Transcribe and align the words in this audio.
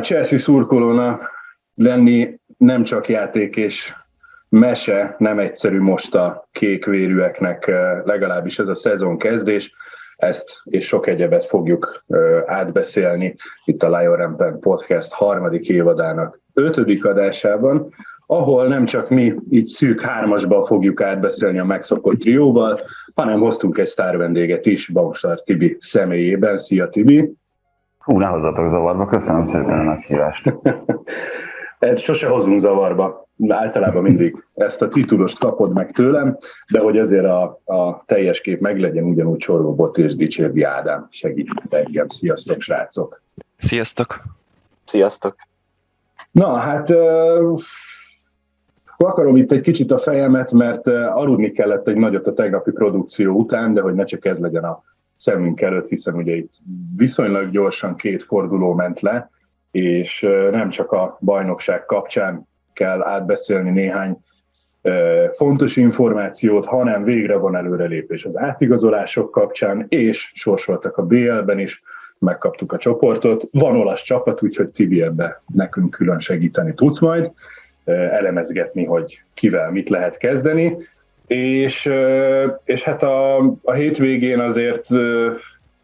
Chelsea 0.00 0.38
szurkolónak 0.38 1.30
lenni 1.74 2.38
nem 2.56 2.82
csak 2.82 3.08
játék 3.08 3.56
és 3.56 3.92
mese, 4.48 5.14
nem 5.18 5.38
egyszerű 5.38 5.80
most 5.80 6.14
a 6.14 6.48
kékvérűeknek, 6.52 7.66
legalábbis 8.04 8.58
ez 8.58 8.68
a 8.68 8.74
szezon 8.74 9.18
kezdés. 9.18 9.74
Ezt 10.16 10.60
és 10.64 10.86
sok 10.86 11.06
egyebet 11.06 11.44
fogjuk 11.44 12.04
átbeszélni 12.46 13.34
itt 13.64 13.82
a 13.82 13.98
Lion 13.98 14.16
Rampen 14.16 14.58
Podcast 14.58 15.12
harmadik 15.12 15.68
évadának 15.68 16.40
ötödik 16.54 17.04
adásában, 17.04 17.94
ahol 18.26 18.68
nem 18.68 18.84
csak 18.84 19.08
mi 19.08 19.34
így 19.50 19.66
szűk 19.66 20.00
hármasban 20.00 20.64
fogjuk 20.64 21.00
átbeszélni 21.00 21.58
a 21.58 21.64
megszokott 21.64 22.18
trióval, 22.18 22.78
hanem 23.14 23.40
hoztunk 23.40 23.78
egy 23.78 23.86
sztár 23.86 24.16
vendéget 24.16 24.66
is, 24.66 24.88
Baumstar 24.88 25.42
Tibi 25.42 25.76
személyében. 25.80 26.58
Szia 26.58 26.88
Tibi! 26.88 27.32
Hú, 28.04 28.18
ne 28.18 28.26
hozzatok 28.26 28.68
zavarba, 28.68 29.06
köszönöm 29.06 29.46
szépen 29.46 29.78
a 29.78 29.82
meghívást. 29.82 30.52
Sose 31.96 32.28
hozunk 32.28 32.60
zavarba, 32.60 33.28
általában 33.48 34.02
mindig 34.02 34.44
ezt 34.54 34.82
a 34.82 34.88
titulost 34.88 35.38
kapod 35.38 35.72
meg 35.72 35.92
tőlem, 35.92 36.36
de 36.72 36.80
hogy 36.80 36.98
azért 36.98 37.24
a, 37.24 37.60
a 37.64 38.02
teljes 38.06 38.40
kép 38.40 38.60
meglegyen, 38.60 39.04
ugyanúgy 39.04 39.38
Csorgó 39.38 39.74
Bot 39.74 39.98
és 39.98 40.16
Dicsérdi 40.16 40.62
Ádám 40.62 41.06
segít 41.10 41.48
engem. 41.68 42.08
Sziasztok, 42.08 42.60
srácok! 42.60 43.22
Sziasztok! 43.56 44.22
Sziasztok! 44.84 45.36
Na, 46.30 46.56
hát 46.56 46.90
uh, 46.90 47.60
akarom 48.96 49.36
itt 49.36 49.52
egy 49.52 49.60
kicsit 49.60 49.90
a 49.90 49.98
fejemet, 49.98 50.52
mert 50.52 50.86
uh, 50.86 51.16
aludni 51.16 51.52
kellett 51.52 51.88
egy 51.88 51.96
nagyot 51.96 52.26
a 52.26 52.32
tegnapi 52.32 52.70
produkció 52.70 53.34
után, 53.34 53.74
de 53.74 53.80
hogy 53.80 53.94
ne 53.94 54.04
csak 54.04 54.24
ez 54.24 54.38
legyen 54.38 54.64
a 54.64 54.82
szemünk 55.20 55.60
előtt, 55.60 55.88
hiszen 55.88 56.14
ugye 56.14 56.34
itt 56.34 56.52
viszonylag 56.96 57.50
gyorsan 57.50 57.96
két 57.96 58.22
forduló 58.22 58.74
ment 58.74 59.00
le, 59.00 59.30
és 59.70 60.26
nem 60.50 60.68
csak 60.68 60.92
a 60.92 61.18
bajnokság 61.20 61.84
kapcsán 61.84 62.48
kell 62.72 63.02
átbeszélni 63.02 63.70
néhány 63.70 64.18
fontos 65.32 65.76
információt, 65.76 66.66
hanem 66.66 67.04
végre 67.04 67.36
van 67.36 67.56
előrelépés 67.56 68.24
az 68.24 68.36
átigazolások 68.36 69.30
kapcsán, 69.30 69.86
és 69.88 70.32
sorsoltak 70.34 70.96
a 70.96 71.06
BL-ben 71.06 71.58
is, 71.58 71.82
megkaptuk 72.18 72.72
a 72.72 72.78
csoportot. 72.78 73.48
Van 73.52 73.76
olasz 73.76 74.02
csapat, 74.02 74.42
úgyhogy 74.42 74.68
Tibi 74.68 75.02
ebbe 75.02 75.42
nekünk 75.54 75.90
külön 75.90 76.20
segíteni 76.20 76.74
tudsz 76.74 77.00
majd, 77.00 77.30
elemezgetni, 77.84 78.84
hogy 78.84 79.22
kivel 79.34 79.70
mit 79.70 79.88
lehet 79.88 80.16
kezdeni. 80.16 80.76
És, 81.36 81.90
és 82.64 82.82
hát 82.82 83.02
a, 83.02 83.36
a 83.62 83.72
hétvégén 83.72 84.40
azért, 84.40 84.88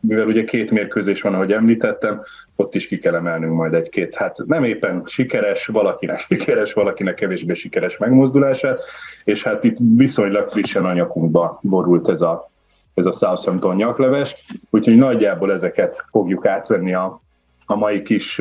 mivel 0.00 0.26
ugye 0.26 0.44
két 0.44 0.70
mérkőzés 0.70 1.20
van, 1.20 1.34
ahogy 1.34 1.52
említettem, 1.52 2.22
ott 2.56 2.74
is 2.74 2.86
ki 2.86 2.98
kell 2.98 3.14
emelnünk 3.14 3.54
majd 3.54 3.74
egy-két, 3.74 4.14
hát 4.14 4.36
nem 4.46 4.64
éppen 4.64 5.02
sikeres, 5.06 5.66
valakinek 5.66 6.20
sikeres, 6.28 6.72
valakinek 6.72 7.14
kevésbé 7.14 7.54
sikeres 7.54 7.96
megmozdulását, 7.96 8.80
és 9.24 9.42
hát 9.42 9.64
itt 9.64 9.76
viszonylag 9.96 10.48
frissen 10.48 10.84
a 10.84 10.92
nyakunkba 10.92 11.58
borult 11.62 12.08
ez 12.08 12.20
a, 12.20 12.50
ez 12.94 13.06
a 13.06 13.12
Southampton 13.12 13.76
nyakleves, 13.76 14.44
úgyhogy 14.70 14.96
nagyjából 14.96 15.52
ezeket 15.52 16.04
fogjuk 16.10 16.46
átvenni 16.46 16.94
a, 16.94 17.20
a 17.66 17.76
mai 17.76 18.02
kis 18.02 18.40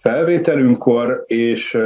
felvételünkkor, 0.00 1.24
és 1.26 1.78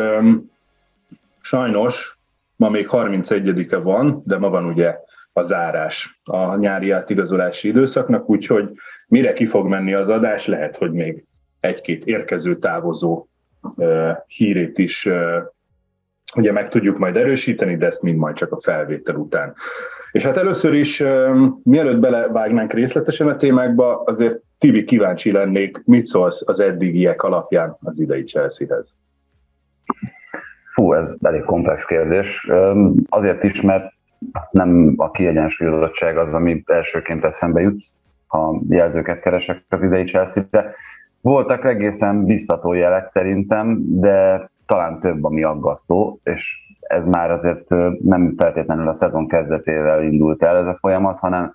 sajnos 1.41 2.19
ma 2.61 2.69
még 2.69 2.89
31-e 2.91 3.77
van, 3.77 4.23
de 4.27 4.39
ma 4.39 4.49
van 4.49 4.65
ugye 4.65 4.97
a 5.33 5.43
zárás 5.43 6.21
a 6.25 6.57
nyári 6.57 6.91
átigazolási 6.91 7.69
időszaknak, 7.69 8.31
úgyhogy 8.31 8.71
mire 9.09 9.33
ki 9.33 9.47
fog 9.47 9.67
menni 9.67 9.95
az 9.95 10.09
adás, 10.09 10.47
lehet, 10.47 10.77
hogy 10.77 10.93
még 10.93 11.25
egy-két 11.61 12.05
érkező 12.05 12.59
távozó 12.59 13.27
hírét 14.27 14.79
is 14.79 15.09
ugye 16.37 16.53
meg 16.53 16.69
tudjuk 16.69 16.99
majd 16.99 17.17
erősíteni, 17.17 17.77
de 17.77 17.87
ezt 17.87 18.03
mind 18.03 18.19
majd 18.19 18.37
csak 18.37 18.53
a 18.53 18.61
felvétel 18.61 19.15
után. 19.15 19.55
És 20.13 20.25
hát 20.25 20.37
először 20.37 20.75
is, 20.75 20.99
mielőtt 21.63 21.99
belevágnánk 21.99 22.73
részletesen 22.73 23.29
a 23.29 23.37
témákba, 23.37 24.03
azért 24.03 24.41
Tibi 24.59 24.85
kíváncsi 24.85 25.33
lennék, 25.33 25.83
mit 25.85 26.07
szólsz 26.07 26.43
az 26.45 26.61
eddigiek 26.61 27.23
alapján 27.23 27.77
az 27.81 28.01
idei 28.01 28.23
Chelsea-hez? 28.23 28.95
Fú, 30.81 30.93
ez 30.93 31.17
elég 31.23 31.43
komplex 31.43 31.85
kérdés. 31.85 32.51
Azért 33.09 33.45
is, 33.45 33.61
mert 33.61 33.93
nem 34.51 34.95
a 34.97 35.11
kiegyensúlyozottság 35.11 36.19
az, 36.19 36.35
ami 36.35 36.63
elsőként 36.67 37.25
eszembe 37.25 37.61
jut, 37.61 37.83
ha 38.27 38.61
jelzőket 38.69 39.21
keresek 39.21 39.65
az 39.69 39.83
idei 39.83 40.05
Chelsea-be. 40.05 40.75
Voltak 41.21 41.65
egészen 41.65 42.25
biztató 42.25 42.73
jelek 42.73 43.07
szerintem, 43.07 43.79
de 43.81 44.49
talán 44.67 45.01
több, 45.01 45.25
ami 45.25 45.43
aggasztó, 45.43 46.21
és 46.25 46.59
ez 46.81 47.07
már 47.07 47.31
azért 47.31 47.69
nem 48.03 48.35
feltétlenül 48.37 48.89
a 48.89 48.95
szezon 48.95 49.29
kezdetével 49.29 50.03
indult 50.03 50.43
el 50.43 50.57
ez 50.57 50.67
a 50.67 50.79
folyamat, 50.81 51.19
hanem 51.19 51.55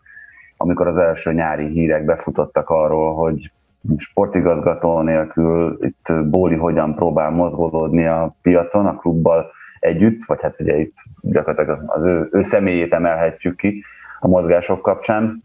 amikor 0.58 0.88
az 0.88 0.98
első 0.98 1.34
nyári 1.34 1.68
hírek 1.68 2.06
befutottak 2.06 2.70
arról, 2.70 3.16
hogy 3.16 3.52
sportigazgató 3.98 5.02
nélkül 5.02 5.78
itt 5.82 6.14
Bóli 6.24 6.56
hogyan 6.56 6.96
próbál 6.96 7.30
mozgolódni 7.30 8.06
a 8.06 8.36
piacon, 8.42 8.86
a 8.86 8.96
klubbal 8.96 9.52
együtt, 9.80 10.26
vagy 10.26 10.42
hát 10.42 10.60
ugye 10.60 10.78
itt 10.78 10.96
gyakorlatilag 11.22 11.84
az 11.88 12.04
ő, 12.04 12.30
ő 12.32 12.44
személyét 12.44 12.94
emelhetjük 12.94 13.56
ki 13.56 13.84
a 14.20 14.28
mozgások 14.28 14.82
kapcsán. 14.82 15.44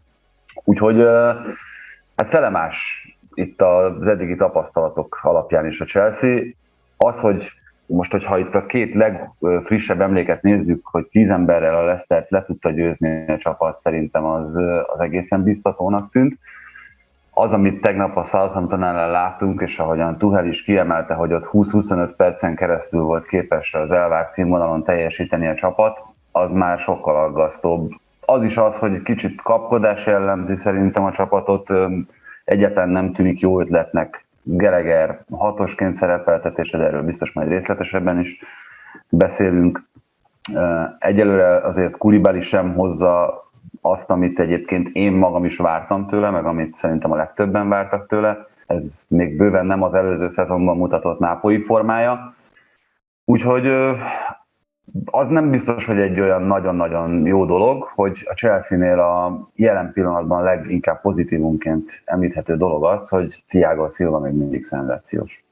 Úgyhogy 0.63 1.03
hát 2.15 2.27
szelemás 2.27 3.07
itt 3.33 3.61
az 3.61 4.07
eddigi 4.07 4.35
tapasztalatok 4.35 5.19
alapján 5.21 5.65
is 5.65 5.79
a 5.79 5.85
Chelsea. 5.85 6.39
Az, 6.97 7.19
hogy 7.19 7.51
most, 7.85 8.11
hogyha 8.11 8.37
itt 8.37 8.55
a 8.55 8.65
két 8.65 8.93
legfrissebb 8.93 10.01
emléket 10.01 10.41
nézzük, 10.41 10.85
hogy 10.85 11.07
tíz 11.07 11.29
emberrel 11.29 11.75
a 11.75 11.83
Leicester 11.83 12.25
le 12.29 12.43
tudta 12.45 12.69
győzni 12.69 13.25
a 13.27 13.37
csapat, 13.37 13.79
szerintem 13.79 14.25
az, 14.25 14.61
az 14.85 14.99
egészen 14.99 15.43
biztatónak 15.43 16.11
tűnt. 16.11 16.37
Az, 17.41 17.51
amit 17.51 17.81
tegnap 17.81 18.17
a 18.17 18.23
Southampton 18.23 18.83
ellen 18.83 19.11
látunk, 19.11 19.61
és 19.61 19.79
ahogyan 19.79 20.17
Tuhel 20.17 20.45
is 20.45 20.63
kiemelte, 20.63 21.13
hogy 21.13 21.33
ott 21.33 21.49
20-25 21.51 22.13
percen 22.17 22.55
keresztül 22.55 23.01
volt 23.01 23.27
képes 23.27 23.73
az 23.73 23.91
elvárt 23.91 24.33
színvonalon 24.33 24.83
teljesíteni 24.83 25.47
a 25.47 25.55
csapat, 25.55 25.99
az 26.31 26.51
már 26.51 26.79
sokkal 26.79 27.15
aggasztóbb. 27.15 27.91
Az 28.25 28.43
is 28.43 28.57
az, 28.57 28.77
hogy 28.77 29.01
kicsit 29.01 29.41
kapkodás 29.41 30.05
jellemzi 30.05 30.55
szerintem 30.55 31.03
a 31.03 31.11
csapatot, 31.11 31.69
egyáltalán 32.43 32.89
nem 32.89 33.13
tűnik 33.13 33.39
jó 33.39 33.59
ötletnek 33.59 34.25
Geleger 34.43 35.23
hatosként 35.31 35.97
szerepeltetése, 35.97 36.77
de 36.77 36.83
erről 36.83 37.03
biztos 37.03 37.31
majd 37.31 37.47
részletesebben 37.47 38.19
is 38.19 38.39
beszélünk. 39.09 39.83
Egyelőre 40.99 41.55
azért 41.55 41.97
Kulibali 41.97 42.41
sem 42.41 42.73
hozza 42.73 43.43
azt, 43.81 44.09
amit 44.09 44.39
egyébként 44.39 44.89
én 44.93 45.11
magam 45.11 45.45
is 45.45 45.57
vártam 45.57 46.07
tőle, 46.07 46.29
meg 46.29 46.45
amit 46.45 46.73
szerintem 46.73 47.11
a 47.11 47.15
legtöbben 47.15 47.69
vártak 47.69 48.07
tőle. 48.07 48.47
Ez 48.67 49.05
még 49.09 49.37
bőven 49.37 49.65
nem 49.65 49.83
az 49.83 49.93
előző 49.93 50.29
szezonban 50.29 50.77
mutatott 50.77 51.19
nápolyi 51.19 51.61
formája. 51.61 52.35
Úgyhogy 53.25 53.67
az 55.05 55.27
nem 55.27 55.49
biztos, 55.49 55.85
hogy 55.85 55.99
egy 55.99 56.19
olyan 56.19 56.41
nagyon-nagyon 56.41 57.25
jó 57.25 57.45
dolog, 57.45 57.83
hogy 57.83 58.27
a 58.29 58.33
Chelsea-nél 58.33 58.99
a 58.99 59.49
jelen 59.55 59.93
pillanatban 59.93 60.43
leginkább 60.43 61.01
pozitívunként 61.01 62.01
említhető 62.05 62.57
dolog 62.57 62.83
az, 62.85 63.09
hogy 63.09 63.43
Thiago 63.47 63.89
Silva 63.89 64.19
még 64.19 64.33
mindig 64.33 64.63
szenzációs. 64.63 65.43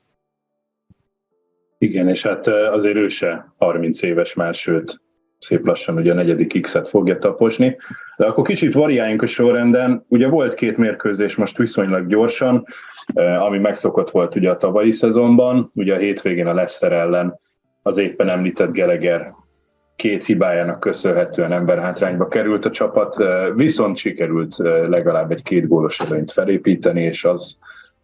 Igen, 1.78 2.08
és 2.08 2.24
hát 2.24 2.48
azért 2.48 2.96
ő 2.96 3.08
se 3.08 3.54
30 3.58 4.02
éves 4.02 4.34
már, 4.34 4.54
sőt, 4.54 5.02
szép 5.40 5.66
lassan 5.66 5.96
ugye 5.96 6.12
a 6.12 6.16
negyedik 6.16 6.62
X-et 6.62 6.90
fogja 6.90 7.18
taposni. 7.18 7.78
De 8.18 8.26
akkor 8.26 8.46
kicsit 8.46 8.74
variáljunk 8.74 9.22
a 9.22 9.26
sorrenden. 9.26 10.06
Ugye 10.08 10.28
volt 10.28 10.54
két 10.54 10.78
mérkőzés 10.78 11.36
most 11.36 11.58
viszonylag 11.58 12.08
gyorsan, 12.08 12.66
ami 13.40 13.58
megszokott 13.58 14.10
volt 14.10 14.36
ugye 14.36 14.50
a 14.50 14.58
tavalyi 14.58 14.92
szezonban. 14.92 15.72
Ugye 15.74 15.96
a 15.96 15.98
hétvégén 15.98 16.48
a 16.48 16.54
Leicester 16.54 16.92
ellen 16.92 17.40
az 17.82 17.98
éppen 17.98 18.30
említett 18.30 18.72
Geleger 18.72 19.34
két 19.96 20.26
hibájának 20.26 20.80
köszönhetően 20.80 21.52
emberhátrányba 21.52 22.28
került 22.28 22.66
a 22.66 22.72
csapat, 22.72 23.16
viszont 23.56 23.98
sikerült 23.98 24.58
legalább 24.88 25.32
egy 25.32 25.44
két 25.44 25.68
gólos 25.68 26.00
előnyt 26.00 26.32
felépíteni, 26.32 27.02
és 27.02 27.24
az 27.24 27.58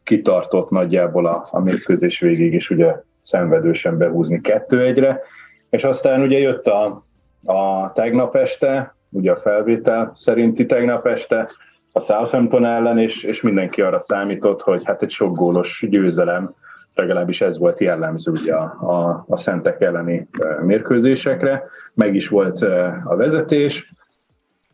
kitartott 0.04 0.70
nagyjából 0.70 1.26
a, 1.26 1.48
a 1.52 1.60
mérkőzés 1.60 2.20
végig 2.20 2.54
is 2.54 2.70
ugye 2.70 2.96
szenvedősen 3.20 3.98
behúzni 3.98 4.42
kettő 4.42 4.82
egyre, 4.82 5.22
és 5.70 5.84
aztán 5.84 6.22
ugye 6.22 6.38
jött 6.38 6.68
a, 6.68 7.06
a 7.46 7.92
tegnap 7.94 8.36
este, 8.36 8.96
ugye 9.10 9.32
a 9.32 9.38
felvétel 9.38 10.12
szerinti 10.16 10.66
tegnap 10.66 11.08
este, 11.08 11.50
a 11.92 12.00
Southampton 12.00 12.66
ellen, 12.66 12.98
és, 12.98 13.24
és 13.24 13.42
mindenki 13.42 13.82
arra 13.82 14.00
számított, 14.00 14.62
hogy 14.62 14.82
hát 14.86 15.02
egy 15.02 15.10
sok 15.12 15.36
gólos 15.36 15.86
győzelem 15.90 16.56
legalábbis 16.96 17.42
ez 17.42 17.58
volt 17.58 17.80
jellemző 17.80 18.32
ugye 18.32 18.54
a, 18.54 19.26
a, 19.28 19.38
szentek 19.38 19.82
elleni 19.82 20.28
mérkőzésekre, 20.62 21.64
meg 21.94 22.16
is 22.16 22.28
volt 22.28 22.62
a 23.04 23.16
vezetés, 23.16 23.94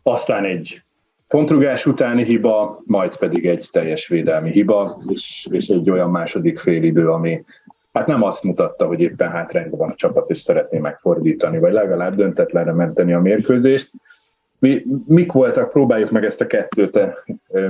aztán 0.03 0.45
egy 0.45 0.81
pontrugás 1.27 1.85
utáni 1.85 2.24
hiba, 2.24 2.79
majd 2.85 3.17
pedig 3.17 3.47
egy 3.47 3.67
teljes 3.71 4.07
védelmi 4.07 4.51
hiba, 4.51 5.01
és, 5.07 5.47
és 5.51 5.67
egy 5.67 5.89
olyan 5.89 6.09
második 6.09 6.59
félidő, 6.59 7.09
ami 7.09 7.44
hát 7.93 8.07
nem 8.07 8.23
azt 8.23 8.43
mutatta, 8.43 8.85
hogy 8.85 9.01
éppen 9.01 9.29
hátrányban 9.29 9.79
van 9.79 9.89
a 9.89 9.95
csapat, 9.95 10.29
és 10.29 10.38
szeretné 10.38 10.79
megfordítani, 10.79 11.59
vagy 11.59 11.73
legalább 11.73 12.15
döntetlenre 12.15 12.71
menteni 12.71 13.13
a 13.13 13.19
mérkőzést. 13.19 13.91
Mi, 14.59 14.85
mik 15.05 15.31
voltak, 15.31 15.71
próbáljuk 15.71 16.11
meg 16.11 16.25
ezt 16.25 16.41
a 16.41 16.47
kettőt 16.47 16.95
a 16.95 17.13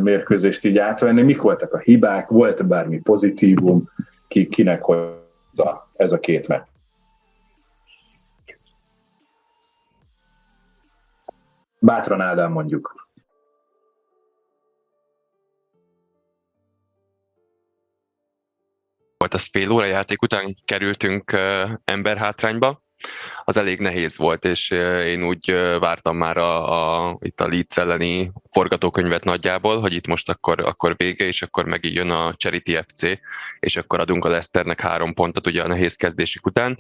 mérkőzést 0.01 0.65
így 0.65 0.77
átvenni, 0.77 1.21
mik 1.21 1.41
voltak 1.41 1.73
a 1.73 1.77
hibák, 1.77 2.29
volt 2.29 2.67
bármi 2.67 2.99
pozitívum, 2.99 3.89
ki, 4.27 4.47
kinek 4.47 4.83
hozza 4.83 5.89
ez 5.95 6.11
a 6.11 6.19
két 6.19 6.47
meccs? 6.47 6.61
Bátran 11.79 12.21
Ádám 12.21 12.51
mondjuk. 12.51 13.10
Volt 19.21 19.33
az 19.33 19.49
fél 19.51 19.71
óra 19.71 19.85
játék 19.85 20.21
után 20.21 20.55
kerültünk 20.65 21.37
emberhátrányba, 21.85 22.83
az 23.45 23.57
elég 23.57 23.79
nehéz 23.79 24.17
volt, 24.17 24.45
és 24.45 24.69
én 25.05 25.23
úgy 25.23 25.51
vártam 25.79 26.17
már 26.17 26.37
a, 26.37 27.09
a, 27.09 27.17
itt 27.19 27.41
a 27.41 27.47
Leeds 27.47 27.77
elleni 27.77 28.31
forgatókönyvet 28.51 29.23
nagyjából, 29.23 29.79
hogy 29.79 29.93
itt 29.93 30.07
most 30.07 30.29
akkor, 30.29 30.59
akkor 30.59 30.95
vége, 30.97 31.25
és 31.25 31.41
akkor 31.41 31.65
megint 31.65 31.95
jön 31.95 32.09
a 32.09 32.33
Charity 32.35 32.77
FC, 32.87 33.01
és 33.59 33.75
akkor 33.75 33.99
adunk 33.99 34.25
a 34.25 34.29
Leicesternek 34.29 34.81
három 34.81 35.13
pontot 35.13 35.47
ugye 35.47 35.63
a 35.63 35.67
nehéz 35.67 35.95
kezdésük 35.95 36.45
után. 36.45 36.77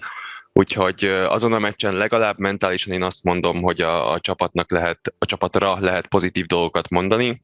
Úgyhogy 0.53 1.05
azon 1.05 1.53
a 1.53 1.59
meccsen 1.59 1.93
legalább 1.93 2.39
mentálisan 2.39 2.93
én 2.93 3.03
azt 3.03 3.23
mondom, 3.23 3.61
hogy 3.61 3.81
a, 3.81 4.11
a 4.11 4.19
csapatnak 4.19 4.71
lehet, 4.71 5.13
a 5.17 5.25
csapatra 5.25 5.79
lehet 5.79 6.07
pozitív 6.07 6.45
dolgokat 6.45 6.89
mondani, 6.89 7.41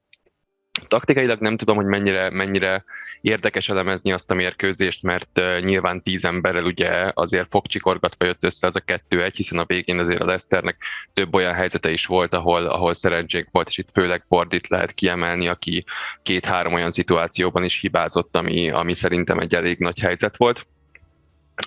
Taktikailag 0.88 1.40
nem 1.40 1.58
tudom, 1.58 1.76
hogy 1.76 1.86
mennyire, 1.86 2.30
mennyire 2.30 2.84
érdekes 3.22 3.70
elemezni 3.70 4.12
azt 4.12 4.32
a 4.32 4.36
mérkőzést, 4.36 5.04
mert 5.04 5.42
nyilván 5.62 6.04
tíz 6.04 6.26
emberrel 6.26 6.64
ugye 6.64 7.12
azért 7.14 7.50
fogcsikorgatva 7.50 8.26
jött 8.26 8.44
össze 8.44 8.68
az 8.68 8.76
a 8.76 8.80
kettő-egy, 8.80 9.36
hiszen 9.36 9.58
a 9.58 9.66
végén 9.66 10.00
azért 10.00 10.22
a 10.22 10.26
Leszternek 10.26 10.78
több 11.14 11.36
olyan 11.36 11.54
helyzete 11.54 11.92
is 11.92 12.06
volt, 12.06 12.34
ahol, 12.34 12.66
ahol 12.66 12.94
szerencsénk 12.94 13.48
volt, 13.52 13.68
és 13.68 13.78
itt 13.78 13.90
főleg 13.94 14.26
Bordit 14.28 14.68
lehet 14.68 14.92
kiemelni, 14.92 15.48
aki 15.48 15.84
két-három 16.24 16.74
olyan 16.74 16.92
szituációban 16.92 17.64
is 17.64 17.80
hibázott, 17.80 18.38
ami, 18.38 18.70
ami 18.70 18.94
szerintem 18.94 19.40
egy 19.40 19.56
elég 19.56 19.80
nagy 19.80 20.00
helyzet 20.00 20.38
volt. 20.38 20.68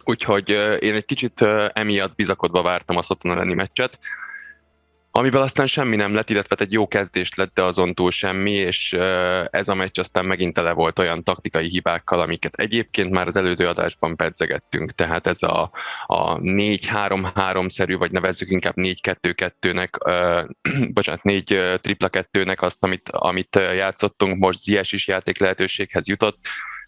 Úgyhogy 0.04 0.48
én 0.80 0.94
egy 0.94 1.04
kicsit 1.04 1.40
emiatt 1.72 2.14
bizakodva 2.14 2.62
vártam 2.62 2.96
a 2.96 3.02
Szoton 3.02 3.32
elleni 3.32 3.54
meccset, 3.54 3.98
amiből 5.12 5.42
aztán 5.42 5.66
semmi 5.66 5.96
nem 5.96 6.14
lett, 6.14 6.30
illetve 6.30 6.56
egy 6.58 6.72
jó 6.72 6.88
kezdés 6.88 7.34
lett, 7.34 7.54
de 7.54 7.62
azon 7.62 7.94
túl 7.94 8.10
semmi, 8.10 8.52
és 8.52 8.92
ez 9.50 9.68
a 9.68 9.74
meccs 9.74 9.98
aztán 9.98 10.24
megint 10.24 10.54
tele 10.54 10.72
volt 10.72 10.98
olyan 10.98 11.24
taktikai 11.24 11.68
hibákkal, 11.68 12.20
amiket 12.20 12.54
egyébként 12.54 13.10
már 13.10 13.26
az 13.26 13.36
előző 13.36 13.68
adásban 13.68 14.16
pedzegettünk, 14.16 14.90
tehát 14.90 15.26
ez 15.26 15.42
a, 15.42 15.70
a 16.06 16.38
4-3-3-szerű, 16.38 17.96
vagy 17.98 18.10
nevezzük 18.10 18.50
inkább 18.50 18.74
4-2-2-nek, 18.76 19.88
bocsánat, 20.94 21.22
4 21.22 21.58
tripla 21.80 22.08
2-nek 22.12 22.58
azt, 22.58 22.84
amit, 22.84 23.08
amit 23.08 23.56
játszottunk, 23.56 24.38
most 24.38 24.58
Zies 24.58 24.92
is 24.92 25.08
játék 25.08 25.38
lehetőséghez 25.38 26.08
jutott, 26.08 26.38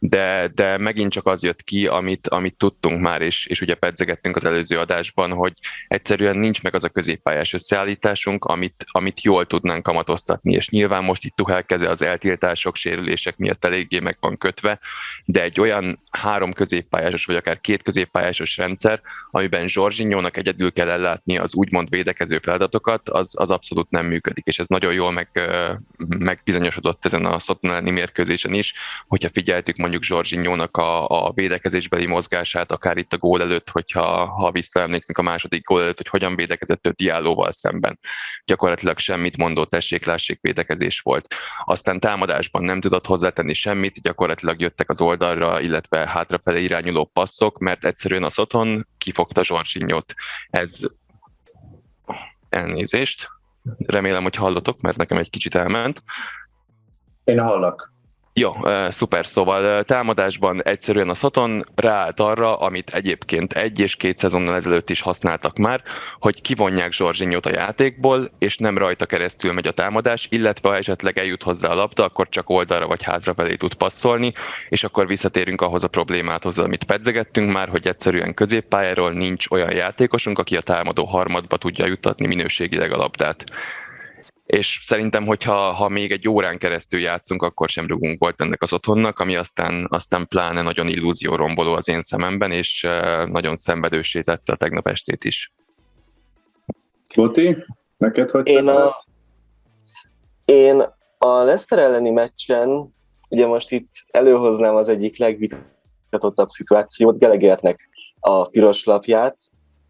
de, 0.05 0.51
de 0.55 0.79
megint 0.79 1.13
csak 1.13 1.27
az 1.27 1.43
jött 1.43 1.63
ki, 1.63 1.87
amit, 1.87 2.29
amit 2.29 2.57
tudtunk 2.57 3.01
már, 3.01 3.23
és, 3.23 3.47
és 3.47 3.61
ugye 3.61 3.75
pedzegettünk 3.75 4.37
az 4.37 4.45
előző 4.45 4.79
adásban, 4.79 5.33
hogy 5.33 5.53
egyszerűen 5.89 6.37
nincs 6.37 6.63
meg 6.63 6.75
az 6.75 6.85
a 6.85 6.89
középpályás 6.89 7.53
összeállításunk, 7.53 8.45
amit, 8.45 8.85
amit 8.87 9.23
jól 9.23 9.47
tudnánk 9.47 9.83
kamatoztatni, 9.83 10.53
és 10.53 10.69
nyilván 10.69 11.05
most 11.05 11.25
itt 11.25 11.37
Tuhel 11.37 11.65
keze 11.65 11.89
az 11.89 12.03
eltiltások, 12.03 12.77
sérülések 12.77 13.37
miatt 13.37 13.65
eléggé 13.65 13.99
meg 13.99 14.17
van 14.21 14.39
kötve, 14.39 14.81
de 15.25 15.43
egy 15.43 15.61
olyan 15.61 16.03
három 16.11 16.53
középpályásos, 16.53 17.25
vagy 17.25 17.37
akár 17.37 17.61
két 17.61 17.83
középpályásos 17.83 18.57
rendszer, 18.57 19.01
amiben 19.31 19.69
Zsorzsinyónak 19.69 20.37
egyedül 20.37 20.73
kell 20.73 20.89
ellátni 20.89 21.39
az 21.39 21.55
úgymond 21.55 21.89
védekező 21.89 22.39
feladatokat, 22.43 23.09
az, 23.09 23.31
az 23.37 23.51
abszolút 23.51 23.91
nem 23.91 24.07
működik, 24.07 24.47
és 24.47 24.59
ez 24.59 24.69
nagyon 24.69 24.93
jól 24.93 25.13
meg, 25.13 25.29
megbizonyosodott 26.19 27.05
ezen 27.05 27.25
a 27.25 27.41
Szotton 27.41 27.85
mérkőzésen 27.85 28.55
is, 28.55 28.73
hogyha 29.07 29.29
figyeltük 29.33 29.77
mondjuk 29.77 29.92
mondjuk 29.93 30.17
Zsorzsinyónak 30.17 30.77
a, 30.77 31.06
a 31.06 31.33
védekezésbeli 31.33 32.06
mozgását, 32.06 32.73
akár 32.73 32.97
itt 32.97 33.12
a 33.12 33.19
gól 33.19 33.41
előtt, 33.41 33.71
hogyha 33.71 34.27
ha 34.27 34.50
visszaemlékszünk 34.50 35.19
a 35.19 35.23
második 35.23 35.65
gól 35.65 35.83
előtt, 35.83 35.97
hogy 35.97 36.09
hogyan 36.09 36.37
védekezett 36.37 36.87
ő 36.87 36.91
Diállóval 36.91 37.53
szemben. 37.53 37.99
Gyakorlatilag 38.44 38.99
semmit 38.99 39.37
mondó 39.37 39.65
tessék-lássék 39.65 40.41
védekezés 40.41 41.00
volt. 41.00 41.35
Aztán 41.65 42.00
támadásban 42.00 42.65
nem 42.65 42.81
tudott 42.81 43.06
hozzátenni 43.06 43.55
semmit, 43.55 44.03
gyakorlatilag 44.03 44.61
jöttek 44.61 44.91
az 44.91 45.00
oldalra, 45.00 45.61
illetve 45.61 46.09
hátrafelé 46.09 46.62
irányuló 46.62 47.05
passzok, 47.05 47.59
mert 47.59 47.85
egyszerűen 47.85 48.25
az 48.25 48.39
otthon 48.39 48.87
kifogta 48.99 49.44
Zsorzsinyót. 49.44 50.15
Ez 50.50 50.81
elnézést. 52.49 53.29
Remélem, 53.87 54.23
hogy 54.23 54.37
hallotok, 54.37 54.81
mert 54.81 54.97
nekem 54.97 55.19
egy 55.19 55.31
kicsit 55.31 55.55
elment. 55.55 56.03
Én 57.25 57.41
hallak. 57.41 57.92
Jó, 58.34 58.52
szuper, 58.88 59.26
szóval 59.26 59.84
támadásban 59.84 60.62
egyszerűen 60.62 61.08
a 61.08 61.14
Szaton 61.14 61.64
ráállt 61.75 62.20
arra, 62.20 62.58
amit 62.58 62.90
egyébként 62.90 63.52
egy 63.52 63.79
és 63.79 63.96
két 63.96 64.17
szezonnal 64.17 64.55
ezelőtt 64.55 64.90
is 64.90 65.00
használtak 65.00 65.56
már, 65.56 65.82
hogy 66.19 66.40
kivonják 66.40 66.93
Zsorzsinyót 66.93 67.46
a 67.46 67.52
játékból, 67.52 68.31
és 68.38 68.56
nem 68.56 68.79
rajta 68.79 69.06
keresztül 69.06 69.52
megy 69.52 69.67
a 69.67 69.73
támadás, 69.73 70.26
illetve 70.31 70.69
ha 70.69 70.76
esetleg 70.76 71.19
eljut 71.19 71.43
hozzá 71.43 71.69
a 71.69 71.75
labda, 71.75 72.05
akkor 72.05 72.29
csak 72.29 72.50
oldalra 72.50 72.87
vagy 72.87 73.02
hátrafelé 73.02 73.55
tud 73.55 73.75
passzolni, 73.75 74.32
és 74.69 74.84
akkor 74.84 75.06
visszatérünk 75.06 75.61
ahhoz 75.61 75.84
a 75.84 75.88
problémáthoz, 75.88 76.58
amit 76.58 76.84
pedzegettünk 76.84 77.52
már, 77.52 77.69
hogy 77.69 77.87
egyszerűen 77.87 78.34
középpályáról 78.34 79.11
nincs 79.11 79.50
olyan 79.50 79.75
játékosunk, 79.75 80.38
aki 80.38 80.56
a 80.56 80.61
támadó 80.61 81.05
harmadba 81.05 81.56
tudja 81.56 81.87
juttatni 81.87 82.26
minőségileg 82.26 82.93
a 82.93 82.96
labdát 82.96 83.44
és 84.53 84.79
szerintem, 84.83 85.27
hogyha 85.27 85.73
ha 85.73 85.89
még 85.89 86.13
egy 86.13 86.29
órán 86.29 86.59
keresztül 86.59 87.01
játszunk, 87.01 87.43
akkor 87.43 87.69
sem 87.69 87.87
rugunk 87.87 88.21
volt 88.21 88.41
ennek 88.41 88.63
az 88.63 88.73
otthonnak, 88.73 89.19
ami 89.19 89.37
aztán, 89.37 89.87
aztán 89.91 90.27
pláne 90.27 90.63
nagyon 90.63 90.89
illúzió 90.89 91.35
romboló 91.35 91.73
az 91.73 91.89
én 91.89 92.03
szememben, 92.03 92.51
és 92.51 92.87
nagyon 93.27 93.56
szenvedősé 93.56 94.23
tette 94.23 94.53
a 94.53 94.56
tegnap 94.56 94.87
estét 94.87 95.25
is. 95.25 95.53
Boti, 97.15 97.56
neked 97.97 98.31
hogy 98.31 98.49
én 98.49 98.69
a, 98.69 99.05
én 100.44 100.82
a 101.19 101.29
Leicester 101.29 101.79
elleni 101.79 102.11
meccsen, 102.11 102.94
ugye 103.29 103.47
most 103.47 103.71
itt 103.71 103.91
előhoznám 104.11 104.75
az 104.75 104.89
egyik 104.89 105.19
legvitatottabb 105.19 106.49
szituációt, 106.49 107.19
Gelegernek 107.19 107.89
a 108.21 108.49
piros 108.49 108.85
lapját, 108.85 109.37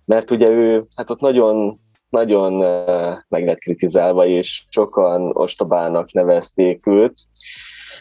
mert 0.05 0.31
ugye 0.31 0.49
ő, 0.49 0.87
hát 0.97 1.11
ott 1.11 1.21
nagyon 1.21 1.81
nagyon 2.13 2.53
meg 3.29 3.45
lett 3.45 3.59
kritizálva, 3.59 4.27
és 4.27 4.65
sokan 4.69 5.31
ostobának 5.37 6.13
nevezték 6.13 6.87
őt. 6.87 7.15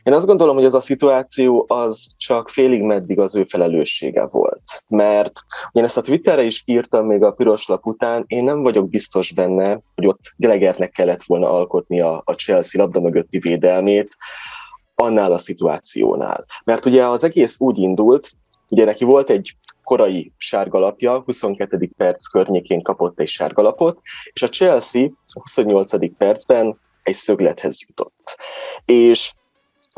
Én 0.03 0.13
azt 0.13 0.25
gondolom, 0.25 0.55
hogy 0.55 0.65
az 0.65 0.73
a 0.73 0.81
szituáció 0.81 1.65
az 1.67 2.05
csak 2.17 2.49
félig 2.49 2.81
meddig 2.81 3.19
az 3.19 3.35
ő 3.35 3.43
felelőssége 3.43 4.27
volt. 4.27 4.83
Mert 4.87 5.33
én 5.71 5.83
ezt 5.83 5.97
a 5.97 6.01
Twitterre 6.01 6.43
is 6.43 6.63
írtam 6.65 7.05
még 7.05 7.23
a 7.23 7.31
piros 7.31 7.67
lap 7.67 7.85
után, 7.85 8.23
én 8.27 8.43
nem 8.43 8.61
vagyok 8.61 8.89
biztos 8.89 9.31
benne, 9.31 9.81
hogy 9.95 10.07
ott 10.07 10.33
Gelegernek 10.35 10.91
kellett 10.91 11.23
volna 11.23 11.51
alkotni 11.51 12.01
a, 12.01 12.21
a 12.25 12.33
Chelsea 12.33 12.81
labda 12.81 12.99
mögötti 12.99 13.39
védelmét, 13.39 14.15
annál 14.95 15.31
a 15.31 15.37
szituációnál. 15.37 16.45
Mert 16.63 16.85
ugye 16.85 17.07
az 17.07 17.23
egész 17.23 17.59
úgy 17.59 17.77
indult, 17.77 18.31
ugye 18.69 18.85
neki 18.85 19.03
volt 19.03 19.29
egy 19.29 19.55
korai 19.83 20.31
sárgalapja, 20.37 21.21
22. 21.25 21.89
perc 21.97 22.27
környékén 22.27 22.81
kapott 22.81 23.19
egy 23.19 23.27
sárgalapot, 23.27 23.99
és 24.33 24.41
a 24.41 24.49
Chelsea 24.49 25.03
a 25.33 25.39
28. 25.39 26.17
percben 26.17 26.79
egy 27.03 27.15
szöglethez 27.15 27.79
jutott. 27.87 28.35
És 28.85 29.33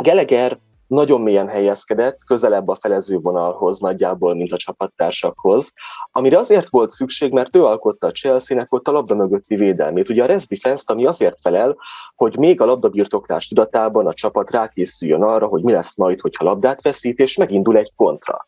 Geleger 0.03 0.59
nagyon 0.87 1.21
mélyen 1.21 1.47
helyezkedett, 1.47 2.23
közelebb 2.25 2.67
a 2.67 2.75
felező 2.75 3.17
vonalhoz 3.17 3.79
nagyjából, 3.79 4.35
mint 4.35 4.51
a 4.51 4.57
csapattársakhoz, 4.57 5.73
amire 6.11 6.37
azért 6.37 6.69
volt 6.69 6.91
szükség, 6.91 7.31
mert 7.31 7.55
ő 7.55 7.65
alkotta 7.65 8.07
a 8.07 8.11
Chelsea-nek 8.11 8.73
ott 8.73 8.87
a 8.87 8.91
labda 8.91 9.15
mögötti 9.15 9.55
védelmét. 9.55 10.09
Ugye 10.09 10.23
a 10.23 10.25
rest 10.25 10.49
defense 10.49 10.83
ami 10.87 11.05
azért 11.05 11.41
felel, 11.41 11.77
hogy 12.15 12.37
még 12.37 12.61
a 12.61 12.65
labdabirtoklás 12.65 13.47
tudatában 13.47 14.07
a 14.07 14.13
csapat 14.13 14.51
rákészüljön 14.51 15.23
arra, 15.23 15.47
hogy 15.47 15.63
mi 15.63 15.71
lesz 15.71 15.97
majd, 15.97 16.19
hogyha 16.19 16.45
labdát 16.45 16.81
veszít, 16.81 17.19
és 17.19 17.37
megindul 17.37 17.77
egy 17.77 17.91
kontra. 17.95 18.45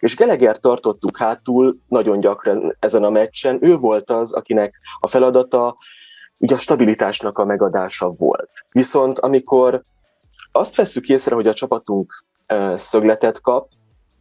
És 0.00 0.16
Geleger 0.16 0.58
tartottuk 0.58 1.16
hátul 1.16 1.76
nagyon 1.88 2.20
gyakran 2.20 2.76
ezen 2.78 3.04
a 3.04 3.10
meccsen. 3.10 3.58
Ő 3.60 3.76
volt 3.76 4.10
az, 4.10 4.32
akinek 4.32 4.74
a 5.00 5.06
feladata 5.06 5.76
így 6.38 6.52
a 6.52 6.58
stabilitásnak 6.58 7.38
a 7.38 7.44
megadása 7.44 8.10
volt. 8.10 8.50
Viszont 8.70 9.18
amikor 9.18 9.84
azt 10.52 10.76
vesszük 10.76 11.08
észre, 11.08 11.34
hogy 11.34 11.46
a 11.46 11.54
csapatunk 11.54 12.24
szögletet 12.74 13.40
kap, 13.40 13.68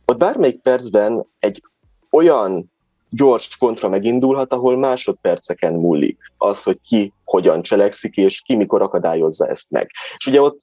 ott 0.05 0.17
bármelyik 0.17 0.62
percben 0.62 1.25
egy 1.39 1.63
olyan 2.12 2.72
gyors 3.10 3.57
kontra 3.57 3.89
megindulhat, 3.89 4.53
ahol 4.53 4.77
másodperceken 4.77 5.74
múlik 5.74 6.17
az, 6.38 6.63
hogy 6.63 6.81
ki 6.81 7.13
hogyan 7.24 7.62
cselekszik, 7.62 8.15
és 8.15 8.41
ki 8.41 8.55
mikor 8.55 8.81
akadályozza 8.81 9.48
ezt 9.48 9.72
meg. 9.72 9.91
És 10.17 10.27
ugye 10.27 10.41
ott 10.41 10.60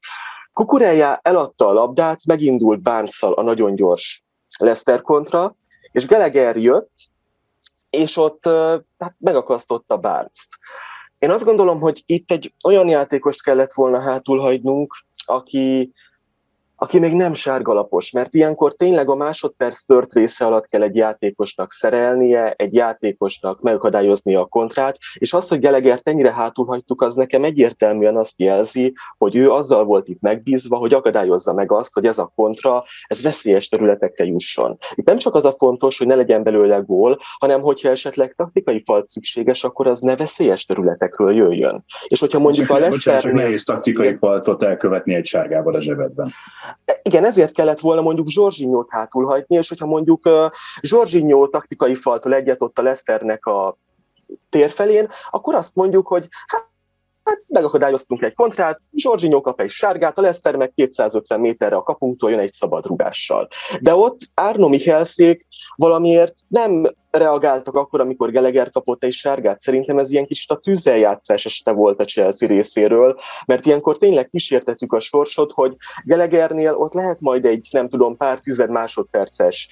Kukureja 0.52 1.18
eladta 1.22 1.68
a 1.68 1.72
labdát, 1.72 2.24
megindult 2.26 2.82
barnes 2.82 3.22
a 3.22 3.42
nagyon 3.42 3.74
gyors 3.74 4.23
Lester 4.58 5.02
kontra, 5.02 5.56
és 5.92 6.06
Geleger 6.06 6.56
jött, 6.56 6.92
és 7.90 8.16
ott 8.16 8.44
hát 8.98 9.14
megakasztotta 9.18 9.96
barnes 9.98 10.48
Én 11.18 11.30
azt 11.30 11.44
gondolom, 11.44 11.80
hogy 11.80 12.02
itt 12.06 12.30
egy 12.30 12.54
olyan 12.64 12.88
játékost 12.88 13.42
kellett 13.42 13.72
volna 13.72 14.00
hátul 14.00 14.38
hagynunk, 14.38 14.94
aki, 15.24 15.92
aki 16.76 16.98
még 16.98 17.12
nem 17.12 17.34
sárgalapos, 17.34 18.10
mert 18.10 18.34
ilyenkor 18.34 18.74
tényleg 18.74 19.08
a 19.08 19.14
másodperc 19.14 19.84
tört 19.84 20.14
része 20.14 20.46
alatt 20.46 20.66
kell 20.66 20.82
egy 20.82 20.96
játékosnak 20.96 21.72
szerelnie, 21.72 22.54
egy 22.56 22.74
játékosnak 22.74 23.60
megakadályoznia 23.60 24.40
a 24.40 24.44
kontrát, 24.44 24.96
és 25.14 25.32
az, 25.32 25.48
hogy 25.48 25.58
Gelegert 25.58 26.08
ennyire 26.08 26.32
hátul 26.32 26.66
hagytuk, 26.66 27.02
az 27.02 27.14
nekem 27.14 27.44
egyértelműen 27.44 28.16
azt 28.16 28.40
jelzi, 28.40 28.92
hogy 29.18 29.36
ő 29.36 29.50
azzal 29.50 29.84
volt 29.84 30.08
itt 30.08 30.20
megbízva, 30.20 30.76
hogy 30.76 30.94
akadályozza 30.94 31.52
meg 31.52 31.72
azt, 31.72 31.94
hogy 31.94 32.06
ez 32.06 32.18
a 32.18 32.32
kontra, 32.34 32.84
ez 33.06 33.22
veszélyes 33.22 33.68
területekre 33.68 34.24
jusson. 34.24 34.78
Itt 34.94 35.06
nem 35.06 35.18
csak 35.18 35.34
az 35.34 35.44
a 35.44 35.54
fontos, 35.58 35.98
hogy 35.98 36.06
ne 36.06 36.14
legyen 36.14 36.42
belőle 36.42 36.78
gól, 36.78 37.18
hanem 37.38 37.60
hogyha 37.60 37.88
esetleg 37.88 38.34
taktikai 38.34 38.82
falt 38.84 39.06
szükséges, 39.06 39.64
akkor 39.64 39.86
az 39.86 40.00
ne 40.00 40.16
veszélyes 40.16 40.64
területekről 40.64 41.34
jöjjön. 41.34 41.84
És 42.06 42.20
hogyha 42.20 42.38
mondjuk 42.38 42.70
a 42.70 42.78
Leszter... 42.78 43.22
Csak 43.22 43.32
nehéz 43.32 43.64
taktikai 43.64 44.16
faltot 44.16 44.62
elkövetni 44.62 45.14
egy 45.14 45.26
sárgával 45.26 45.74
a 45.74 45.80
zsebedben. 45.80 46.32
Igen, 47.02 47.24
ezért 47.24 47.52
kellett 47.52 47.80
volna 47.80 48.00
mondjuk 48.00 48.28
Zsorzsinyót 48.28 48.90
hátulhagyni, 48.90 49.56
és 49.56 49.68
hogyha 49.68 49.86
mondjuk 49.86 50.28
Zsorzsinyó 50.80 51.46
taktikai 51.48 51.94
faltól 51.94 52.34
egyet 52.34 52.62
ott 52.62 52.78
a 52.78 52.82
Leszternek 52.82 53.46
a 53.46 53.76
térfelén, 54.50 55.08
akkor 55.30 55.54
azt 55.54 55.74
mondjuk, 55.74 56.06
hogy 56.06 56.28
hát 56.46 56.72
hát 57.24 57.42
megakadályoztunk 57.46 58.22
egy 58.22 58.34
kontrát, 58.34 58.80
Zsorzsinyó 58.94 59.40
kap 59.40 59.60
egy 59.60 59.70
sárgát, 59.70 60.18
a 60.18 60.20
Leszter 60.20 60.56
meg 60.56 60.72
250 60.74 61.40
méterre 61.40 61.76
a 61.76 61.82
kapunktól 61.82 62.30
jön 62.30 62.38
egy 62.38 62.52
szabad 62.52 62.86
rugással. 62.86 63.48
De 63.80 63.94
ott 63.94 64.18
Árno 64.34 64.68
Michelszék 64.68 65.46
valamiért 65.76 66.34
nem 66.48 66.94
reagáltak 67.10 67.74
akkor, 67.74 68.00
amikor 68.00 68.30
Geleger 68.30 68.70
kapott 68.70 69.04
egy 69.04 69.12
sárgát. 69.12 69.60
Szerintem 69.60 69.98
ez 69.98 70.10
ilyen 70.10 70.26
kicsit 70.26 70.50
a 70.50 70.56
tűzeljátszás 70.56 71.46
este 71.46 71.72
volt 71.72 72.00
a 72.00 72.04
Chelsea 72.04 72.48
részéről, 72.48 73.20
mert 73.46 73.66
ilyenkor 73.66 73.98
tényleg 73.98 74.28
kísértettük 74.28 74.92
a 74.92 75.00
sorsot, 75.00 75.52
hogy 75.52 75.76
Gelegernél 76.04 76.74
ott 76.74 76.92
lehet 76.92 77.20
majd 77.20 77.44
egy, 77.44 77.68
nem 77.70 77.88
tudom, 77.88 78.16
pár 78.16 78.40
tized 78.40 78.70
másodperces 78.70 79.68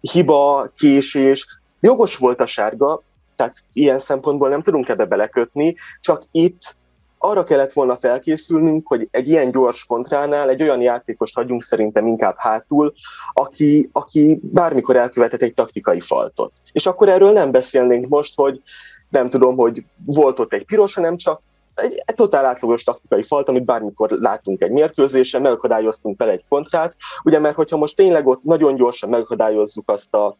hiba, 0.00 0.72
késés, 0.76 1.46
jogos 1.80 2.16
volt 2.16 2.40
a 2.40 2.46
sárga, 2.46 3.02
tehát 3.36 3.56
ilyen 3.72 3.98
szempontból 3.98 4.48
nem 4.48 4.62
tudunk 4.62 4.88
ebbe 4.88 5.04
belekötni, 5.04 5.74
csak 6.00 6.22
itt 6.30 6.76
arra 7.18 7.44
kellett 7.44 7.72
volna 7.72 7.96
felkészülnünk, 7.96 8.86
hogy 8.86 9.08
egy 9.10 9.28
ilyen 9.28 9.50
gyors 9.50 9.84
kontránál 9.84 10.48
egy 10.48 10.62
olyan 10.62 10.80
játékost 10.80 11.34
hagyjunk 11.34 11.62
szerintem 11.62 12.06
inkább 12.06 12.34
hátul, 12.38 12.94
aki, 13.32 13.88
aki 13.92 14.40
bármikor 14.42 14.96
elkövetett 14.96 15.42
egy 15.42 15.54
taktikai 15.54 16.00
faltot. 16.00 16.52
És 16.72 16.86
akkor 16.86 17.08
erről 17.08 17.32
nem 17.32 17.50
beszélnénk 17.50 18.08
most, 18.08 18.32
hogy 18.36 18.62
nem 19.08 19.30
tudom, 19.30 19.56
hogy 19.56 19.84
volt 20.04 20.38
ott 20.38 20.52
egy 20.52 20.64
piros, 20.64 20.94
hanem 20.94 21.16
csak 21.16 21.40
egy, 21.74 22.02
egy 22.04 22.14
totál 22.14 22.44
átlagos 22.44 22.82
taktikai 22.82 23.22
falt, 23.22 23.48
amit 23.48 23.64
bármikor 23.64 24.10
látunk 24.10 24.62
egy 24.62 24.70
mérkőzésen, 24.70 25.42
megakadályoztunk 25.42 26.18
vele 26.18 26.32
egy 26.32 26.44
kontrát, 26.48 26.94
ugye 27.22 27.38
mert 27.38 27.56
hogyha 27.56 27.76
most 27.76 27.96
tényleg 27.96 28.26
ott 28.26 28.42
nagyon 28.42 28.74
gyorsan 28.74 29.08
megakadályozzuk 29.08 29.90
azt 29.90 30.14
a 30.14 30.36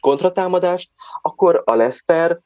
kontratámadást, 0.00 0.90
akkor 1.22 1.62
a 1.64 1.74
Leszter 1.74 2.40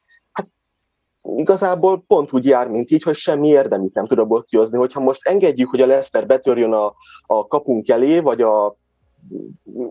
igazából 1.37 2.04
pont 2.07 2.33
úgy 2.33 2.45
jár, 2.45 2.69
mint 2.69 2.90
így, 2.90 3.02
hogy 3.02 3.14
semmi 3.14 3.49
érdemét 3.49 3.95
nem 3.95 4.07
tud 4.07 4.19
abból 4.19 4.43
kihozni. 4.43 4.78
Hogyha 4.78 5.00
most 5.00 5.28
engedjük, 5.28 5.71
hogy 5.71 5.81
a 5.81 5.87
Leszter 5.87 6.26
betörjön 6.26 6.73
a, 6.73 6.95
a 7.26 7.47
kapunk 7.47 7.88
elé, 7.88 8.19
vagy 8.19 8.40
a 8.40 8.76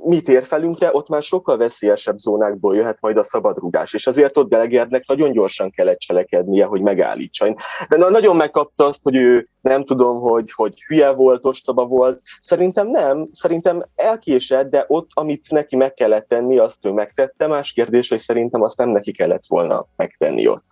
mi 0.03 0.21
térfelünkre, 0.21 0.89
ott 0.93 1.09
már 1.09 1.21
sokkal 1.21 1.57
veszélyesebb 1.57 2.17
zónákból 2.17 2.75
jöhet 2.75 2.97
majd 2.99 3.17
a 3.17 3.23
szabadrugás, 3.23 3.93
és 3.93 4.07
azért 4.07 4.37
ott 4.37 4.47
Belegérnek 4.47 5.07
nagyon 5.07 5.31
gyorsan 5.31 5.69
kellett 5.69 5.97
cselekednie, 5.97 6.65
hogy 6.65 6.81
megállítsa. 6.81 7.55
De 7.89 7.97
na, 7.97 8.09
nagyon 8.09 8.35
megkapta 8.35 8.85
azt, 8.85 9.03
hogy 9.03 9.15
ő 9.15 9.49
nem 9.61 9.83
tudom, 9.83 10.19
hogy, 10.19 10.51
hogy 10.51 10.83
hülye 10.87 11.11
volt, 11.11 11.45
ostoba 11.45 11.85
volt. 11.85 12.21
Szerintem 12.41 12.87
nem, 12.87 13.27
szerintem 13.31 13.83
elkésett, 13.95 14.69
de 14.69 14.85
ott, 14.87 15.09
amit 15.13 15.51
neki 15.51 15.75
meg 15.75 15.93
kellett 15.93 16.27
tenni, 16.27 16.57
azt 16.57 16.85
ő 16.85 16.91
megtette. 16.91 17.47
Más 17.47 17.71
kérdés, 17.71 18.09
hogy 18.09 18.19
szerintem 18.19 18.61
azt 18.61 18.77
nem 18.77 18.89
neki 18.89 19.11
kellett 19.11 19.43
volna 19.47 19.85
megtenni 19.95 20.47
ott. 20.47 20.65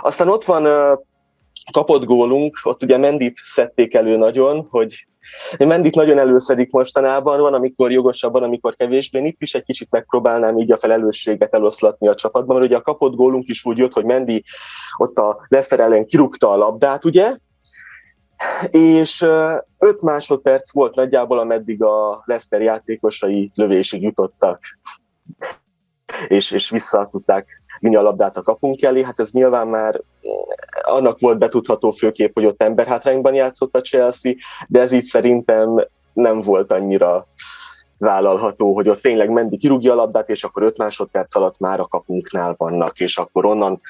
Aztán 0.00 0.28
ott 0.28 0.44
van 0.44 0.66
kapott 1.72 2.04
gólunk, 2.04 2.58
ott 2.62 2.82
ugye 2.82 2.98
Mendit 2.98 3.36
szedték 3.42 3.94
elő 3.94 4.16
nagyon, 4.16 4.66
hogy 4.70 5.06
Mendit 5.58 5.94
nagyon 5.94 6.18
előszedik 6.18 6.70
mostanában, 6.70 7.40
van, 7.40 7.54
amikor 7.54 7.92
jogosabban, 7.92 8.42
amikor 8.42 8.76
kevésbé. 8.76 9.26
Itt 9.26 9.40
is 9.40 9.54
egy 9.54 9.64
kicsit 9.64 9.90
megpróbálnám 9.90 10.58
így 10.58 10.72
a 10.72 10.78
felelősséget 10.78 11.54
eloszlatni 11.54 12.08
a 12.08 12.14
csapatban, 12.14 12.56
mert 12.56 12.68
ugye 12.68 12.76
a 12.76 12.82
kapott 12.82 13.14
gólunk 13.14 13.48
is 13.48 13.64
úgy 13.64 13.78
jött, 13.78 13.92
hogy 13.92 14.04
Mendi 14.04 14.44
ott 14.96 15.16
a 15.16 15.44
Leicester 15.48 15.80
ellen 15.80 16.06
kirúgta 16.06 16.50
a 16.50 16.56
labdát, 16.56 17.04
ugye, 17.04 17.36
és 18.70 19.26
öt 19.78 20.02
másodperc 20.02 20.72
volt 20.72 20.94
nagyjából, 20.94 21.38
ameddig 21.38 21.82
a 21.82 22.22
Leicester 22.24 22.60
játékosai 22.60 23.50
lövésig 23.54 24.02
jutottak, 24.02 24.60
és, 26.28 26.50
és 26.50 26.70
vissza 26.70 27.08
tudták 27.10 27.57
a 27.80 28.02
labdát 28.02 28.36
a 28.36 28.42
kapunk 28.42 28.82
elé, 28.82 29.02
hát 29.02 29.20
ez 29.20 29.30
nyilván 29.30 29.68
már 29.68 30.00
annak 30.82 31.20
volt 31.20 31.38
betudható 31.38 31.90
főkép, 31.90 32.34
hogy 32.34 32.44
ott 32.44 32.62
emberhátrányban 32.62 33.34
játszott 33.34 33.76
a 33.76 33.80
Chelsea, 33.80 34.32
de 34.68 34.80
ez 34.80 34.92
így 34.92 35.04
szerintem 35.04 35.86
nem 36.12 36.42
volt 36.42 36.72
annyira 36.72 37.26
vállalható, 37.98 38.74
hogy 38.74 38.88
ott 38.88 39.02
tényleg 39.02 39.30
Mendi 39.30 39.56
kirúgja 39.56 39.92
a 39.92 39.96
labdát, 39.96 40.30
és 40.30 40.44
akkor 40.44 40.62
5 40.62 40.78
másodperc 40.78 41.34
alatt 41.34 41.58
már 41.58 41.80
a 41.80 41.86
kapunknál 41.86 42.54
vannak, 42.58 43.00
és 43.00 43.18
akkor 43.18 43.44
onnan 43.44 43.80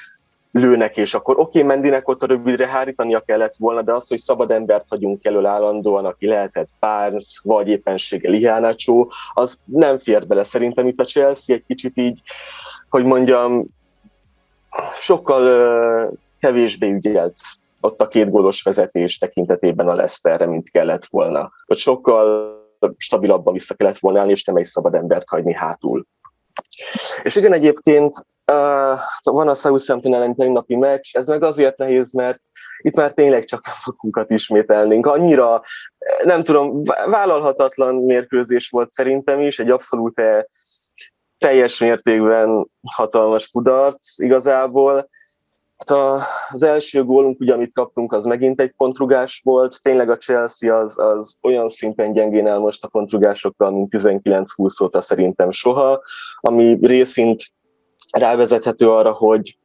lőnek, 0.51 0.97
és 0.97 1.13
akkor 1.13 1.39
oké, 1.39 1.57
okay, 1.57 1.63
Mendinek 1.63 2.07
ott 2.07 2.23
a 2.23 2.25
rövidre 2.25 2.67
hárítania 2.67 3.19
kellett 3.19 3.55
volna, 3.57 3.81
de 3.81 3.93
az, 3.93 4.07
hogy 4.07 4.17
szabad 4.17 4.51
embert 4.51 4.85
hagyunk 4.89 5.25
elől 5.25 5.45
állandóan, 5.45 6.05
aki 6.05 6.27
lehetett 6.27 6.69
Barnes, 6.79 7.41
vagy 7.43 7.69
éppenséggel 7.69 8.33
Ihánácsó, 8.33 9.11
az 9.33 9.59
nem 9.65 9.99
fér 9.99 10.27
bele. 10.27 10.43
Szerintem 10.43 10.87
itt 10.87 10.99
a 10.99 11.05
Chelsea 11.05 11.55
egy 11.55 11.63
kicsit 11.67 11.97
így, 11.97 12.21
hogy 12.89 13.03
mondjam, 13.03 13.65
sokkal 14.95 16.17
kevésbé 16.39 16.91
ügyelt 16.91 17.35
ott 17.81 18.01
a 18.01 18.07
két 18.07 18.29
gólos 18.29 18.61
vezetés 18.61 19.17
tekintetében 19.17 19.87
a 19.87 19.93
Leicesterre, 19.93 20.45
mint 20.45 20.69
kellett 20.69 21.05
volna. 21.05 21.51
Ott 21.65 21.77
sokkal 21.77 22.57
stabilabban 22.97 23.53
vissza 23.53 23.73
kellett 23.73 23.97
volna 23.97 24.19
állni, 24.19 24.31
és 24.31 24.43
nem 24.43 24.55
egy 24.55 24.65
szabad 24.65 24.93
embert 24.93 25.29
hagyni 25.29 25.53
hátul. 25.53 26.05
És 27.23 27.35
igen, 27.35 27.53
egyébként 27.53 28.13
uh, 28.51 28.99
van 29.23 29.47
a 29.47 29.55
Southampton 29.55 30.13
elleni 30.13 30.47
napi 30.47 30.75
meccs, 30.75 31.15
ez 31.15 31.27
meg 31.27 31.43
azért 31.43 31.77
nehéz, 31.77 32.13
mert 32.13 32.39
itt 32.81 32.95
már 32.95 33.13
tényleg 33.13 33.45
csak 33.45 33.61
magunkat 33.85 34.31
ismételnénk. 34.31 35.05
Annyira, 35.05 35.61
nem 36.23 36.43
tudom, 36.43 36.83
vállalhatatlan 37.09 37.95
mérkőzés 37.95 38.69
volt 38.69 38.91
szerintem 38.91 39.39
is, 39.39 39.59
egy 39.59 39.69
abszolút 39.69 40.21
teljes 41.39 41.79
mértékben 41.79 42.69
hatalmas 42.81 43.49
kudarc 43.49 44.19
igazából. 44.19 45.09
Hát 45.77 45.97
az 46.51 46.63
első 46.63 47.03
gólunk, 47.03 47.39
ugye, 47.39 47.53
amit 47.53 47.73
kaptunk, 47.73 48.13
az 48.13 48.25
megint 48.25 48.61
egy 48.61 48.71
pontrugás 48.77 49.41
volt. 49.43 49.81
Tényleg 49.81 50.09
a 50.09 50.17
Chelsea 50.17 50.75
az, 50.75 50.99
az 50.99 51.37
olyan 51.41 51.69
szinten 51.69 52.13
gyengén 52.13 52.47
el 52.47 52.59
most 52.59 52.83
a 52.83 52.87
pontrugásokkal, 52.87 53.71
mint 53.71 53.93
19-20 53.97 54.83
óta 54.83 55.01
szerintem 55.01 55.51
soha, 55.51 56.01
ami 56.39 56.77
részint 56.81 57.41
rávezethető 58.11 58.89
arra, 58.89 59.11
hogy 59.11 59.57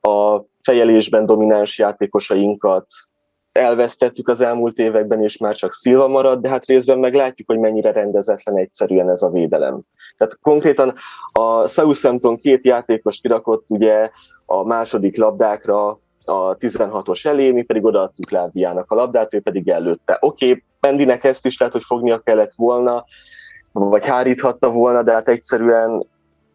a 0.00 0.40
fejelésben 0.62 1.26
domináns 1.26 1.78
játékosainkat 1.78 2.86
elvesztettük 3.58 4.28
az 4.28 4.40
elmúlt 4.40 4.78
években, 4.78 5.22
és 5.22 5.36
már 5.36 5.54
csak 5.54 5.72
Szilva 5.72 6.08
marad, 6.08 6.40
de 6.40 6.48
hát 6.48 6.66
részben 6.66 6.98
meg 6.98 7.14
látjuk, 7.14 7.48
hogy 7.48 7.58
mennyire 7.58 7.92
rendezetlen 7.92 8.58
egyszerűen 8.58 9.10
ez 9.10 9.22
a 9.22 9.30
védelem. 9.30 9.80
Tehát 10.16 10.38
konkrétan 10.42 10.94
a 11.32 11.66
Southampton 11.66 12.36
két 12.36 12.64
játékos 12.64 13.20
kirakott 13.20 13.64
ugye 13.68 14.10
a 14.46 14.66
második 14.66 15.16
labdákra 15.16 16.00
a 16.24 16.56
16-os 16.56 17.26
elé, 17.26 17.50
mi 17.50 17.62
pedig 17.62 17.84
odaadtuk 17.84 18.30
Láviának 18.30 18.90
a 18.90 18.94
labdát, 18.94 19.34
ő 19.34 19.40
pedig 19.40 19.68
előtte. 19.68 20.16
Oké, 20.20 20.48
okay, 20.50 20.62
Mendinek 20.80 21.24
ezt 21.24 21.46
is 21.46 21.58
lehet, 21.58 21.74
hogy 21.74 21.84
fognia 21.84 22.18
kellett 22.18 22.52
volna, 22.56 23.04
vagy 23.72 24.06
háríthatta 24.06 24.70
volna, 24.70 25.02
de 25.02 25.12
hát 25.12 25.28
egyszerűen 25.28 26.06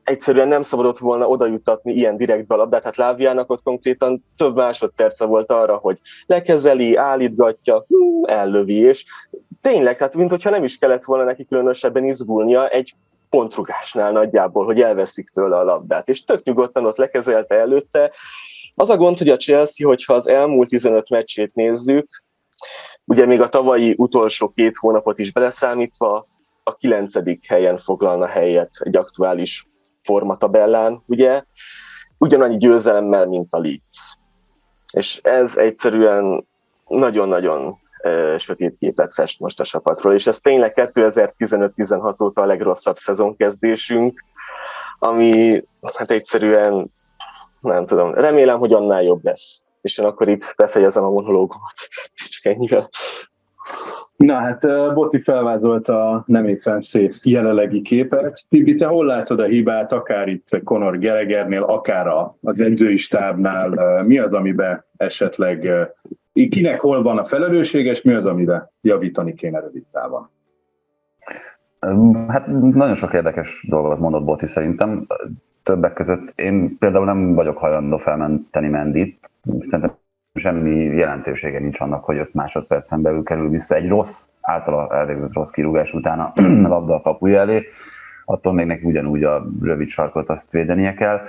egyszerűen 0.03 0.47
nem 0.47 0.63
szabadott 0.63 0.97
volna 0.97 1.27
oda 1.27 1.45
juttatni 1.45 1.93
ilyen 1.93 2.17
direktbe 2.17 2.53
a 2.53 2.57
labdát. 2.57 2.83
Hát 2.83 2.97
Láviának 2.97 3.49
ott 3.49 3.63
konkrétan 3.63 4.25
több 4.37 4.55
másodperce 4.55 5.25
volt 5.25 5.51
arra, 5.51 5.75
hogy 5.75 5.99
lekezeli, 6.25 6.95
állítgatja, 6.95 7.85
ellövi, 8.23 8.75
és 8.75 9.05
tényleg, 9.61 9.97
hát 9.97 10.15
mintha 10.15 10.49
nem 10.49 10.63
is 10.63 10.77
kellett 10.77 11.03
volna 11.03 11.23
neki 11.23 11.45
különösebben 11.45 12.05
izgulnia, 12.05 12.67
egy 12.67 12.95
pontrugásnál 13.29 14.11
nagyjából, 14.11 14.65
hogy 14.65 14.81
elveszik 14.81 15.29
tőle 15.29 15.57
a 15.57 15.63
labdát, 15.63 16.09
és 16.09 16.23
tök 16.23 16.43
nyugodtan 16.43 16.85
ott 16.85 16.97
lekezelte 16.97 17.55
előtte. 17.55 18.11
Az 18.75 18.89
a 18.89 18.97
gond, 18.97 19.17
hogy 19.17 19.29
a 19.29 19.37
Chelsea, 19.37 19.87
hogyha 19.87 20.13
az 20.13 20.27
elmúlt 20.27 20.69
15 20.69 21.09
meccsét 21.09 21.53
nézzük, 21.53 22.23
ugye 23.05 23.25
még 23.25 23.41
a 23.41 23.49
tavalyi 23.49 23.93
utolsó 23.97 24.49
két 24.49 24.75
hónapot 24.77 25.19
is 25.19 25.31
beleszámítva, 25.31 26.27
a 26.63 26.75
kilencedik 26.75 27.45
helyen 27.45 27.77
foglalna 27.77 28.25
helyet 28.25 28.69
egy 28.79 28.95
aktuális 28.95 29.67
formatabellán, 30.03 31.03
ugye, 31.05 31.43
ugyanannyi 32.17 32.57
győzelemmel, 32.57 33.25
mint 33.25 33.53
a 33.53 33.59
Leeds. 33.59 34.17
És 34.93 35.19
ez 35.23 35.57
egyszerűen 35.57 36.47
nagyon-nagyon 36.87 37.81
sötét 38.37 38.77
képet 38.77 39.13
fest 39.13 39.39
most 39.39 39.59
a 39.59 39.63
csapatról, 39.63 40.13
és 40.13 40.27
ez 40.27 40.39
tényleg 40.39 40.71
2015-16 40.75 42.23
óta 42.23 42.41
a 42.41 42.45
legrosszabb 42.45 42.97
szezonkezdésünk, 42.97 44.23
ami 44.99 45.63
hát 45.97 46.11
egyszerűen 46.11 46.91
nem 47.61 47.85
tudom, 47.85 48.13
remélem, 48.13 48.59
hogy 48.59 48.73
annál 48.73 49.03
jobb 49.03 49.23
lesz. 49.23 49.63
És 49.81 49.97
én 49.97 50.05
akkor 50.05 50.27
itt 50.27 50.53
befejezem 50.57 51.03
a 51.03 51.09
monológomat, 51.09 51.73
csak 52.33 52.45
ennyivel. 52.53 52.89
Na 54.15 54.35
hát 54.35 54.93
Boti 54.93 55.19
felvázolta 55.19 56.09
a 56.09 56.23
nem 56.27 56.47
éppen 56.47 56.81
szép 56.81 57.13
jelenlegi 57.23 57.81
képet. 57.81 58.45
Tibi, 58.49 58.75
te 58.75 58.85
hol 58.85 59.05
látod 59.05 59.39
a 59.39 59.43
hibát, 59.43 59.91
akár 59.91 60.27
itt 60.27 60.61
Conor 60.63 60.97
Gelegernél, 60.97 61.63
akár 61.63 62.07
az 62.41 62.61
edzői 62.61 62.97
stábnál? 62.97 64.03
Mi 64.03 64.17
az, 64.17 64.33
amiben 64.33 64.85
esetleg 64.97 65.69
kinek 66.49 66.79
hol 66.79 67.03
van 67.03 67.17
a 67.17 67.25
felelősség, 67.25 67.85
és 67.85 68.01
mi 68.01 68.13
az, 68.13 68.25
amiben 68.25 68.69
javítani 68.81 69.33
kéne 69.33 69.59
rövid 69.59 69.83
távon? 69.91 70.29
Hát 72.27 72.47
nagyon 72.47 72.95
sok 72.95 73.13
érdekes 73.13 73.65
dolgot 73.69 73.99
mondott 73.99 74.23
Boti 74.23 74.45
szerintem. 74.45 75.07
Többek 75.63 75.93
között 75.93 76.31
én 76.35 76.77
például 76.77 77.05
nem 77.05 77.33
vagyok 77.33 77.57
hajlandó 77.57 77.97
felmenteni 77.97 78.67
Mendit. 78.67 79.19
Szerintem 79.59 79.95
semmi 80.39 80.83
jelentősége 80.83 81.59
nincs 81.59 81.79
annak, 81.79 82.03
hogy 82.03 82.17
5 82.17 82.33
másodpercen 82.33 83.01
belül 83.01 83.23
kerül 83.23 83.49
vissza 83.49 83.75
egy 83.75 83.87
rossz, 83.87 84.29
általa 84.41 84.95
elvégzett 84.95 85.33
rossz 85.33 85.49
kirúgás 85.49 85.93
után 85.93 86.19
a 86.19 86.33
labda 86.75 86.95
a 86.95 87.01
kapuja 87.01 87.39
elé, 87.39 87.65
attól 88.25 88.53
még 88.53 88.65
neki 88.65 88.83
ugyanúgy 88.83 89.23
a 89.23 89.45
rövid 89.61 89.87
sarkot 89.87 90.29
azt 90.29 90.51
védenie 90.51 90.93
kell. 90.93 91.21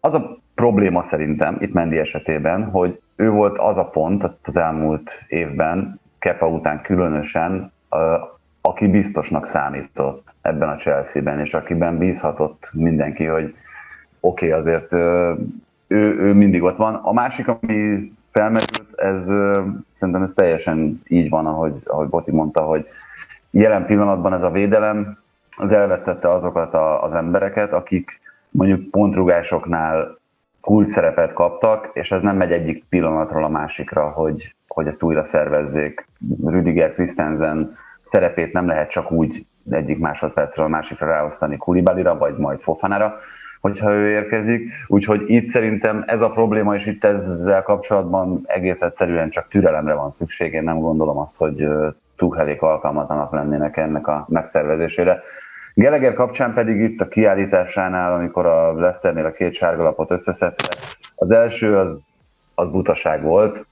Az 0.00 0.14
a 0.14 0.38
probléma 0.54 1.02
szerintem 1.02 1.56
itt 1.60 1.72
Mendi 1.72 1.98
esetében, 1.98 2.64
hogy 2.64 3.00
ő 3.16 3.30
volt 3.30 3.58
az 3.58 3.76
a 3.76 3.84
pont 3.84 4.30
az 4.42 4.56
elmúlt 4.56 5.24
évben, 5.28 6.00
Kepa 6.18 6.48
után 6.48 6.82
különösen, 6.82 7.72
aki 8.60 8.86
biztosnak 8.86 9.46
számított 9.46 10.34
ebben 10.42 10.68
a 10.68 10.76
Chelsea-ben, 10.76 11.40
és 11.40 11.54
akiben 11.54 11.98
bízhatott 11.98 12.70
mindenki, 12.74 13.24
hogy 13.24 13.54
oké, 14.20 14.46
okay, 14.46 14.58
azért 14.58 14.92
ő, 15.88 16.18
ő 16.18 16.32
mindig 16.32 16.62
ott 16.62 16.76
van. 16.76 16.94
A 16.94 17.12
másik, 17.12 17.48
ami 17.48 18.12
felmerült, 18.30 18.84
ez 18.96 19.24
szerintem 19.90 20.22
ez 20.22 20.32
teljesen 20.34 21.02
így 21.08 21.28
van, 21.28 21.46
ahogy, 21.46 21.74
ahogy 21.84 22.08
Boti 22.08 22.30
mondta, 22.30 22.60
hogy 22.60 22.86
jelen 23.50 23.86
pillanatban 23.86 24.32
ez 24.32 24.42
a 24.42 24.50
védelem 24.50 25.18
az 25.56 25.72
elvesztette 25.72 26.32
azokat 26.32 26.74
a, 26.74 27.02
az 27.02 27.14
embereket, 27.14 27.72
akik 27.72 28.20
mondjuk 28.50 28.90
pontrugásoknál 28.90 30.18
kult 30.60 30.88
szerepet 30.88 31.32
kaptak, 31.32 31.90
és 31.92 32.10
ez 32.10 32.22
nem 32.22 32.36
megy 32.36 32.52
egyik 32.52 32.84
pillanatról 32.88 33.44
a 33.44 33.48
másikra, 33.48 34.08
hogy, 34.08 34.54
hogy 34.66 34.86
ezt 34.86 35.02
újra 35.02 35.24
szervezzék. 35.24 36.06
Rüdiger 36.44 36.92
Christensen 36.92 37.76
szerepét 38.02 38.52
nem 38.52 38.66
lehet 38.66 38.90
csak 38.90 39.10
úgy 39.10 39.46
egyik 39.70 39.98
másodpercről 39.98 40.64
a 40.64 40.68
másikra 40.68 41.06
ráosztani 41.06 41.56
Kulibalira, 41.56 42.18
vagy 42.18 42.36
majd 42.36 42.60
Fofanára, 42.60 43.14
hogyha 43.60 43.92
ő 43.92 44.08
érkezik. 44.08 44.72
Úgyhogy 44.86 45.24
itt 45.26 45.50
szerintem 45.50 46.04
ez 46.06 46.20
a 46.20 46.30
probléma, 46.30 46.74
és 46.74 46.86
itt 46.86 47.04
ezzel 47.04 47.62
kapcsolatban 47.62 48.40
egész 48.46 48.80
egyszerűen 48.80 49.30
csak 49.30 49.48
türelemre 49.48 49.94
van 49.94 50.10
szükség. 50.10 50.52
Én 50.52 50.62
nem 50.62 50.78
gondolom 50.78 51.18
azt, 51.18 51.36
hogy 51.36 51.68
Tuchelék 52.16 52.62
alkalmatlanak 52.62 53.32
lennének 53.32 53.76
ennek 53.76 54.06
a 54.06 54.26
megszervezésére. 54.28 55.22
Geleger 55.74 56.14
kapcsán 56.14 56.52
pedig 56.54 56.80
itt 56.80 57.00
a 57.00 57.08
kiállításánál, 57.08 58.12
amikor 58.12 58.46
a 58.46 58.72
Leicesternél 58.72 59.24
a 59.24 59.32
két 59.32 59.54
sárgalapot 59.54 60.10
összeszedte, 60.10 60.76
az 61.14 61.30
első 61.30 61.78
az, 61.78 62.00
az 62.54 62.70
butaság 62.70 63.22
volt, 63.22 63.66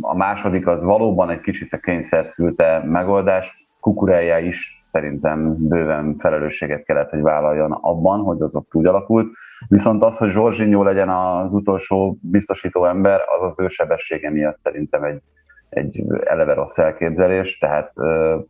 a 0.00 0.16
második 0.16 0.66
az 0.66 0.82
valóban 0.82 1.30
egy 1.30 1.40
kicsit 1.40 1.72
a 1.72 1.78
kényszer 1.78 2.26
szülte 2.26 2.82
megoldás, 2.84 3.66
Kukureja 3.80 4.38
is 4.38 4.75
szerintem 4.96 5.56
bőven 5.58 6.16
felelősséget 6.18 6.84
kellett, 6.84 7.10
hogy 7.10 7.20
vállaljon 7.20 7.72
abban, 7.72 8.20
hogy 8.20 8.40
az 8.40 8.56
ott 8.56 8.74
úgy 8.74 8.86
alakult. 8.86 9.32
Viszont 9.68 10.04
az, 10.04 10.16
hogy 10.18 10.30
Zsorzsinyó 10.30 10.82
legyen 10.82 11.08
az 11.08 11.52
utolsó 11.52 12.18
biztosító 12.20 12.84
ember, 12.86 13.20
az 13.38 13.50
az 13.50 13.60
ő 13.60 13.68
sebessége 13.68 14.30
miatt 14.30 14.60
szerintem 14.60 15.02
egy, 15.02 15.22
egy 15.68 16.04
eleve 16.24 16.54
rossz 16.54 16.78
elképzelés, 16.78 17.58
tehát 17.58 17.92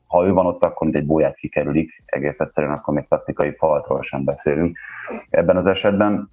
ha 0.06 0.26
ő 0.26 0.32
van 0.32 0.46
ott, 0.46 0.62
akkor 0.64 0.86
mint 0.86 0.96
egy 0.98 1.06
bóját 1.06 1.36
kikerülik, 1.36 2.02
egész 2.04 2.38
egyszerűen 2.38 2.72
akkor 2.72 2.94
még 2.94 3.06
taktikai 3.08 3.54
faltról 3.56 4.02
sem 4.02 4.24
beszélünk 4.24 4.78
ebben 5.30 5.56
az 5.56 5.66
esetben. 5.66 6.30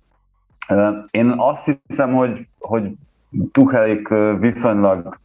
Én 1.12 1.34
azt 1.38 1.80
hiszem, 1.88 2.14
hogy, 2.14 2.48
hogy 2.60 2.92
Tuchelik 3.52 4.08
viszonylag 4.40 5.22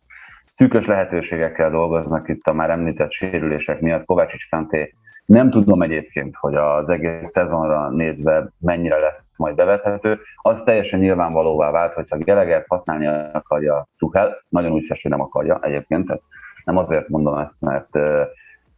szűkös 0.58 0.86
lehetőségekkel 0.86 1.70
dolgoznak 1.70 2.28
itt 2.28 2.46
a 2.46 2.52
már 2.52 2.70
említett 2.70 3.12
sérülések 3.12 3.80
miatt. 3.80 4.04
Kovácsics 4.04 4.50
Kanté 4.50 4.94
nem 5.26 5.50
tudom 5.50 5.82
egyébként, 5.82 6.36
hogy 6.36 6.54
az 6.54 6.88
egész 6.88 7.30
szezonra 7.30 7.90
nézve 7.90 8.48
mennyire 8.58 8.98
lesz 8.98 9.22
majd 9.36 9.54
bevethető. 9.54 10.18
Az 10.36 10.62
teljesen 10.62 11.00
nyilvánvalóvá 11.00 11.70
vált, 11.70 11.94
hogyha 11.94 12.16
Gelegert 12.16 12.66
használni 12.68 13.06
akarja 13.32 13.86
Tuchel, 13.98 14.44
nagyon 14.48 14.72
úgy 14.72 14.86
fest, 14.86 15.02
hogy 15.02 15.10
nem 15.10 15.20
akarja 15.20 15.58
egyébként, 15.62 16.06
tehát 16.06 16.22
nem 16.64 16.76
azért 16.76 17.08
mondom 17.08 17.38
ezt, 17.38 17.60
mert, 17.60 17.98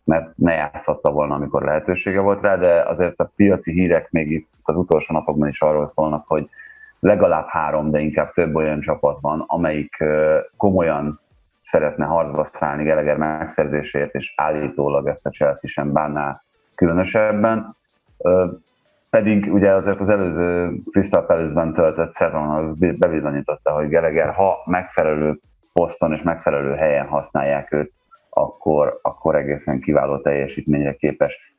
mert 0.05 0.37
ne 0.37 0.53
játszotta 0.53 1.11
volna, 1.11 1.35
amikor 1.35 1.63
lehetősége 1.63 2.21
volt 2.21 2.43
rá, 2.43 2.57
de 2.57 2.83
azért 2.83 3.21
a 3.21 3.33
piaci 3.37 3.73
hírek 3.73 4.11
még 4.11 4.31
itt 4.31 4.49
az 4.63 4.77
utolsó 4.77 5.15
napokban 5.15 5.49
is 5.49 5.61
arról 5.61 5.93
szólnak, 5.95 6.27
hogy 6.27 6.49
legalább 6.99 7.47
három, 7.47 7.91
de 7.91 8.01
inkább 8.01 8.33
több 8.33 8.55
olyan 8.55 8.81
csapat 8.81 9.19
van, 9.21 9.45
amelyik 9.47 10.05
komolyan 10.57 11.21
szeretne 11.71 12.05
harcba 12.05 12.45
szállni 12.53 12.83
Geleger 12.83 13.17
megszerzésért, 13.17 14.15
és 14.15 14.33
állítólag 14.37 15.09
ezt 15.09 15.27
a 15.27 15.31
Chelsea 15.31 15.71
sem 15.71 15.93
bánná 15.93 16.43
különösebben. 16.75 17.77
Pedig 19.11 19.53
ugye 19.53 19.73
azért 19.73 20.01
az 20.01 20.09
előző 20.09 20.77
Crystal 20.91 21.27
Palace-ben 21.27 21.73
töltött 21.73 22.15
szezon 22.15 22.49
az 22.49 22.75
bebizonyította, 22.75 23.71
hogy 23.71 23.89
Geleger, 23.89 24.35
ha 24.35 24.57
megfelelő 24.65 25.39
poszton 25.73 26.13
és 26.13 26.23
megfelelő 26.23 26.75
helyen 26.75 27.07
használják 27.07 27.73
őt, 27.73 27.93
akkor, 28.31 28.99
akkor 29.03 29.35
egészen 29.35 29.81
kiváló 29.81 30.19
teljesítményre 30.19 30.95
képes. 30.95 31.55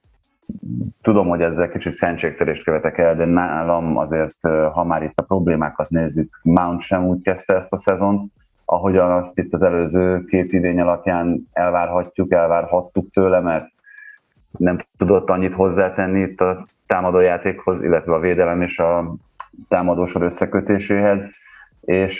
Tudom, 1.01 1.27
hogy 1.27 1.41
ezzel 1.41 1.69
kicsit 1.69 1.93
szentségtörést 1.93 2.63
követek 2.63 2.97
el, 2.97 3.15
de 3.15 3.25
nálam 3.25 3.97
azért, 3.97 4.41
ha 4.73 4.83
már 4.83 5.03
itt 5.03 5.19
a 5.19 5.23
problémákat 5.23 5.89
nézzük, 5.89 6.39
Mount 6.43 6.81
sem 6.81 7.05
úgy 7.05 7.21
kezdte 7.21 7.55
ezt 7.55 7.73
a 7.73 7.77
szezont, 7.77 8.31
ahogyan 8.71 9.11
azt 9.11 9.37
itt 9.37 9.53
az 9.53 9.61
előző 9.63 10.25
két 10.25 10.53
idény 10.53 10.79
alapján 10.79 11.47
elvárhatjuk, 11.53 12.31
elvárhattuk 12.31 13.11
tőle, 13.11 13.39
mert 13.39 13.65
nem 14.57 14.85
tudott 14.97 15.29
annyit 15.29 15.53
hozzátenni 15.53 16.19
itt 16.19 16.41
a 16.41 16.67
támadójátékhoz, 16.87 17.81
illetve 17.83 18.13
a 18.13 18.19
védelem 18.19 18.61
és 18.61 18.79
a 18.79 19.15
támadósor 19.67 20.21
összekötéséhez, 20.21 21.23
és 21.81 22.17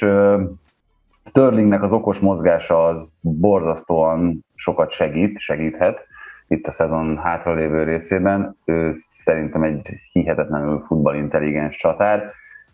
Sterlingnek 1.26 1.84
az 1.84 1.94
okos 1.94 2.20
mozgása 2.20 2.86
az 2.86 3.16
borzasztóan 3.22 4.46
sokat 4.56 4.92
segít, 4.92 5.40
segíthet 5.40 6.06
itt 6.48 6.68
a 6.68 6.72
szezon 6.72 7.18
hátralévő 7.18 7.84
részében. 7.84 8.56
Ő 8.66 8.96
szerintem 8.98 9.64
egy 9.64 9.90
hihetetlenül 10.12 10.84
futballintelligens 10.88 11.78
csatár, 11.78 12.32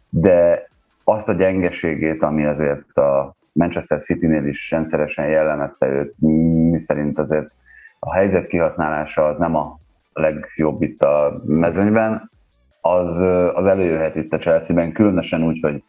de 0.10 0.68
azt 1.04 1.30
a 1.30 1.34
gyengeségét, 1.34 2.24
ami 2.24 2.46
azért 2.46 2.98
a 2.98 3.37
Manchester 3.58 4.02
City-nél 4.02 4.46
is 4.46 4.72
rendszeresen 4.72 5.28
jellemezte 5.28 5.88
őt, 5.88 6.14
mi 6.70 6.80
szerint 6.80 7.20
azért 7.20 7.52
a 8.00 8.14
helyzet 8.14 8.48
kihasználása 8.48 9.26
az 9.26 9.38
nem 9.38 9.56
a 9.56 9.80
legjobb 10.14 10.82
itt 10.82 11.04
a 11.04 11.42
mezőnyben, 11.46 12.32
az, 12.82 13.22
az 13.54 13.66
előjöhet 13.66 14.16
itt 14.16 14.34
a 14.34 14.38
Chelsea-ben, 14.38 14.92
különösen 14.92 15.44
úgy, 15.44 15.60
hogy 15.62 15.84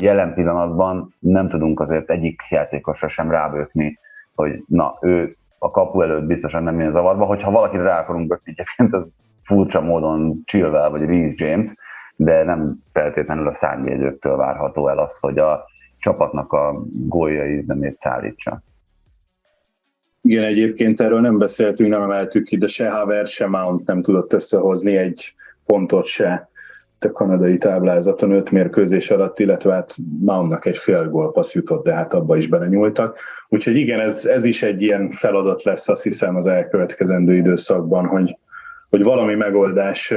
jelen 0.00 0.34
pillanatban 0.34 1.14
nem 1.18 1.48
tudunk 1.48 1.80
azért 1.80 2.10
egyik 2.10 2.42
játékosra 2.50 3.08
sem 3.08 3.30
rábökni, 3.30 3.98
hogy 4.34 4.64
na, 4.66 4.98
ő 5.00 5.36
a 5.58 5.70
kapu 5.70 6.00
előtt 6.00 6.26
biztosan 6.26 6.62
nem 6.62 6.80
jön 6.80 6.92
zavarba, 6.92 7.24
hogyha 7.24 7.50
valakire 7.50 7.82
rá 7.82 8.00
akarunk 8.00 8.28
bökni, 8.28 8.54
egyébként 8.56 8.94
az 8.94 9.08
furcsa 9.42 9.80
módon 9.80 10.42
Chilwell 10.44 10.88
vagy 10.88 11.04
Reece 11.04 11.46
James, 11.46 11.74
de 12.16 12.44
nem 12.44 12.76
feltétlenül 12.92 13.48
a 13.48 13.54
szárnyvédőktől 13.54 14.36
várható 14.36 14.88
el 14.88 14.98
az, 14.98 15.18
hogy 15.18 15.38
a 15.38 15.66
csapatnak 15.98 16.52
a 16.52 16.82
góljai 16.92 17.58
üzemét 17.58 17.96
szállítsa. 17.96 18.62
Igen, 20.22 20.44
egyébként 20.44 21.00
erről 21.00 21.20
nem 21.20 21.38
beszéltünk, 21.38 21.90
nem 21.90 22.02
emeltük 22.02 22.44
ki, 22.44 22.56
de 22.56 22.66
se 22.66 22.90
Haver, 22.90 23.26
se 23.26 23.46
Mount 23.46 23.86
nem 23.86 24.02
tudott 24.02 24.32
összehozni 24.32 24.96
egy 24.96 25.34
pontot 25.66 26.04
se 26.04 26.48
a 27.00 27.10
kanadai 27.10 27.58
táblázaton 27.58 28.30
öt 28.30 28.50
mérkőzés 28.50 29.10
alatt, 29.10 29.38
illetve 29.38 29.72
hát 29.72 29.96
Mountnak 30.20 30.66
egy 30.66 30.78
fél 30.78 31.08
gólpassz 31.08 31.54
jutott, 31.54 31.84
de 31.84 31.94
hát 31.94 32.14
abba 32.14 32.36
is 32.36 32.46
belenyúltak. 32.46 33.18
Úgyhogy 33.48 33.76
igen, 33.76 34.00
ez, 34.00 34.24
ez 34.24 34.44
is 34.44 34.62
egy 34.62 34.82
ilyen 34.82 35.10
feladat 35.10 35.62
lesz, 35.62 35.88
azt 35.88 36.02
hiszem 36.02 36.36
az 36.36 36.46
elkövetkezendő 36.46 37.34
időszakban, 37.34 38.06
hogy, 38.06 38.36
hogy 38.88 39.02
valami 39.02 39.34
megoldás 39.34 40.14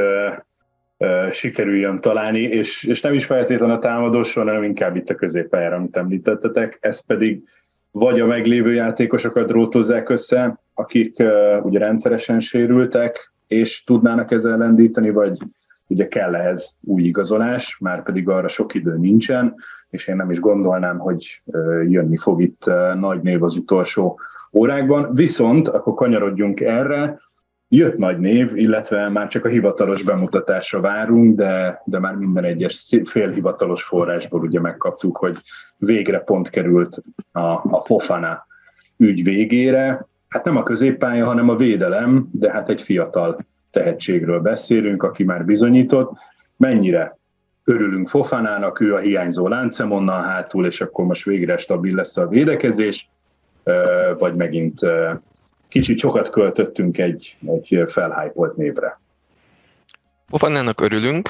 sikerüljön 1.31 2.01
találni, 2.01 2.41
és, 2.41 2.83
és 2.83 3.01
nem 3.01 3.13
is 3.13 3.25
feltétlenül 3.25 3.75
a 3.75 3.79
támadósor, 3.79 4.45
hanem 4.45 4.63
inkább 4.63 4.95
itt 4.95 5.09
a 5.09 5.15
középpályára, 5.15 5.75
amit 5.75 5.97
említettetek, 5.97 6.77
ez 6.81 7.05
pedig 7.05 7.43
vagy 7.91 8.19
a 8.19 8.25
meglévő 8.25 8.73
játékosokat 8.73 9.47
drótozzák 9.47 10.09
össze, 10.09 10.59
akik 10.73 11.19
uh, 11.19 11.65
ugye 11.65 11.79
rendszeresen 11.79 12.39
sérültek, 12.39 13.31
és 13.47 13.83
tudnának 13.83 14.31
ezzel 14.31 14.57
lendíteni, 14.57 15.09
vagy 15.09 15.37
ugye 15.87 16.07
kell 16.07 16.35
ehhez 16.35 16.75
új 16.81 17.03
igazolás, 17.03 17.77
már 17.79 18.03
pedig 18.03 18.29
arra 18.29 18.47
sok 18.47 18.73
idő 18.73 18.97
nincsen, 18.97 19.55
és 19.89 20.07
én 20.07 20.15
nem 20.15 20.31
is 20.31 20.39
gondolnám, 20.39 20.97
hogy 20.97 21.41
jönni 21.87 22.17
fog 22.17 22.41
itt 22.41 22.69
nagy 22.99 23.21
név 23.21 23.43
az 23.43 23.55
utolsó 23.55 24.19
órákban. 24.51 25.15
Viszont 25.15 25.67
akkor 25.67 25.93
kanyarodjunk 25.93 26.59
erre, 26.59 27.19
jött 27.73 27.97
nagy 27.97 28.19
név, 28.19 28.55
illetve 28.55 29.10
már 29.10 29.27
csak 29.27 29.45
a 29.45 29.49
hivatalos 29.49 30.03
bemutatásra 30.03 30.79
várunk, 30.79 31.36
de, 31.36 31.81
de 31.86 31.99
már 31.99 32.15
minden 32.15 32.43
egyes 32.43 32.95
félhivatalos 33.05 33.84
forrásból 33.84 34.39
ugye 34.39 34.60
megkaptuk, 34.60 35.17
hogy 35.17 35.38
végre 35.77 36.19
pont 36.19 36.49
került 36.49 37.01
a, 37.31 37.39
a 37.49 37.81
Fofana 37.86 38.45
ügy 38.97 39.23
végére. 39.23 40.05
Hát 40.27 40.45
nem 40.45 40.57
a 40.57 40.63
középpálya, 40.63 41.25
hanem 41.25 41.49
a 41.49 41.55
védelem, 41.55 42.29
de 42.31 42.51
hát 42.51 42.69
egy 42.69 42.81
fiatal 42.81 43.45
tehetségről 43.71 44.39
beszélünk, 44.39 45.03
aki 45.03 45.23
már 45.23 45.45
bizonyított. 45.45 46.12
Mennyire 46.57 47.17
örülünk 47.63 48.10
Fofanának, 48.10 48.79
ő 48.79 48.93
a 48.93 48.99
hiányzó 48.99 49.47
láncem 49.47 49.91
onnan 49.91 50.23
hátul, 50.23 50.65
és 50.65 50.81
akkor 50.81 51.05
most 51.05 51.25
végre 51.25 51.57
stabil 51.57 51.95
lesz 51.95 52.17
a 52.17 52.27
védekezés, 52.27 53.10
vagy 54.17 54.36
megint 54.36 54.79
kicsit 55.71 55.99
sokat 55.99 56.29
költöttünk 56.29 56.97
egy, 56.97 57.38
egy 57.45 57.84
felhájpolt 57.88 58.55
névre. 58.55 58.99
Fofanának 60.27 60.81
örülünk, 60.81 61.29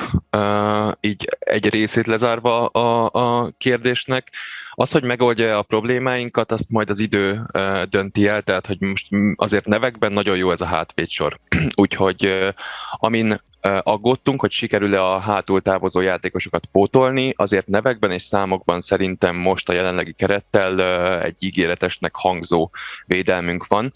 így 0.99 1.27
egy 1.39 1.69
részét 1.69 2.07
lezárva 2.07 2.65
a, 2.65 3.09
a 3.13 3.51
kérdésnek. 3.57 4.31
Az, 4.71 4.91
hogy 4.91 5.03
megoldja 5.03 5.57
a 5.57 5.61
problémáinkat, 5.61 6.51
azt 6.51 6.69
majd 6.69 6.89
az 6.89 6.99
idő 6.99 7.41
dönti 7.89 8.27
el, 8.27 8.41
tehát 8.41 8.65
hogy 8.65 8.77
most 8.79 9.07
azért 9.35 9.65
nevekben 9.65 10.11
nagyon 10.11 10.37
jó 10.37 10.51
ez 10.51 10.61
a 10.61 10.65
hátvédsor. 10.65 11.39
Úgyhogy 11.81 12.51
amin 12.91 13.41
aggódtunk, 13.83 14.39
hogy 14.41 14.51
sikerül-e 14.51 15.03
a 15.03 15.19
hátul 15.19 15.61
távozó 15.61 15.99
játékosokat 15.99 16.65
pótolni, 16.65 17.33
azért 17.37 17.67
nevekben 17.67 18.11
és 18.11 18.23
számokban 18.23 18.81
szerintem 18.81 19.35
most 19.35 19.69
a 19.69 19.73
jelenlegi 19.73 20.13
kerettel 20.13 20.81
egy 21.21 21.37
ígéretesnek 21.43 22.15
hangzó 22.15 22.69
védelmünk 23.05 23.67
van. 23.67 23.91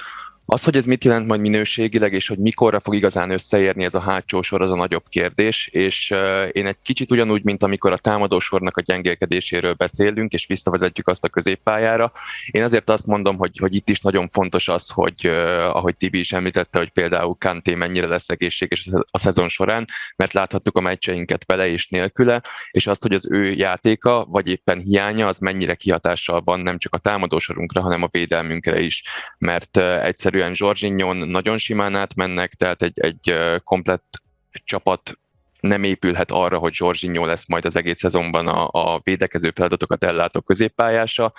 Az, 0.48 0.64
hogy 0.64 0.76
ez 0.76 0.86
mit 0.86 1.04
jelent 1.04 1.28
majd 1.28 1.42
minőségileg, 1.42 2.14
és 2.14 2.28
hogy 2.28 2.38
mikorra 2.38 2.80
fog 2.80 2.96
igazán 2.96 3.30
összeérni 3.30 3.84
ez 3.84 3.96
a 3.96 4.00
hátsó 4.00 4.42
sor, 4.42 4.62
az 4.62 4.72
a 4.72 4.76
nagyobb 4.76 5.04
kérdés, 5.10 5.68
és 5.68 6.10
én 6.52 6.66
egy 6.66 6.78
kicsit 6.84 7.12
ugyanúgy, 7.12 7.44
mint 7.44 7.64
amikor 7.64 7.92
a 7.92 7.98
támadósornak 7.98 8.78
a 8.78 8.82
gyengélkedéséről 8.82 9.74
beszélünk, 9.74 10.34
és 10.34 10.46
visszavezetjük 10.46 11.08
azt 11.08 11.24
a 11.24 11.30
középpályára. 11.30 12.12
Én 12.52 12.64
azért 12.64 12.90
azt 12.90 13.06
mondom, 13.06 13.38
hogy, 13.38 13.58
hogy 13.58 13.76
itt 13.76 13.90
is 13.90 14.00
nagyon 14.00 14.28
fontos 14.28 14.68
az, 14.68 14.90
hogy 14.90 15.26
ahogy 15.72 15.96
Tibi 15.98 16.20
is 16.20 16.32
említette, 16.32 16.78
hogy 16.78 16.90
például 16.90 17.36
Kanté 17.40 17.76
mennyire 17.76 18.08
lesz 18.08 18.30
egészséges 18.30 18.90
a 19.12 19.20
szezon 19.20 19.50
során, 19.50 19.86
mert 20.16 20.34
láthattuk 20.34 20.78
a 20.78 20.82
meccseinket 20.82 21.46
vele 21.46 21.68
és 21.68 21.88
nélküle, 21.88 22.42
és 22.72 22.88
azt, 22.88 23.02
hogy 23.02 23.14
az 23.14 23.32
ő 23.32 23.52
játéka, 23.52 24.26
vagy 24.30 24.48
éppen 24.48 24.80
hiánya, 24.80 25.28
az 25.28 25.38
mennyire 25.38 25.76
kihatással 25.76 26.42
van 26.42 26.60
nem 26.60 26.78
csak 26.78 26.94
a 26.94 26.98
támadósorunkra, 26.98 27.82
hanem 27.82 28.04
a 28.04 28.10
védelmünkre 28.12 28.80
is, 28.80 29.04
mert 29.38 29.78
egyszer 29.78 30.34
egyszerűen 30.36 30.56
Zsorzsinyon 30.56 31.18
nagyon 31.18 31.58
simán 31.58 31.96
átmennek, 31.96 32.54
tehát 32.54 32.82
egy, 32.82 33.00
egy 33.00 33.34
komplett 33.64 34.22
csapat 34.52 35.18
nem 35.60 35.84
épülhet 35.84 36.32
arra, 36.32 36.58
hogy 36.58 36.74
Zsorzsinyó 36.74 37.26
lesz 37.26 37.48
majd 37.48 37.66
az 37.66 37.76
egész 37.76 38.00
szezonban 38.00 38.48
a, 38.48 38.70
a 38.72 39.00
védekező 39.04 39.52
feladatokat 39.56 40.04
ellátó 40.04 40.42
középpályása. 40.42 41.34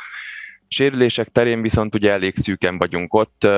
Sérülések 0.69 1.29
terén 1.29 1.63
viszont 1.63 1.95
ugye 1.95 2.11
elég 2.11 2.37
szűken 2.37 2.79
vagyunk 2.79 3.15
ott, 3.15 3.49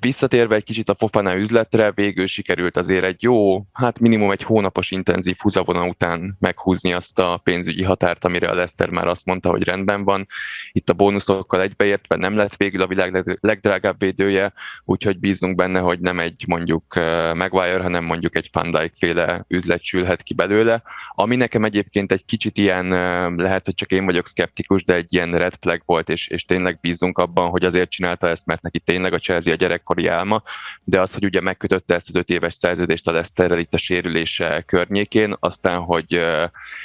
Visszatérve 0.00 0.54
egy 0.54 0.64
kicsit 0.64 0.88
a 0.88 0.94
Fofana 0.98 1.36
üzletre, 1.36 1.92
végül 1.92 2.26
sikerült 2.26 2.76
azért 2.76 3.04
egy 3.04 3.22
jó, 3.22 3.66
hát 3.72 3.98
minimum 3.98 4.30
egy 4.30 4.42
hónapos 4.42 4.90
intenzív 4.90 5.36
húzavona 5.38 5.86
után 5.86 6.36
meghúzni 6.40 6.92
azt 6.92 7.18
a 7.18 7.40
pénzügyi 7.42 7.82
határt, 7.82 8.24
amire 8.24 8.48
a 8.48 8.54
Leszter 8.54 8.90
már 8.90 9.06
azt 9.06 9.26
mondta, 9.26 9.50
hogy 9.50 9.62
rendben 9.62 10.04
van. 10.04 10.26
Itt 10.72 10.90
a 10.90 10.92
bónuszokkal 10.92 11.60
egybeértve 11.60 12.16
nem 12.16 12.34
lett 12.34 12.56
végül 12.56 12.82
a 12.82 12.86
világ 12.86 13.38
legdrágább 13.40 13.98
védője, 13.98 14.52
úgyhogy 14.84 15.18
bízunk 15.18 15.56
benne, 15.56 15.80
hogy 15.80 16.00
nem 16.00 16.20
egy 16.20 16.44
mondjuk 16.46 16.94
Maguire, 17.34 17.82
hanem 17.82 18.04
mondjuk 18.04 18.36
egy 18.36 18.48
Van 18.52 18.70
Dijk 18.70 18.92
féle 18.98 19.44
üzlet 19.48 19.82
sülhet 19.82 20.22
ki 20.22 20.34
belőle. 20.34 20.82
Ami 21.14 21.36
nekem 21.36 21.64
egyébként 21.64 22.12
egy 22.12 22.24
kicsit 22.24 22.58
ilyen, 22.58 22.88
lehet, 23.36 23.64
hogy 23.64 23.74
csak 23.74 23.92
én 23.92 24.04
vagyok 24.04 24.26
szkeptikus, 24.26 24.84
de 24.84 24.94
egy 24.94 25.14
ilyen 25.14 25.38
red 25.38 25.54
flag 25.60 25.82
volt, 25.84 26.08
és, 26.08 26.28
és 26.28 26.44
tényleg 26.44 26.78
bízunk 26.80 27.18
abban, 27.18 27.50
hogy 27.50 27.64
azért 27.64 27.90
csinálta 27.90 28.28
ezt, 28.28 28.46
mert 28.46 28.62
neki 28.62 28.80
tényleg 28.80 29.12
a 29.12 29.18
Chelsea 29.18 29.52
a 29.52 29.56
gyerek 29.56 29.84
gyerekkori 29.86 30.06
álma, 30.06 30.42
de 30.84 31.00
az, 31.00 31.12
hogy 31.12 31.24
ugye 31.24 31.40
megkötötte 31.40 31.94
ezt 31.94 32.08
az 32.08 32.14
öt 32.14 32.28
éves 32.28 32.54
szerződést 32.54 33.08
a 33.08 33.12
Leszterrel 33.12 33.58
itt 33.58 33.74
a 33.74 33.78
sérülése 33.78 34.62
környékén, 34.66 35.36
aztán, 35.40 35.80
hogy 35.80 36.20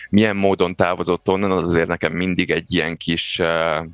milyen 0.10 0.36
módon 0.36 0.76
távozott 0.76 1.30
onnan, 1.30 1.52
az 1.52 1.68
azért 1.68 1.88
nekem 1.88 2.14
mindig 2.14 2.52
egy 2.52 2.74
ilyen 2.74 2.98
kis, 2.98 3.42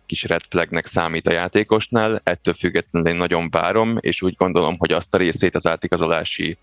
kis 0.06 0.24
red 0.24 0.42
flagnek 0.50 0.86
számít 0.86 1.28
a 1.28 1.32
játékosnál, 1.32 2.22
ettől 2.24 2.54
függetlenül 2.54 3.10
én 3.10 3.16
nagyon 3.16 3.50
várom, 3.50 3.98
és 4.00 4.22
úgy 4.22 4.36
gondolom, 4.38 4.76
hogy 4.78 4.92
azt 4.92 5.14
a 5.14 5.18
részét 5.18 5.56
az 5.56 5.68
átigazolási 5.68 6.58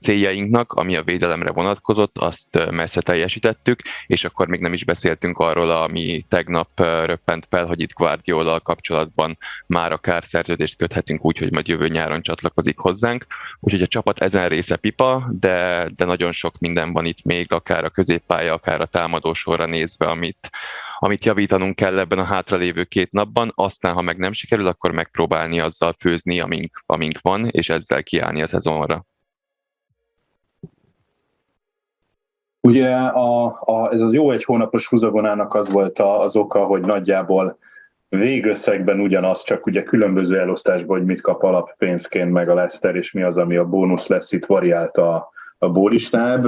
céljainknak, 0.00 0.72
ami 0.72 0.96
a 0.96 1.02
védelemre 1.02 1.50
vonatkozott, 1.50 2.18
azt 2.18 2.70
messze 2.70 3.00
teljesítettük, 3.00 3.80
és 4.06 4.24
akkor 4.24 4.48
még 4.48 4.60
nem 4.60 4.72
is 4.72 4.84
beszéltünk 4.84 5.38
arról, 5.38 5.70
ami 5.70 6.24
tegnap 6.28 6.68
röppent 6.80 7.46
fel, 7.50 7.64
hogy 7.64 7.80
itt 7.80 7.92
Guardiola 7.92 8.60
kapcsolatban 8.60 9.38
már 9.66 9.92
akár 9.92 10.24
szerződést 10.24 10.76
köthetünk 10.76 11.24
úgy, 11.24 11.38
hogy 11.38 11.52
majd 11.52 11.68
jövő 11.68 11.88
nyáron 11.88 12.22
csatlakozik 12.22 12.78
hozzánk. 12.78 13.26
Úgyhogy 13.60 13.82
a 13.82 13.86
csapat 13.86 14.18
ezen 14.18 14.48
része 14.48 14.76
pipa, 14.76 15.30
de, 15.40 15.88
de 15.96 16.04
nagyon 16.04 16.32
sok 16.32 16.58
minden 16.58 16.92
van 16.92 17.04
itt 17.04 17.24
még, 17.24 17.52
akár 17.52 17.84
a 17.84 17.90
középpálya, 17.90 18.52
akár 18.52 18.80
a 18.80 18.86
támadó 18.86 19.32
sorra 19.32 19.66
nézve, 19.66 20.06
amit, 20.06 20.50
amit 20.98 21.24
javítanunk 21.24 21.76
kell 21.76 21.98
ebben 21.98 22.18
a 22.18 22.24
hátralévő 22.24 22.84
két 22.84 23.12
napban, 23.12 23.52
aztán 23.54 23.94
ha 23.94 24.02
meg 24.02 24.16
nem 24.16 24.32
sikerül, 24.32 24.66
akkor 24.66 24.90
megpróbálni 24.90 25.60
azzal 25.60 25.96
főzni, 25.98 26.40
amink, 26.40 26.82
amink 26.86 27.18
van, 27.20 27.48
és 27.48 27.68
ezzel 27.68 28.02
kiállni 28.02 28.42
a 28.42 28.46
szezonra. 28.46 29.04
Ugye 32.66 32.94
a, 32.94 33.44
a, 33.44 33.92
ez 33.92 34.00
az 34.00 34.12
jó 34.12 34.30
egy 34.30 34.44
hónapos 34.44 34.88
húzavonának 34.88 35.54
az 35.54 35.72
volt 35.72 35.98
az 35.98 36.36
oka, 36.36 36.64
hogy 36.64 36.80
nagyjából 36.80 37.58
végösszegben 38.08 39.00
ugyanaz, 39.00 39.42
csak 39.42 39.66
ugye 39.66 39.82
különböző 39.82 40.38
elosztásban, 40.38 40.96
hogy 40.96 41.06
mit 41.06 41.20
kap 41.20 41.42
alappénzként 41.42 42.32
meg 42.32 42.48
a 42.48 42.54
Leszter, 42.54 42.96
és 42.96 43.12
mi 43.12 43.22
az, 43.22 43.38
ami 43.38 43.56
a 43.56 43.64
bónusz 43.64 44.06
lesz, 44.06 44.32
itt 44.32 44.46
variált 44.46 44.96
a, 44.96 45.28
a 45.58 45.70
bólistáb. 45.70 46.46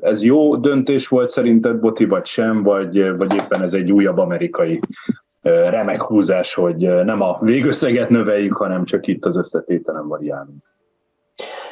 Ez 0.00 0.22
jó 0.22 0.56
döntés 0.56 1.08
volt 1.08 1.28
szerinted, 1.28 1.80
Boti, 1.80 2.04
vagy 2.04 2.26
sem, 2.26 2.62
vagy, 2.62 3.16
vagy 3.16 3.34
éppen 3.34 3.62
ez 3.62 3.74
egy 3.74 3.92
újabb 3.92 4.18
amerikai 4.18 4.80
remek 5.42 6.02
húzás, 6.02 6.54
hogy 6.54 7.04
nem 7.04 7.20
a 7.20 7.38
végösszeget 7.40 8.08
növeljük, 8.08 8.54
hanem 8.54 8.84
csak 8.84 9.06
itt 9.06 9.24
az 9.24 9.36
összetételen 9.36 10.08
variálunk? 10.08 10.64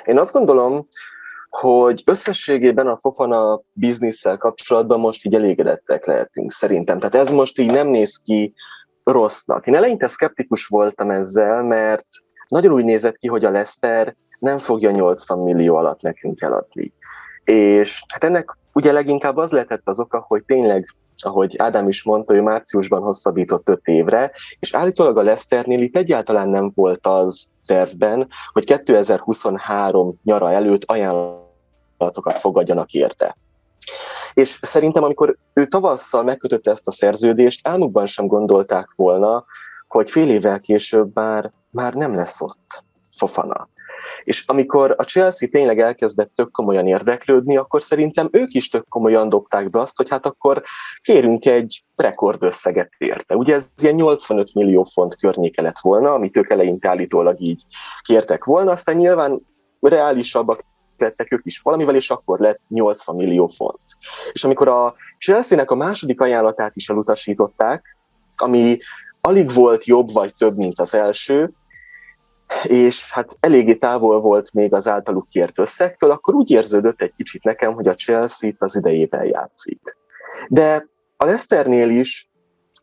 Én 0.04 0.18
azt 0.18 0.32
gondolom, 0.32 0.86
hogy 1.50 2.02
összességében 2.06 2.86
a 2.86 2.98
Fofana 3.00 3.60
bizniszsel 3.72 4.36
kapcsolatban 4.36 5.00
most 5.00 5.24
így 5.24 5.34
elégedettek 5.34 6.06
lehetünk 6.06 6.52
szerintem. 6.52 6.98
Tehát 6.98 7.14
ez 7.26 7.32
most 7.32 7.58
így 7.58 7.70
nem 7.70 7.88
néz 7.88 8.16
ki 8.24 8.54
rossznak. 9.04 9.66
Én 9.66 9.74
eleinte 9.74 10.08
szkeptikus 10.08 10.66
voltam 10.66 11.10
ezzel, 11.10 11.62
mert 11.62 12.06
nagyon 12.48 12.72
úgy 12.72 12.84
nézett 12.84 13.16
ki, 13.16 13.28
hogy 13.28 13.44
a 13.44 13.50
Leszter 13.50 14.16
nem 14.38 14.58
fogja 14.58 14.90
80 14.90 15.38
millió 15.38 15.76
alatt 15.76 16.00
nekünk 16.00 16.40
eladni. 16.40 16.92
És 17.44 18.02
hát 18.08 18.24
ennek 18.24 18.56
ugye 18.72 18.92
leginkább 18.92 19.36
az 19.36 19.50
lehetett 19.50 19.82
az 19.84 20.00
oka, 20.00 20.24
hogy 20.28 20.44
tényleg, 20.44 20.86
ahogy 21.22 21.56
Ádám 21.58 21.88
is 21.88 22.02
mondta, 22.02 22.34
ő 22.34 22.42
márciusban 22.42 23.02
hosszabbított 23.02 23.68
öt 23.68 23.86
évre, 23.86 24.32
és 24.58 24.74
állítólag 24.74 25.18
a 25.18 25.22
Leszternél 25.22 25.80
itt 25.80 25.96
egyáltalán 25.96 26.48
nem 26.48 26.72
volt 26.74 27.06
az 27.06 27.50
tervben, 27.66 28.28
hogy 28.52 28.64
2023 28.64 30.20
nyara 30.22 30.50
előtt 30.50 30.84
ajánlatokat 30.84 32.38
fogadjanak 32.38 32.92
érte. 32.92 33.36
És 34.34 34.58
szerintem, 34.62 35.02
amikor 35.02 35.36
ő 35.52 35.66
tavasszal 35.66 36.22
megkötötte 36.22 36.70
ezt 36.70 36.88
a 36.88 36.92
szerződést, 36.92 37.68
álmukban 37.68 38.06
sem 38.06 38.26
gondolták 38.26 38.92
volna, 38.96 39.44
hogy 39.88 40.10
fél 40.10 40.30
évvel 40.30 40.60
később 40.60 41.10
már, 41.14 41.52
már 41.70 41.94
nem 41.94 42.14
lesz 42.14 42.40
ott 42.40 42.84
Fofana. 43.16 43.68
És 44.24 44.44
amikor 44.46 44.94
a 44.98 45.02
Chelsea 45.02 45.48
tényleg 45.48 45.80
elkezdett 45.80 46.34
tök 46.34 46.50
komolyan 46.50 46.86
érdeklődni, 46.86 47.56
akkor 47.56 47.82
szerintem 47.82 48.28
ők 48.32 48.54
is 48.54 48.68
tök 48.68 48.88
komolyan 48.88 49.28
dobták 49.28 49.70
be 49.70 49.80
azt, 49.80 49.96
hogy 49.96 50.08
hát 50.08 50.26
akkor 50.26 50.62
kérünk 51.02 51.46
egy 51.46 51.84
rekordösszeget 51.96 52.90
érte. 52.98 53.36
Ugye 53.36 53.54
ez 53.54 53.66
ilyen 53.82 53.94
85 53.94 54.54
millió 54.54 54.84
font 54.84 55.16
környéke 55.16 55.62
lett 55.62 55.78
volna, 55.80 56.12
amit 56.12 56.36
ők 56.36 56.50
eleinte 56.50 56.88
állítólag 56.88 57.40
így 57.40 57.62
kértek 58.02 58.44
volna, 58.44 58.70
aztán 58.70 58.96
nyilván 58.96 59.40
reálisabbak 59.80 60.64
lettek 61.00 61.32
ők 61.32 61.40
is 61.44 61.60
valamivel, 61.60 61.94
és 61.94 62.10
akkor 62.10 62.38
lett 62.38 62.60
80 62.68 63.16
millió 63.16 63.46
font. 63.46 63.80
És 64.32 64.44
amikor 64.44 64.68
a 64.68 64.94
Chelsea-nek 65.18 65.70
a 65.70 65.74
második 65.74 66.20
ajánlatát 66.20 66.76
is 66.76 66.88
elutasították, 66.88 67.96
ami 68.34 68.78
alig 69.20 69.52
volt 69.52 69.84
jobb 69.84 70.12
vagy 70.12 70.34
több, 70.34 70.56
mint 70.56 70.80
az 70.80 70.94
első, 70.94 71.52
és 72.62 73.12
hát 73.12 73.36
eléggé 73.40 73.74
távol 73.74 74.20
volt 74.20 74.52
még 74.52 74.74
az 74.74 74.88
általuk 74.88 75.28
kért 75.28 75.58
összegtől, 75.58 76.10
akkor 76.10 76.34
úgy 76.34 76.50
érződött 76.50 77.00
egy 77.00 77.12
kicsit 77.12 77.42
nekem, 77.42 77.74
hogy 77.74 77.86
a 77.86 77.94
Chelsea 77.94 78.50
az 78.58 78.76
idejével 78.76 79.26
játszik. 79.26 79.96
De 80.48 80.88
a 81.16 81.24
Leicesternél 81.24 81.88
is 81.88 82.30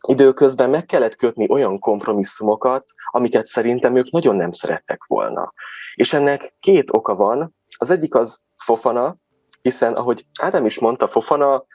időközben 0.08 0.70
meg 0.70 0.86
kellett 0.86 1.16
kötni 1.16 1.50
olyan 1.50 1.80
kompromisszumokat, 1.80 2.84
amiket 3.12 3.48
szerintem 3.48 3.96
ők 3.96 4.12
nagyon 4.12 4.36
nem 4.36 4.52
szerettek 4.52 5.06
volna. 5.08 5.54
És 5.96 6.14
ennek 6.14 6.54
két 6.60 6.94
oka 6.94 7.16
van. 7.16 7.56
Az 7.78 7.92
egyik 7.92 8.16
az 8.16 8.42
Fofana, 8.58 9.18
hiszen 9.62 9.94
ahogy 9.94 10.26
Ádám 10.42 10.66
is 10.66 10.80
mondta, 10.80 11.08
Fofana 11.08 11.66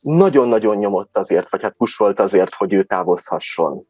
nagyon-nagyon 0.00 0.76
nyomott 0.76 1.16
azért, 1.16 1.50
vagy 1.50 1.62
hát 1.62 1.76
pusolt 1.76 2.20
azért, 2.20 2.54
hogy 2.54 2.72
ő 2.72 2.84
távozhasson 2.84 3.86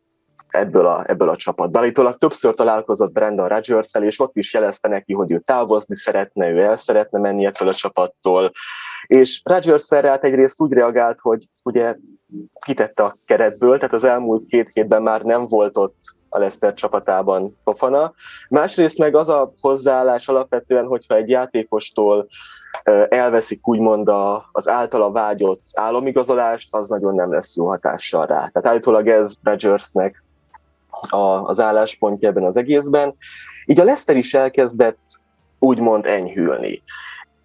ebből 0.48 0.86
a, 0.86 1.04
ebből 1.06 1.28
a 1.28 1.36
csapatból. 1.36 1.80
Állítólag 1.80 2.18
többször 2.18 2.54
találkozott 2.54 3.12
Brandon 3.12 3.48
rodgers 3.48 3.94
és 4.00 4.20
ott 4.20 4.36
is 4.36 4.54
jelezte 4.54 4.88
neki, 4.88 5.12
hogy 5.12 5.30
ő 5.30 5.38
távozni 5.38 5.96
szeretne, 5.96 6.48
ő 6.48 6.60
el 6.60 6.76
szeretne 6.76 7.18
menni 7.18 7.44
ettől 7.44 7.68
a 7.68 7.74
csapattól. 7.74 8.52
És 9.06 9.40
Rodgers 9.44 9.92
hát 9.92 10.24
egyrészt 10.24 10.60
úgy 10.60 10.72
reagált, 10.72 11.18
hogy 11.20 11.44
ugye 11.64 11.96
kitette 12.64 13.02
a 13.02 13.18
keretből, 13.24 13.78
tehát 13.78 13.94
az 13.94 14.04
elmúlt 14.04 14.44
két 14.46 14.70
hétben 14.72 15.02
már 15.02 15.22
nem 15.22 15.48
volt 15.48 15.76
ott 15.76 15.96
a 16.28 16.38
Leicester 16.38 16.74
csapatában 16.74 17.58
Fofana. 17.64 18.12
Másrészt 18.48 18.98
meg 18.98 19.14
az 19.14 19.28
a 19.28 19.52
hozzáállás 19.60 20.28
alapvetően, 20.28 20.86
hogyha 20.86 21.14
egy 21.14 21.28
játékostól 21.28 22.28
elveszik 23.08 23.68
úgymond 23.68 24.08
a, 24.08 24.48
az 24.52 24.68
általa 24.68 25.10
vágyott 25.10 25.62
álomigazolást, 25.72 26.68
az 26.70 26.88
nagyon 26.88 27.14
nem 27.14 27.32
lesz 27.32 27.56
jó 27.56 27.66
hatással 27.66 28.26
rá. 28.26 28.36
Tehát 28.36 28.66
állítólag 28.66 29.08
ez 29.08 29.34
Rodgersnek 29.42 30.24
a, 31.08 31.16
az 31.16 31.60
álláspontja 31.60 32.28
ebben 32.28 32.44
az 32.44 32.56
egészben. 32.56 33.14
Így 33.66 33.80
a 33.80 33.84
Leicester 33.84 34.16
is 34.16 34.34
elkezdett 34.34 35.20
úgymond 35.58 36.06
enyhülni. 36.06 36.82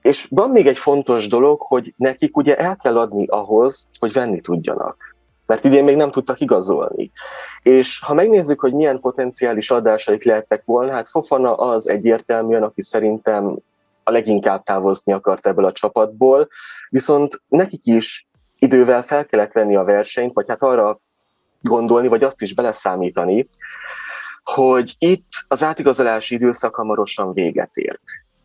És 0.02 0.28
van 0.30 0.50
még 0.50 0.68
egy 0.68 0.78
fontos 0.78 1.28
dolog, 1.28 1.62
hogy 1.62 1.94
nekik 1.98 2.38
ugye 2.38 2.56
el 2.56 2.76
kell 2.76 2.98
adni 2.98 3.26
ahhoz, 3.26 3.90
hogy 4.00 4.14
venni 4.14 4.42
tudjanak. 4.42 5.16
Mert 5.46 5.64
idén 5.64 5.84
még 5.84 5.96
nem 5.96 6.12
tudtak 6.12 6.40
igazolni. 6.40 7.12
És 7.64 8.00
ha 8.00 8.14
megnézzük, 8.14 8.60
hogy 8.60 8.74
milyen 8.74 9.00
potenciális 9.00 9.72
adásaik 9.72 10.24
lehettek 10.24 10.62
volna, 10.66 10.92
hát 10.92 11.10
Fofana 11.10 11.56
az 11.56 11.90
egyértelműen, 11.90 12.64
aki 12.64 12.82
szerintem 12.82 13.58
a 14.04 14.12
leginkább 14.12 14.64
távozni 14.64 15.14
akart 15.14 15.48
ebből 15.48 15.66
a 15.66 15.72
csapatból, 15.72 16.48
viszont 16.90 17.42
nekik 17.48 17.86
is 17.86 18.28
idővel 18.60 19.04
fel 19.04 19.26
kellett 19.26 19.52
venni 19.52 19.76
a 19.76 19.84
versenyt, 19.84 20.34
vagy 20.34 20.48
hát 20.48 20.64
arra 20.64 21.00
gondolni, 21.68 22.08
vagy 22.08 22.24
azt 22.24 22.42
is 22.42 22.54
beleszámítani, 22.54 23.48
hogy 24.44 24.96
itt 24.98 25.28
az 25.48 25.64
átigazolási 25.64 26.36
időszak 26.36 26.76
hamarosan 26.76 27.34
véget 27.34 27.72
ér. 27.74 28.00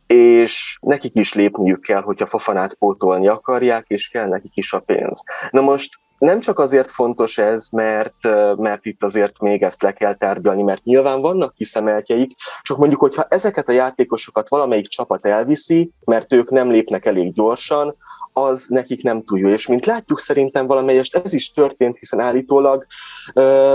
És 0.07 0.79
nekik 0.81 1.15
is 1.15 1.33
lépniük 1.33 1.81
kell, 1.81 2.03
hogyha 2.03 2.27
Fafanát 2.27 2.75
pótolni 2.75 3.29
akarják, 3.29 3.85
és 3.89 4.09
kell 4.09 4.29
nekik 4.29 4.57
is 4.57 4.73
a 4.73 4.79
pénz. 4.79 5.23
Na 5.51 5.61
most 5.61 6.01
nem 6.21 6.41
csak 6.41 6.59
azért 6.59 6.91
fontos 6.91 7.39
ez, 7.39 7.69
mert, 7.69 8.15
mert 8.57 8.85
itt 8.85 9.03
azért 9.03 9.41
még 9.41 9.63
ezt 9.63 9.83
le 9.83 9.93
kell 9.93 10.15
tárgyalni, 10.15 10.63
mert 10.63 10.85
nyilván 10.85 11.21
vannak 11.21 11.55
kiszemeltjeik, 11.55 12.33
csak 12.63 12.77
mondjuk, 12.79 13.01
hogyha 13.01 13.27
ezeket 13.29 13.69
a 13.69 13.73
játékosokat 13.73 14.49
valamelyik 14.49 14.89
csapat 14.89 15.27
elviszi, 15.27 15.91
mert 16.05 16.33
ők 16.33 16.51
nem 16.51 16.71
lépnek 16.71 17.07
elég 17.07 17.33
gyorsan, 17.33 17.97
az 18.33 18.67
nekik 18.69 19.03
nem 19.03 19.23
túl 19.23 19.39
jó. 19.39 19.49
És 19.49 19.67
mint 19.67 19.87
látjuk, 19.87 20.21
szerintem 20.21 20.67
valamelyest 20.67 21.17
ez 21.17 21.33
is 21.33 21.51
történt, 21.51 21.99
hiszen 21.99 22.21
állítólag 22.21 22.87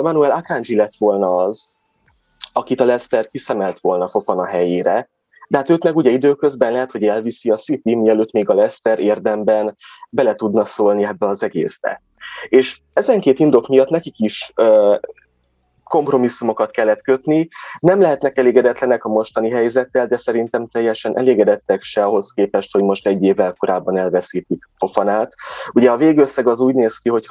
Manuel 0.02 0.32
Akanji 0.32 0.76
lett 0.76 0.96
volna 0.98 1.36
az, 1.36 1.70
akit 2.54 2.82
a 2.82 2.86
Leszter 2.86 3.30
kiszemelt 3.30 3.80
volna 3.80 4.08
Fofana 4.08 4.46
helyére, 4.46 5.10
de 5.48 5.58
hát 5.58 5.70
őt 5.70 5.84
meg 5.84 5.96
ugye 5.96 6.10
időközben 6.10 6.72
lehet, 6.72 6.92
hogy 6.92 7.04
elviszi 7.04 7.50
a 7.50 7.56
City, 7.56 7.96
mielőtt 7.96 8.32
még 8.32 8.50
a 8.50 8.54
Leszter 8.54 9.00
érdemben 9.00 9.78
bele 10.10 10.36
tudna 10.36 10.66
szólni 10.66 11.04
ebbe 11.04 11.28
az 11.28 11.44
egészbe. 11.44 12.02
És 12.50 12.80
ezen 12.94 13.20
két 13.20 13.40
indok 13.40 13.68
miatt 13.68 13.90
nekik 13.90 14.20
is 14.20 14.54
kompromisszumokat 15.90 16.72
kellett 16.72 17.02
kötni. 17.02 17.50
Nem 17.80 18.02
lehetnek 18.02 18.38
elégedetlenek 18.38 19.06
a 19.06 19.10
mostani 19.10 19.50
helyzettel, 19.50 20.08
de 20.08 20.18
szerintem 20.18 20.68
teljesen 20.68 21.18
elégedettek 21.18 21.82
se 21.82 22.04
ahhoz 22.04 22.32
képest, 22.32 22.74
hogy 22.74 22.84
most 22.84 23.08
egy 23.08 23.24
évvel 23.24 23.54
korábban 23.54 23.98
elveszítik 23.98 24.70
Fofanát. 24.78 25.34
Ugye 25.74 25.92
a 25.92 25.98
végösszeg 25.98 26.48
az 26.48 26.60
úgy 26.60 26.76
néz 26.76 26.98
ki, 26.98 27.10
hogy 27.10 27.28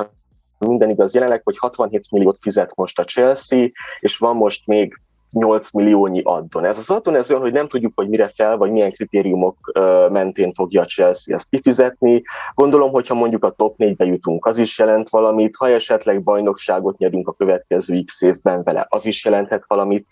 minden 0.59 0.91
igaz 0.91 1.15
jelenleg, 1.15 1.41
hogy 1.45 1.59
67 1.59 2.11
milliót 2.11 2.39
fizet 2.41 2.77
most 2.77 2.99
a 2.99 3.05
Chelsea, 3.05 3.69
és 4.01 4.17
van 4.17 4.37
most 4.37 4.67
még 4.67 5.01
8 5.35 5.73
milliónyi 5.73 6.23
addon. 6.25 6.65
Ez 6.65 6.79
az 6.79 6.91
addon 6.91 7.15
ez 7.15 7.31
olyan, 7.31 7.43
hogy 7.43 7.53
nem 7.53 7.69
tudjuk, 7.69 7.93
hogy 7.95 8.09
mire 8.09 8.31
fel, 8.35 8.57
vagy 8.57 8.71
milyen 8.71 8.93
kritériumok 8.93 9.57
mentén 10.11 10.53
fogja 10.53 10.81
a 10.83 10.87
Chelsea 10.87 11.35
ezt 11.35 11.49
kifizetni. 11.51 12.23
Gondolom, 12.55 12.91
hogyha 12.91 13.15
mondjuk 13.15 13.45
a 13.45 13.51
top 13.51 13.75
4-be 13.79 14.05
jutunk, 14.05 14.47
az 14.47 14.59
is 14.59 14.79
jelent 14.79 15.09
valamit, 15.09 15.57
ha 15.57 15.69
esetleg 15.69 16.23
bajnokságot 16.23 16.99
nyerünk 16.99 17.29
a 17.29 17.33
következő 17.33 18.03
x 18.05 18.23
évben 18.23 18.63
vele, 18.63 18.87
az 18.89 19.07
is 19.07 19.25
jelenthet 19.25 19.65
valamit. 19.67 20.07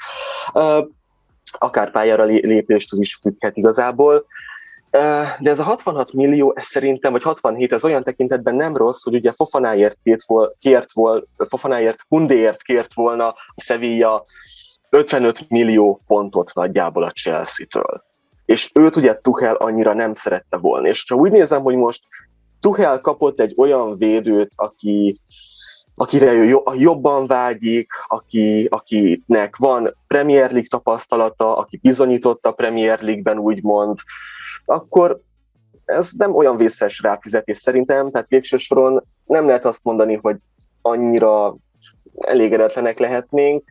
Akár 1.59 1.91
pályára 1.91 2.25
lépést 2.25 2.93
is 2.93 3.19
függhet 3.23 3.57
igazából. 3.57 4.27
De 5.39 5.51
ez 5.51 5.61
a 5.61 5.63
66 5.63 6.13
millió, 6.13 6.53
ez 6.57 6.67
szerintem, 6.67 7.13
vagy 7.13 7.23
67, 7.23 7.73
ez 7.73 7.85
olyan 7.85 8.03
tekintetben 8.03 8.55
nem 8.55 8.77
rossz, 8.77 9.03
hogy 9.03 9.15
ugye 9.15 9.33
Fofanáért 9.33 9.99
kért 10.61 10.93
vol, 10.93 11.27
Fofanáért, 11.37 12.07
Kundéért 12.09 12.63
kért 12.63 12.95
volna 12.95 13.29
a 13.29 13.37
Sevilla 13.57 14.25
55 14.95 15.49
millió 15.49 15.99
fontot 16.07 16.55
nagyjából 16.55 17.03
a 17.03 17.11
Chelsea-től. 17.11 18.05
És 18.45 18.71
őt 18.75 18.97
ugye 18.97 19.15
Tuchel 19.15 19.55
annyira 19.55 19.95
nem 19.95 20.15
szerette 20.15 20.57
volna. 20.57 20.89
És 20.89 21.05
ha 21.09 21.15
úgy 21.15 21.31
nézem, 21.31 21.63
hogy 21.63 21.77
most 21.77 22.03
Tuchel 22.61 23.01
kapott 23.01 23.41
egy 23.41 23.55
olyan 23.57 23.99
védőt, 23.99 24.53
aki, 24.57 25.17
akire 25.95 26.33
ő 26.33 26.59
jobban 26.77 27.27
vágyik, 27.27 27.93
aki, 28.09 28.67
akinek 28.71 29.57
van 29.57 29.97
Premier 30.07 30.51
League 30.51 30.69
tapasztalata, 30.69 31.57
aki 31.57 31.79
bizonyította 31.83 32.49
a 32.49 32.53
Premier 32.53 33.03
League-ben 33.03 33.39
úgymond, 33.39 33.99
akkor 34.65 35.21
ez 35.85 36.11
nem 36.17 36.35
olyan 36.35 36.57
vészes 36.57 37.01
ráfizetés 37.01 37.57
szerintem, 37.57 38.11
tehát 38.11 38.29
végső 38.29 38.57
soron 38.57 39.05
nem 39.25 39.47
lehet 39.47 39.65
azt 39.65 39.85
mondani, 39.85 40.19
hogy 40.23 40.37
annyira 40.83 41.57
elégedetlenek 42.21 42.99
lehetnénk 42.99 43.65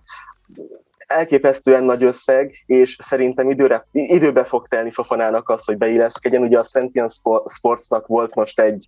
elképesztően 1.12 1.84
nagy 1.84 2.04
összeg, 2.04 2.63
és 2.65 2.97
szerintem 3.00 3.50
időre, 3.50 3.86
időbe 3.91 4.43
fog 4.43 4.67
telni 4.67 4.91
Fofanának 4.91 5.50
az, 5.50 5.65
hogy 5.65 5.78
beilleszkedjen. 5.78 6.43
Ugye 6.43 6.60
a 6.60 6.63
Sentient 6.63 7.12
Sportsnak 7.45 8.08
volt 8.08 8.36
most 8.36 8.60
egy 8.60 8.88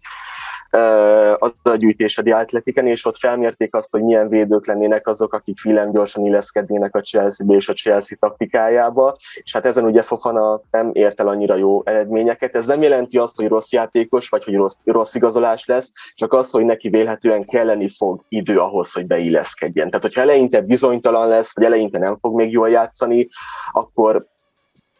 adatgyűjtés 1.37 2.17
a 2.17 2.21
Diatletiken, 2.21 2.87
és 2.87 3.05
ott 3.05 3.17
felmérték 3.17 3.75
azt, 3.75 3.91
hogy 3.91 4.03
milyen 4.03 4.29
védők 4.29 4.67
lennének 4.67 5.07
azok, 5.07 5.33
akik 5.33 5.57
gyorsan 5.91 6.25
illeszkednének 6.25 6.95
a 6.95 7.01
Chelsea-be 7.01 7.55
és 7.55 7.69
a 7.69 7.73
Chelsea 7.73 8.17
taktikájába, 8.19 9.17
és 9.43 9.53
hát 9.53 9.65
ezen 9.65 9.85
ugye 9.85 10.01
Fofana 10.01 10.61
nem 10.71 10.89
ért 10.93 11.19
el 11.19 11.27
annyira 11.27 11.55
jó 11.55 11.81
eredményeket. 11.85 12.55
Ez 12.55 12.65
nem 12.65 12.81
jelenti 12.81 13.17
azt, 13.17 13.35
hogy 13.35 13.47
rossz 13.47 13.71
játékos, 13.71 14.29
vagy 14.29 14.43
hogy 14.43 14.55
rossz, 14.55 14.77
rossz 14.83 15.15
igazolás 15.15 15.65
lesz, 15.65 15.91
csak 16.15 16.33
az, 16.33 16.51
hogy 16.51 16.65
neki 16.65 16.89
vélhetően 16.89 17.45
kelleni 17.45 17.89
fog 17.97 18.23
idő 18.29 18.59
ahhoz, 18.59 18.93
hogy 18.93 19.07
beilleszkedjen. 19.07 19.87
Tehát, 19.87 20.05
hogyha 20.05 20.21
eleinte 20.21 20.61
bizonytalan 20.61 21.27
lesz, 21.27 21.55
vagy 21.55 21.65
eleinte 21.65 21.97
nem 21.97 22.17
fog 22.19 22.35
még 22.35 22.51
jól 22.51 22.69
játszani, 22.69 23.27
akkor 23.71 24.25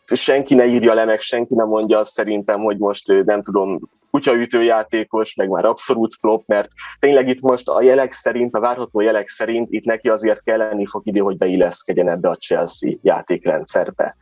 senki 0.05 0.55
ne 0.55 0.65
írja 0.65 0.93
le, 0.93 1.05
meg 1.05 1.19
senki 1.19 1.55
ne 1.55 1.63
mondja 1.63 1.99
azt 1.99 2.11
szerintem, 2.11 2.59
hogy 2.59 2.77
most 2.77 3.23
nem 3.25 3.43
tudom, 3.43 3.79
kutyaütő 4.13 4.63
játékos, 4.63 5.35
meg 5.35 5.49
már 5.49 5.65
abszolút 5.65 6.15
flop, 6.19 6.47
mert 6.47 6.69
tényleg 6.99 7.27
itt 7.27 7.41
most 7.41 7.67
a 7.67 7.81
jelek 7.81 8.11
szerint, 8.11 8.55
a 8.55 8.59
várható 8.59 9.01
jelek 9.01 9.29
szerint 9.29 9.71
itt 9.71 9.83
neki 9.83 10.09
azért 10.09 10.43
kelleni 10.43 10.85
fog 10.87 11.07
idő, 11.07 11.19
hogy 11.19 11.37
beilleszkedjen 11.37 12.09
ebbe 12.09 12.29
a 12.29 12.35
Chelsea 12.35 12.91
játékrendszerbe. 13.01 14.15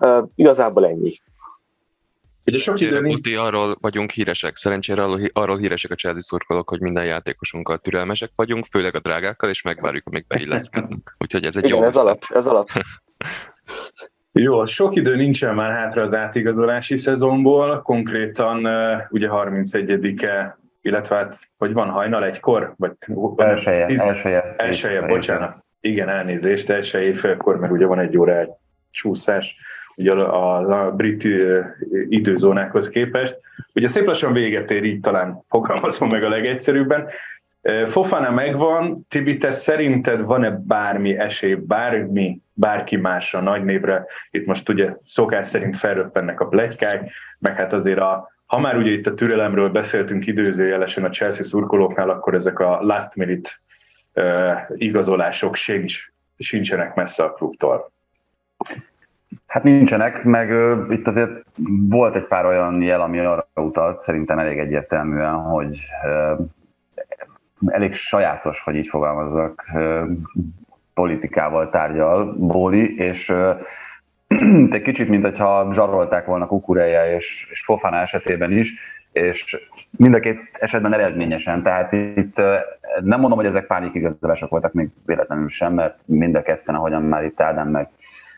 Uh, 0.00 0.28
igazából 0.34 0.86
ennyi. 0.86 1.16
Ugye 2.44 2.58
sok 2.58 2.80
idő 2.80 3.00
nincs... 3.00 3.36
arról 3.36 3.76
vagyunk 3.80 4.10
híresek, 4.10 4.56
szerencsére 4.56 5.02
arról, 5.02 5.20
arról 5.32 5.56
híresek 5.56 5.90
a 5.90 5.94
Chelsea 5.94 6.22
szurkolók, 6.22 6.68
hogy 6.68 6.80
minden 6.80 7.04
játékosunkkal 7.04 7.78
türelmesek 7.78 8.30
vagyunk, 8.34 8.66
főleg 8.66 8.94
a 8.94 9.00
drágákkal, 9.00 9.50
és 9.50 9.62
megvárjuk, 9.62 10.06
amíg 10.06 10.26
beilleszkednek. 10.26 11.14
Úgyhogy 11.24 11.44
ez 11.44 11.56
egy 11.56 11.64
Igen, 11.64 11.78
jó... 11.78 11.84
ez 11.84 11.96
alap, 11.96 12.24
ez 12.28 12.46
alap. 12.46 12.70
Jó, 14.40 14.66
sok 14.66 14.96
idő 14.96 15.16
nincsen 15.16 15.54
már 15.54 15.70
hátra 15.70 16.02
az 16.02 16.14
átigazolási 16.14 16.96
szezonból, 16.96 17.82
konkrétan 17.82 18.56
ugye 19.10 19.28
31-e, 19.30 20.58
illetve 20.82 21.16
hát, 21.16 21.38
hogy 21.56 21.72
van 21.72 21.88
hajnal 21.88 22.24
egykor? 22.24 22.74
Vagy, 22.76 22.92
elsője, 23.36 23.86
tíz... 23.86 24.00
elsője. 24.00 24.54
Elsője, 24.56 25.06
bocsánat. 25.06 25.64
Igen, 25.80 26.08
elnézést, 26.08 26.70
elsője 26.70 27.14
félkor, 27.14 27.58
mert 27.58 27.72
ugye 27.72 27.86
van 27.86 27.98
egy 27.98 28.18
óra 28.18 28.38
egy 28.38 28.50
csúszás 28.90 29.56
ugye 29.96 30.12
a, 30.12 30.58
a, 30.58 30.86
a 30.86 30.92
brit 30.92 31.28
időzónákhoz 32.08 32.88
képest. 32.88 33.36
Ugye 33.74 33.88
szép 33.88 34.06
lassan 34.06 34.32
véget 34.32 34.70
ér, 34.70 34.84
így 34.84 35.00
talán 35.00 35.44
fogalmazom 35.48 36.08
meg 36.08 36.24
a 36.24 36.28
legegyszerűbben. 36.28 37.06
Fofana 37.86 38.30
megvan, 38.30 39.06
Tibi, 39.08 39.36
te 39.36 39.50
szerinted 39.50 40.22
van-e 40.22 40.50
bármi 40.50 41.18
esély, 41.18 41.54
bármi, 41.54 42.40
bárki 42.52 42.96
másra, 42.96 43.40
nagy 43.40 43.64
névre? 43.64 44.06
Itt 44.30 44.46
most 44.46 44.68
ugye 44.68 44.94
szokás 45.04 45.46
szerint 45.46 45.76
felröppennek 45.76 46.40
a 46.40 46.46
plegykák, 46.46 47.10
meg 47.38 47.56
hát 47.56 47.72
azért 47.72 47.98
a, 47.98 48.28
ha 48.46 48.58
már 48.58 48.76
ugye 48.76 48.90
itt 48.90 49.06
a 49.06 49.14
türelemről 49.14 49.68
beszéltünk 49.68 50.26
időzőjelesen 50.26 51.04
a 51.04 51.10
Chelsea 51.10 51.44
szurkolóknál, 51.44 52.10
akkor 52.10 52.34
ezek 52.34 52.58
a 52.58 52.78
last 52.82 53.14
minute 53.14 53.50
uh, 54.14 54.60
igazolások 54.74 55.54
sincs, 55.54 55.98
sincsenek 56.38 56.94
messze 56.94 57.24
a 57.24 57.32
klubtól. 57.32 57.90
Hát 59.46 59.62
nincsenek, 59.62 60.24
meg 60.24 60.50
uh, 60.50 60.92
itt 60.92 61.06
azért 61.06 61.30
volt 61.88 62.14
egy 62.14 62.26
pár 62.26 62.44
olyan 62.44 62.82
jel, 62.82 63.00
ami 63.00 63.18
arra 63.18 63.46
utalt, 63.54 64.00
szerintem 64.00 64.38
elég 64.38 64.58
egyértelműen, 64.58 65.34
hogy 65.34 65.78
uh, 66.04 66.46
elég 67.66 67.94
sajátos, 67.94 68.60
hogy 68.60 68.76
így 68.76 68.88
fogalmazzak, 68.88 69.64
politikával 70.94 71.70
tárgyal 71.70 72.34
Bóli, 72.38 72.94
és 72.96 73.34
egy 74.70 74.82
kicsit, 74.82 75.08
mint 75.08 75.24
hogyha 75.24 75.72
zsarolták 75.72 76.26
volna 76.26 76.46
Kukureja 76.46 77.16
és, 77.16 77.48
és 77.50 77.64
Fofana 77.64 77.96
esetében 77.96 78.52
is, 78.52 78.74
és 79.12 79.68
mind 79.98 80.14
a 80.14 80.20
két 80.20 80.38
esetben 80.52 80.92
eredményesen. 80.92 81.62
Tehát 81.62 81.92
itt 81.92 82.36
nem 83.00 83.20
mondom, 83.20 83.38
hogy 83.38 83.46
ezek 83.46 83.66
pánikigazolások 83.66 84.50
voltak, 84.50 84.72
még 84.72 84.88
véletlenül 85.06 85.48
sem, 85.48 85.72
mert 85.72 85.98
mind 86.04 86.34
a 86.34 86.42
ketten, 86.42 86.74
ahogyan 86.74 87.02
már 87.02 87.24
itt 87.24 87.40
Ádám 87.40 87.68
meg 87.68 87.88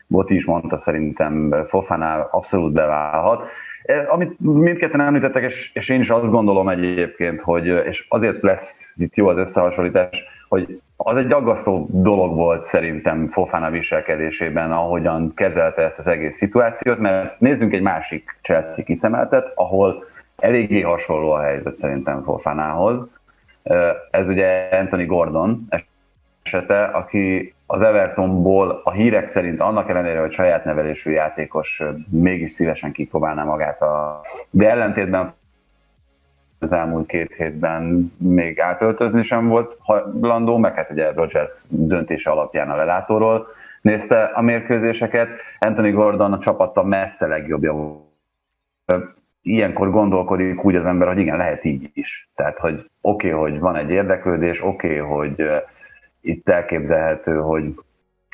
Boti 0.07 0.35
is 0.35 0.45
mondta, 0.45 0.77
szerintem 0.77 1.65
Fofana 1.67 2.27
abszolút 2.31 2.73
beválhat. 2.73 3.49
Amit 4.09 4.39
mindketten 4.39 5.01
említettek, 5.01 5.43
és, 5.43 5.71
és 5.73 5.89
én 5.89 5.99
is 5.99 6.09
azt 6.09 6.31
gondolom 6.31 6.69
egyébként, 6.69 7.41
hogy, 7.41 7.65
és 7.65 8.05
azért 8.09 8.41
lesz 8.41 8.93
itt 8.95 9.15
jó 9.15 9.27
az 9.27 9.37
összehasonlítás, 9.37 10.23
hogy 10.49 10.81
az 10.95 11.17
egy 11.17 11.31
aggasztó 11.31 11.87
dolog 11.91 12.35
volt 12.35 12.65
szerintem 12.65 13.27
Fofana 13.27 13.69
viselkedésében, 13.69 14.71
ahogyan 14.71 15.33
kezelte 15.35 15.81
ezt 15.81 15.99
az 15.99 16.07
egész 16.07 16.35
szituációt, 16.35 16.99
mert 16.99 17.39
nézzünk 17.39 17.73
egy 17.73 17.81
másik 17.81 18.37
Chelsea 18.41 18.83
kiszemeltet, 18.85 19.51
ahol 19.55 20.05
eléggé 20.37 20.81
hasonló 20.81 21.31
a 21.31 21.41
helyzet 21.41 21.73
szerintem 21.73 22.23
Fofanához. 22.23 23.07
Ez 24.11 24.27
ugye 24.27 24.69
Anthony 24.71 25.05
Gordon 25.05 25.67
esete, 26.43 26.83
aki 26.83 27.53
az 27.65 27.81
Evertonból 27.81 28.81
a 28.83 28.91
hírek 28.91 29.27
szerint 29.27 29.59
annak 29.59 29.89
ellenére, 29.89 30.19
hogy 30.19 30.31
saját 30.31 30.65
nevelésű 30.65 31.11
játékos 31.11 31.83
mégis 32.09 32.51
szívesen 32.51 32.91
kipróbálná 32.91 33.43
magát, 33.43 33.81
a... 33.81 34.21
de 34.49 34.69
ellentétben 34.69 35.33
az 36.59 36.71
elmúlt 36.71 37.07
két 37.07 37.33
hétben 37.33 38.13
még 38.17 38.59
átöltözni 38.59 39.23
sem 39.23 39.47
volt 39.47 39.77
hajlandó, 39.79 40.57
meg 40.57 40.75
hát 40.75 40.89
ugye 40.89 41.11
Rogers 41.11 41.65
döntése 41.69 42.31
alapján 42.31 42.69
a 42.69 42.75
lelátóról 42.75 43.47
nézte 43.81 44.23
a 44.23 44.41
mérkőzéseket. 44.41 45.29
Anthony 45.59 45.93
Gordon 45.93 46.33
a 46.33 46.39
csapattal 46.39 46.83
messze 46.83 47.27
legjobbja 47.27 47.73
ilyenkor 49.41 49.89
gondolkodik 49.89 50.63
úgy 50.63 50.75
az 50.75 50.85
ember, 50.85 51.07
hogy 51.07 51.17
igen, 51.17 51.37
lehet 51.37 51.63
így 51.63 51.89
is. 51.93 52.29
Tehát, 52.35 52.59
hogy 52.59 52.89
oké, 53.01 53.33
okay, 53.33 53.51
hogy 53.51 53.59
van 53.59 53.75
egy 53.75 53.89
érdeklődés, 53.89 54.63
oké, 54.63 54.99
okay, 54.99 55.17
hogy 55.17 55.43
itt 56.21 56.49
elképzelhető, 56.49 57.39
hogy 57.39 57.75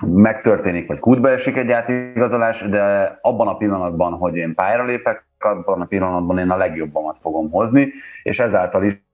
megtörténik, 0.06 0.88
vagy 0.88 1.00
kútba 1.00 1.30
esik 1.30 1.56
egy 1.56 1.72
átigazolás, 1.72 2.62
de 2.62 3.18
abban 3.22 3.48
a 3.48 3.58
pillanatban, 3.58 4.14
hogy 4.14 4.36
én 4.36 4.54
pályára 4.54 4.86
lépek, 4.86 5.26
abban 5.40 5.82
a 5.82 5.86
pillanatban 5.86 6.38
én 6.38 6.50
a 6.50 6.58
legjobbamat 6.58 7.18
fogom 7.22 7.52
hozni, 7.52 7.92
és 8.24 8.40
ezáltal 8.40 8.84
is 8.84 9.06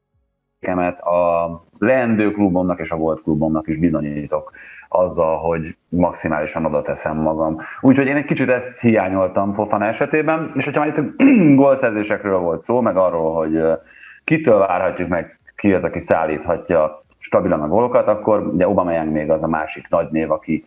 a 0.99 1.47
leendő 1.77 2.31
klubomnak 2.31 2.79
és 2.79 2.91
a 2.91 2.95
volt 2.95 3.21
klubomnak 3.21 3.67
is 3.67 3.77
bizonyítok 3.77 4.51
azzal, 4.87 5.37
hogy 5.37 5.77
maximálisan 5.89 6.65
oda 6.65 6.81
teszem 6.81 7.17
magam. 7.17 7.61
Úgyhogy 7.81 8.07
én 8.07 8.15
egy 8.15 8.25
kicsit 8.25 8.49
ezt 8.49 8.79
hiányoltam 8.79 9.51
Fofana 9.51 9.85
esetében, 9.85 10.51
és 10.55 10.65
hogyha 10.65 10.79
már 10.79 10.97
itt 10.97 11.15
gólszerzésekről 11.61 12.37
volt 12.37 12.61
szó, 12.61 12.81
meg 12.81 12.97
arról, 12.97 13.33
hogy 13.33 13.61
kitől 14.23 14.57
várhatjuk 14.57 15.07
meg, 15.07 15.39
ki 15.55 15.73
az, 15.73 15.83
aki 15.83 15.99
szállíthatja 15.99 17.02
stabilan 17.23 17.61
a 17.61 17.67
gólokat, 17.67 18.07
akkor 18.07 18.47
ugye 18.47 18.65
Aubameyang 18.65 19.11
még 19.11 19.29
az 19.29 19.43
a 19.43 19.47
másik 19.47 19.89
nagy 19.89 20.07
név, 20.11 20.31
aki 20.31 20.65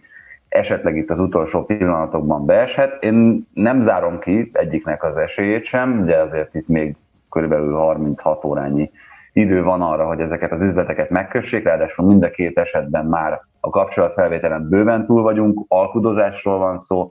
esetleg 0.48 0.96
itt 0.96 1.10
az 1.10 1.18
utolsó 1.18 1.64
pillanatokban 1.64 2.46
beeshet. 2.46 3.02
Én 3.02 3.46
nem 3.54 3.82
zárom 3.82 4.18
ki 4.18 4.50
egyiknek 4.52 5.04
az 5.04 5.16
esélyét 5.16 5.64
sem, 5.64 6.04
de 6.04 6.16
azért 6.18 6.54
itt 6.54 6.68
még 6.68 6.96
körülbelül 7.30 7.74
36 7.74 8.44
órányi 8.44 8.90
idő 9.32 9.62
van 9.62 9.82
arra, 9.82 10.06
hogy 10.06 10.20
ezeket 10.20 10.52
az 10.52 10.60
üzleteket 10.60 11.10
megkössék, 11.10 11.64
ráadásul 11.64 12.06
mind 12.06 12.22
a 12.22 12.30
két 12.30 12.58
esetben 12.58 13.06
már 13.06 13.40
a 13.60 13.70
kapcsolatfelvételen 13.70 14.68
bőven 14.68 15.06
túl 15.06 15.22
vagyunk, 15.22 15.64
alkudozásról 15.68 16.58
van 16.58 16.78
szó, 16.78 17.10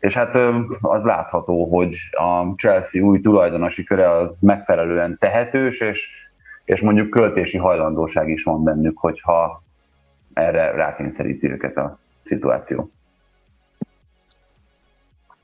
és 0.00 0.14
hát 0.14 0.36
az 0.80 1.02
látható, 1.02 1.76
hogy 1.76 1.96
a 2.10 2.54
Chelsea 2.56 3.02
új 3.02 3.20
tulajdonosi 3.20 3.84
köre 3.84 4.10
az 4.10 4.40
megfelelően 4.40 5.16
tehetős, 5.20 5.80
és, 5.80 6.25
és 6.66 6.80
mondjuk 6.80 7.10
költési 7.10 7.58
hajlandóság 7.58 8.28
is 8.28 8.42
van 8.42 8.64
bennük, 8.64 8.98
hogyha 8.98 9.62
erre 10.32 10.70
rákényszeríti 10.70 11.50
őket 11.50 11.76
a 11.76 11.98
szituáció. 12.22 12.90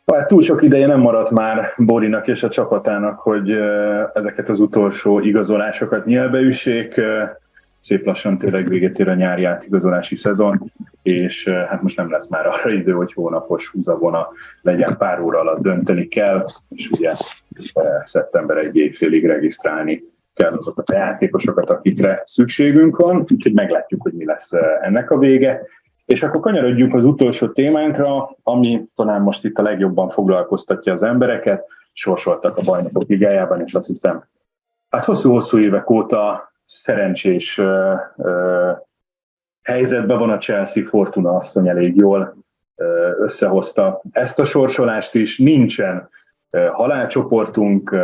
Hát 0.06 0.26
túl 0.26 0.42
sok 0.42 0.62
ideje 0.62 0.86
nem 0.86 1.00
maradt 1.00 1.30
már 1.30 1.72
Borinak 1.76 2.28
és 2.28 2.42
a 2.42 2.48
csapatának, 2.48 3.20
hogy 3.20 3.50
ezeket 4.14 4.48
az 4.48 4.60
utolsó 4.60 5.20
igazolásokat 5.20 6.04
nyelbeüssék. 6.04 7.00
Szép 7.80 8.06
lassan 8.06 8.38
tényleg 8.38 8.68
véget 8.68 8.98
ér 8.98 9.08
a 9.08 9.14
nyári 9.14 9.44
átigazolási 9.44 10.16
szezon, 10.16 10.72
és 11.02 11.48
hát 11.48 11.82
most 11.82 11.96
nem 11.96 12.10
lesz 12.10 12.28
már 12.28 12.46
arra 12.46 12.70
idő, 12.70 12.92
hogy 12.92 13.12
hónapos 13.12 13.68
húzavona 13.68 14.28
legyen 14.62 14.96
pár 14.98 15.20
óra 15.20 15.38
alatt 15.38 15.62
dönteni 15.62 16.08
kell, 16.08 16.46
és 16.68 16.90
ugye 16.90 17.14
szeptember 18.04 18.56
egy 18.56 18.76
évfélig 18.76 19.26
regisztrálni 19.26 20.11
kell 20.34 20.52
azokat 20.52 20.90
a 20.90 20.94
játékosokat, 20.94 21.70
akikre 21.70 22.22
szükségünk 22.24 22.96
van, 22.96 23.16
úgyhogy 23.16 23.52
meglátjuk, 23.52 24.02
hogy 24.02 24.12
mi 24.12 24.24
lesz 24.24 24.52
ennek 24.80 25.10
a 25.10 25.18
vége. 25.18 25.60
És 26.04 26.22
akkor 26.22 26.40
kanyarodjunk 26.40 26.94
az 26.94 27.04
utolsó 27.04 27.48
témánkra, 27.48 28.36
ami 28.42 28.84
talán 28.96 29.22
most 29.22 29.44
itt 29.44 29.58
a 29.58 29.62
legjobban 29.62 30.10
foglalkoztatja 30.10 30.92
az 30.92 31.02
embereket. 31.02 31.64
Sorsoltak 31.92 32.56
a 32.56 32.62
bajnokok 32.62 33.08
ligájában, 33.08 33.62
és 33.64 33.74
azt 33.74 33.86
hiszem, 33.86 34.24
hát 34.88 35.04
hosszú-hosszú 35.04 35.58
évek 35.58 35.90
óta 35.90 36.52
szerencsés 36.64 37.58
uh, 37.58 37.92
uh, 38.16 38.70
helyzetben 39.62 40.18
van 40.18 40.30
a 40.30 40.38
Chelsea 40.38 40.84
Fortuna 40.84 41.36
asszony 41.36 41.68
elég 41.68 41.96
jól 41.96 42.36
uh, 42.76 42.86
összehozta 43.18 44.00
ezt 44.12 44.38
a 44.38 44.44
sorsolást 44.44 45.14
is. 45.14 45.38
Nincsen 45.38 46.08
halálcsoportunk, 46.72 47.96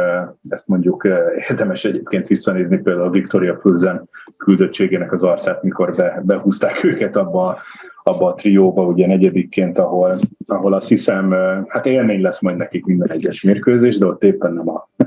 ezt 0.48 0.68
mondjuk 0.68 1.08
érdemes 1.48 1.84
egyébként 1.84 2.26
visszanézni 2.26 2.78
például 2.78 3.06
a 3.06 3.10
Victoria 3.10 3.54
Pilsen 3.54 4.08
küldöttségének 4.36 5.12
az 5.12 5.22
arcát, 5.22 5.62
mikor 5.62 5.94
be, 5.96 6.22
behúzták 6.24 6.84
őket 6.84 7.16
abba, 7.16 7.58
abba 8.02 8.26
a 8.26 8.34
trióba, 8.34 8.84
ugye 8.84 9.06
negyedikként, 9.06 9.78
ahol, 9.78 10.18
ahol 10.46 10.72
azt 10.74 10.88
hiszem, 10.88 11.34
hát 11.68 11.86
élmény 11.86 12.20
lesz 12.20 12.40
majd 12.40 12.56
nekik 12.56 12.84
minden 12.84 13.10
egyes 13.10 13.42
mérkőzés, 13.42 13.98
de 13.98 14.06
ott 14.06 14.24
éppen 14.24 14.52
nem, 14.52 14.68
a, 14.68 14.88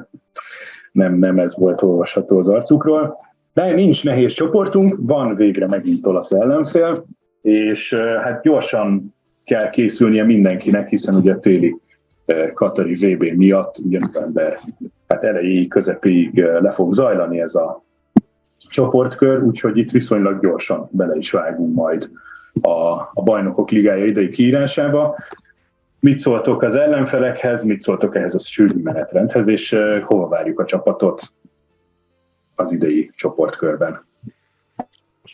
nem, 0.92 1.14
nem 1.14 1.40
ez 1.40 1.56
volt 1.58 1.82
olvasható 1.82 2.38
az 2.38 2.48
arcukról. 2.48 3.18
De 3.54 3.74
nincs 3.74 4.04
nehéz 4.04 4.34
csoportunk, 4.34 4.96
van 5.00 5.36
végre 5.36 5.68
megint 5.68 6.06
olasz 6.06 6.32
ellenfél, 6.32 7.06
és 7.42 7.94
hát 8.24 8.42
gyorsan 8.42 9.14
kell 9.44 9.70
készülnie 9.70 10.24
mindenkinek, 10.24 10.90
hiszen 10.90 11.16
ugye 11.16 11.36
téli 11.36 11.80
Katari 12.54 12.94
VB 12.94 13.24
miatt 13.38 13.78
ugye 13.78 14.00
november 14.00 14.60
hát 15.08 15.24
elejéig, 15.24 15.70
közepéig 15.70 16.44
le 16.44 16.72
fog 16.72 16.94
zajlani 16.94 17.42
ez 17.42 17.56
a 17.56 17.84
csoportkör, 18.70 19.44
úgyhogy 19.44 19.78
itt 19.78 19.92
viszonylag 19.92 20.42
gyorsan 20.42 20.90
bele 20.92 21.16
is 21.16 21.32
vágunk 21.32 21.76
majd 21.76 22.10
a, 22.62 22.70
a 23.14 23.22
bajnokok 23.24 23.70
ligája 23.70 24.06
idei 24.06 24.30
kiírásába. 24.30 25.16
mit 26.00 26.20
szóltok 26.20 26.62
az 26.62 26.76
ellenfelekhez, 26.76 27.64
mit 27.64 27.82
szóltok 27.82 28.16
ehhez 28.16 28.36
a 28.36 28.40
sűrű 28.40 28.82
menetrendhez, 28.82 29.48
és 29.48 29.78
hova 30.04 30.28
várjuk 30.28 30.60
a 30.60 30.66
csapatot 30.66 31.34
az 32.56 32.72
idei 32.72 33.12
csoportkörben. 33.16 34.10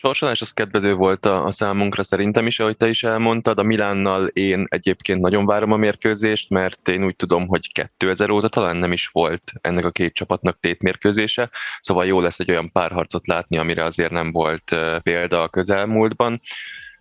Sorsolás 0.00 0.40
az 0.40 0.52
kedvező 0.52 0.94
volt 0.94 1.26
a, 1.26 1.44
a 1.44 1.52
számunkra 1.52 2.02
szerintem 2.02 2.46
is, 2.46 2.60
ahogy 2.60 2.76
te 2.76 2.88
is 2.88 3.02
elmondtad. 3.02 3.58
A 3.58 3.62
Milánnal 3.62 4.26
én 4.26 4.66
egyébként 4.68 5.20
nagyon 5.20 5.46
várom 5.46 5.72
a 5.72 5.76
mérkőzést, 5.76 6.50
mert 6.50 6.88
én 6.88 7.04
úgy 7.04 7.16
tudom, 7.16 7.46
hogy 7.46 7.72
2000 7.96 8.30
óta 8.30 8.48
talán 8.48 8.76
nem 8.76 8.92
is 8.92 9.06
volt 9.06 9.52
ennek 9.60 9.84
a 9.84 9.90
két 9.90 10.14
csapatnak 10.14 10.60
tétmérkőzése, 10.60 11.50
szóval 11.80 12.06
jó 12.06 12.20
lesz 12.20 12.38
egy 12.38 12.50
olyan 12.50 12.72
párharcot 12.72 13.26
látni, 13.26 13.56
amire 13.56 13.84
azért 13.84 14.10
nem 14.10 14.32
volt 14.32 14.76
példa 15.02 15.42
a 15.42 15.48
közelmúltban. 15.48 16.40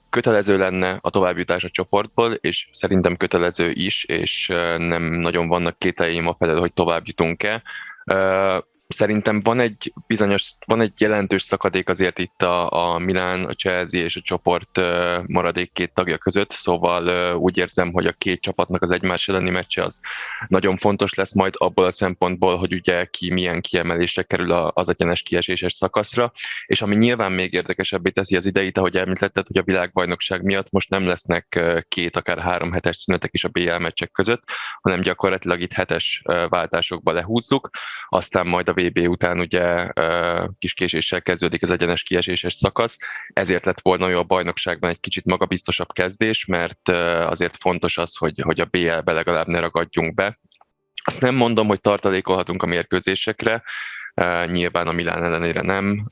Kötelező 0.09 0.57
lenne 0.57 0.97
a 1.01 1.09
továbbjutás 1.09 1.63
a 1.63 1.69
csoportból, 1.69 2.33
és 2.33 2.67
szerintem 2.71 3.15
kötelező 3.15 3.71
is, 3.73 4.03
és 4.03 4.47
nem 4.77 5.03
nagyon 5.03 5.47
vannak 5.47 5.79
kételjeim 5.79 6.27
a 6.27 6.35
felel, 6.39 6.59
hogy 6.59 6.73
tovább 6.73 7.07
jutunk-e 7.07 7.63
szerintem 8.87 9.41
van 9.41 9.59
egy 9.59 9.93
bizonyos, 10.07 10.53
van 10.65 10.81
egy 10.81 10.93
jelentős 10.97 11.43
szakadék 11.43 11.89
azért 11.89 12.19
itt 12.19 12.41
a, 12.41 12.71
a 12.71 12.97
Milán, 12.97 13.43
a 13.43 13.53
Chelsea 13.53 14.03
és 14.03 14.15
a 14.15 14.21
csoport 14.21 14.79
maradék 15.25 15.71
két 15.73 15.93
tagja 15.93 16.17
között, 16.17 16.51
szóval 16.51 17.35
úgy 17.35 17.57
érzem, 17.57 17.91
hogy 17.91 18.05
a 18.05 18.11
két 18.11 18.41
csapatnak 18.41 18.81
az 18.81 18.91
egymás 18.91 19.27
elleni 19.27 19.49
meccse 19.49 19.83
az 19.83 20.01
nagyon 20.47 20.77
fontos 20.77 21.13
lesz 21.13 21.33
majd 21.33 21.53
abból 21.57 21.85
a 21.85 21.91
szempontból, 21.91 22.57
hogy 22.57 22.73
ugye 22.73 23.05
ki 23.05 23.33
milyen 23.33 23.61
kiemelésre 23.61 24.23
kerül 24.23 24.51
az 24.51 24.89
egyenes 24.89 25.21
kieséses 25.21 25.73
szakaszra, 25.73 26.31
és 26.65 26.81
ami 26.81 26.95
nyilván 26.95 27.31
még 27.31 27.53
érdekesebbé 27.53 28.09
teszi 28.09 28.35
az 28.35 28.45
ideit, 28.45 28.77
ahogy 28.77 28.97
említetted, 28.97 29.47
hogy 29.47 29.57
a 29.57 29.63
világbajnokság 29.63 30.43
miatt 30.43 30.71
most 30.71 30.89
nem 30.89 31.05
lesznek 31.05 31.63
két, 31.87 32.15
akár 32.15 32.39
három 32.39 32.71
hetes 32.71 32.97
szünetek 32.97 33.33
is 33.33 33.43
a 33.43 33.49
BL 33.49 33.77
meccsek 33.77 34.11
között, 34.11 34.43
hanem 34.81 35.01
gyakorlatilag 35.01 35.61
itt 35.61 35.71
hetes 35.71 36.21
váltásokba 36.49 37.11
lehúzzuk, 37.11 37.69
aztán 38.09 38.47
majd 38.47 38.69
a 38.69 38.73
VB 38.81 38.97
után 39.07 39.39
ugye 39.39 39.91
kis 40.59 40.73
késéssel 40.73 41.21
kezdődik 41.21 41.63
az 41.63 41.71
egyenes 41.71 42.03
kieséses 42.03 42.53
szakasz, 42.53 42.97
ezért 43.33 43.65
lett 43.65 43.81
volna 43.81 44.09
jó 44.09 44.17
a 44.17 44.23
bajnokságban 44.23 44.89
egy 44.89 44.99
kicsit 44.99 45.25
magabiztosabb 45.25 45.91
kezdés, 45.91 46.45
mert 46.45 46.89
azért 47.29 47.57
fontos 47.57 47.97
az, 47.97 48.15
hogy, 48.15 48.41
hogy 48.41 48.59
a 48.59 48.65
BL-be 48.65 49.11
legalább 49.11 49.47
ne 49.47 49.59
ragadjunk 49.59 50.13
be, 50.13 50.39
azt 51.03 51.21
nem 51.21 51.35
mondom, 51.35 51.67
hogy 51.67 51.81
tartalékolhatunk 51.81 52.63
a 52.63 52.65
mérkőzésekre, 52.65 53.63
nyilván 54.51 54.87
a 54.87 54.91
Milán 54.91 55.23
ellenére 55.23 55.61
nem, 55.61 56.11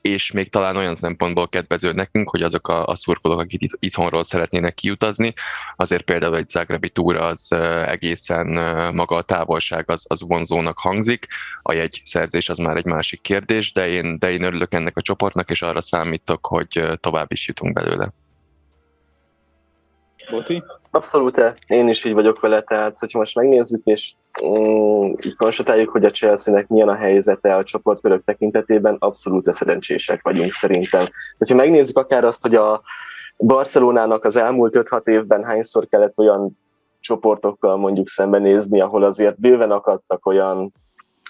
és 0.00 0.30
még 0.30 0.50
talán 0.50 0.76
olyan 0.76 0.94
szempontból 0.94 1.48
kedvező 1.48 1.92
nekünk, 1.92 2.30
hogy 2.30 2.42
azok 2.42 2.68
a, 2.68 2.86
a 2.86 2.94
szurkolók, 2.94 3.40
akik 3.40 3.62
itt, 3.62 3.76
itthonról 3.78 4.24
szeretnének 4.24 4.74
kiutazni, 4.74 5.34
azért 5.76 6.02
például 6.02 6.36
egy 6.36 6.48
Zagrebi 6.48 6.88
túra 6.88 7.26
az 7.26 7.52
egészen 7.86 8.46
maga 8.94 9.16
a 9.16 9.22
távolság 9.22 9.90
az, 9.90 10.04
az 10.08 10.22
vonzónak 10.22 10.78
hangzik, 10.78 11.26
a 11.62 11.72
jegy 11.72 12.02
szerzés 12.04 12.48
az 12.48 12.58
már 12.58 12.76
egy 12.76 12.84
másik 12.84 13.20
kérdés, 13.20 13.72
de 13.72 13.88
én, 13.88 14.18
de 14.18 14.30
én 14.30 14.42
örülök 14.42 14.74
ennek 14.74 14.96
a 14.96 15.02
csoportnak, 15.02 15.50
és 15.50 15.62
arra 15.62 15.80
számítok, 15.80 16.46
hogy 16.46 16.98
tovább 17.00 17.32
is 17.32 17.48
jutunk 17.48 17.72
belőle. 17.72 18.12
Boti? 20.30 20.62
Abszolút, 20.90 21.54
én 21.66 21.88
is 21.88 22.04
így 22.04 22.12
vagyok 22.12 22.40
vele, 22.40 22.60
tehát 22.60 22.98
hogyha 22.98 23.18
most 23.18 23.34
megnézzük, 23.34 23.84
és 23.84 24.12
mm, 24.44 25.12
konstatáljuk, 25.36 25.90
hogy 25.90 26.04
a 26.04 26.10
Chelsea-nek 26.10 26.68
milyen 26.68 26.88
a 26.88 26.94
helyzete 26.94 27.54
a 27.56 27.64
csoportkörök 27.64 28.24
tekintetében, 28.24 28.96
abszolút 28.98 29.52
szerencsések 29.52 30.22
vagyunk 30.22 30.52
szerintem. 30.52 31.06
Ha 31.48 31.54
megnézzük 31.54 31.98
akár 31.98 32.24
azt, 32.24 32.42
hogy 32.42 32.54
a 32.54 32.82
Barcelonának 33.36 34.24
az 34.24 34.36
elmúlt 34.36 34.74
5-6 34.76 35.06
évben 35.06 35.44
hányszor 35.44 35.86
kellett 35.88 36.18
olyan 36.18 36.58
csoportokkal 37.00 37.76
mondjuk 37.76 38.08
szembenézni, 38.08 38.80
ahol 38.80 39.02
azért 39.02 39.40
bőven 39.40 39.70
akadtak 39.70 40.26
olyan 40.26 40.72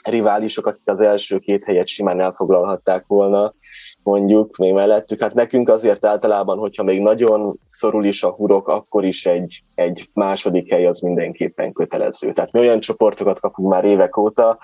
riválisok, 0.03 0.66
akik 0.66 0.88
az 0.88 1.01
első 1.01 1.38
két 1.38 1.64
helyet 1.64 1.86
simán 1.86 2.20
elfoglalhatták 2.20 3.05
volna, 3.07 3.55
mondjuk 4.03 4.57
még 4.57 4.72
mellettük. 4.72 5.20
Hát 5.20 5.34
nekünk 5.34 5.68
azért 5.68 6.05
általában, 6.05 6.59
hogyha 6.59 6.82
még 6.82 7.01
nagyon 7.01 7.59
szorul 7.66 8.05
is 8.05 8.22
a 8.22 8.30
hurok, 8.30 8.68
akkor 8.68 9.05
is 9.05 9.26
egy, 9.26 9.62
egy 9.74 10.11
második 10.12 10.70
hely 10.70 10.86
az 10.86 11.01
mindenképpen 11.01 11.72
kötelező. 11.72 12.32
Tehát 12.32 12.53
mi 12.53 12.61
olyan 12.61 12.80
csoportokat 12.80 13.40
kapunk 13.40 13.68
már 13.68 13.84
évek 13.84 14.16
óta, 14.16 14.59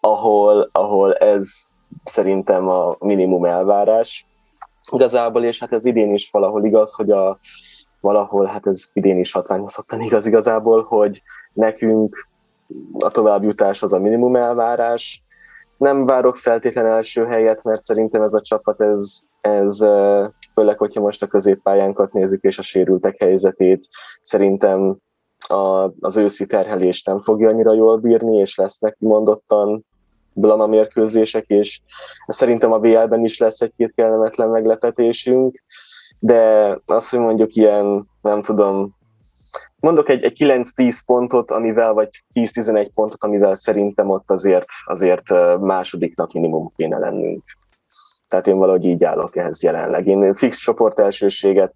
ahol, 0.00 0.68
ahol 0.72 1.14
ez 1.14 1.48
szerintem 2.04 2.68
a 2.68 2.96
minimum 2.98 3.44
elvárás. 3.44 4.26
Igazából, 4.92 5.44
és 5.44 5.58
hát 5.58 5.72
ez 5.72 5.84
idén 5.84 6.14
is 6.14 6.30
valahol 6.30 6.64
igaz, 6.64 6.94
hogy 6.94 7.10
a, 7.10 7.38
valahol, 8.00 8.44
hát 8.44 8.66
ez 8.66 8.84
idén 8.92 9.18
is 9.18 9.32
hatványozottan 9.32 10.00
igaz 10.00 10.26
igazából, 10.26 10.82
hogy 10.82 11.22
nekünk 11.52 12.28
a 12.98 13.10
továbbjutás 13.10 13.82
az 13.82 13.92
a 13.92 13.98
minimum 13.98 14.36
elvárás, 14.36 15.22
nem 15.76 16.04
várok 16.04 16.36
feltétlen 16.36 16.86
első 16.86 17.24
helyet, 17.24 17.62
mert 17.62 17.82
szerintem 17.82 18.22
ez 18.22 18.34
a 18.34 18.40
csapat, 18.40 18.80
ez, 18.80 19.18
ez 19.40 19.78
főleg, 20.54 20.78
hogyha 20.78 21.00
most 21.00 21.22
a 21.22 21.26
középpályánkat 21.26 22.12
nézzük 22.12 22.42
és 22.42 22.58
a 22.58 22.62
sérültek 22.62 23.18
helyzetét, 23.18 23.88
szerintem 24.22 24.96
a, 25.48 25.90
az 26.00 26.16
őszi 26.16 26.46
terhelést 26.46 27.06
nem 27.06 27.22
fogja 27.22 27.48
annyira 27.48 27.74
jól 27.74 27.98
bírni, 27.98 28.36
és 28.36 28.56
lesznek 28.56 28.96
kimondottan 28.98 29.84
blama 30.32 30.66
mérkőzések, 30.66 31.44
és 31.46 31.80
szerintem 32.26 32.72
a 32.72 32.78
BL-ben 32.78 33.24
is 33.24 33.38
lesz 33.38 33.60
egy-két 33.60 33.92
kellemetlen 33.94 34.48
meglepetésünk, 34.48 35.62
de 36.18 36.70
azt, 36.86 37.10
hogy 37.10 37.18
mondjuk 37.18 37.54
ilyen, 37.54 38.08
nem 38.22 38.42
tudom, 38.42 38.95
mondok 39.76 40.08
egy, 40.08 40.22
egy 40.22 40.36
9-10 40.44 41.00
pontot, 41.06 41.50
amivel, 41.50 41.92
vagy 41.92 42.08
10-11 42.34 42.88
pontot, 42.94 43.24
amivel 43.24 43.54
szerintem 43.54 44.10
ott 44.10 44.30
azért, 44.30 44.68
azért 44.84 45.58
másodiknak 45.58 46.32
minimum 46.32 46.72
kéne 46.76 46.98
lennünk. 46.98 47.44
Tehát 48.28 48.46
én 48.46 48.56
valahogy 48.56 48.84
így 48.84 49.04
állok 49.04 49.36
ehhez 49.36 49.62
jelenleg. 49.62 50.06
Én 50.06 50.34
fix 50.34 50.58
csoport 50.58 50.98
elsőséget 50.98 51.74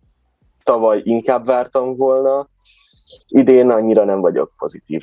tavaly 0.63 1.01
inkább 1.05 1.47
vártam 1.47 1.97
volna, 1.97 2.49
idén 3.27 3.71
annyira 3.71 4.05
nem 4.05 4.21
vagyok 4.21 4.53
pozitív. 4.57 5.03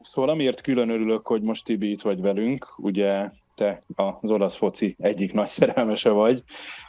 Szóval 0.00 0.30
amiért 0.30 0.60
külön 0.60 0.90
örülök, 0.90 1.26
hogy 1.26 1.42
most 1.42 1.64
Tibi 1.64 1.90
itt 1.90 2.02
vagy 2.02 2.20
velünk, 2.20 2.66
ugye 2.76 3.30
te 3.60 3.82
az 4.20 4.30
olasz 4.30 4.56
foci 4.56 4.96
egyik 4.98 5.32
nagy 5.32 5.46
szerelmese 5.46 6.10
vagy, 6.10 6.42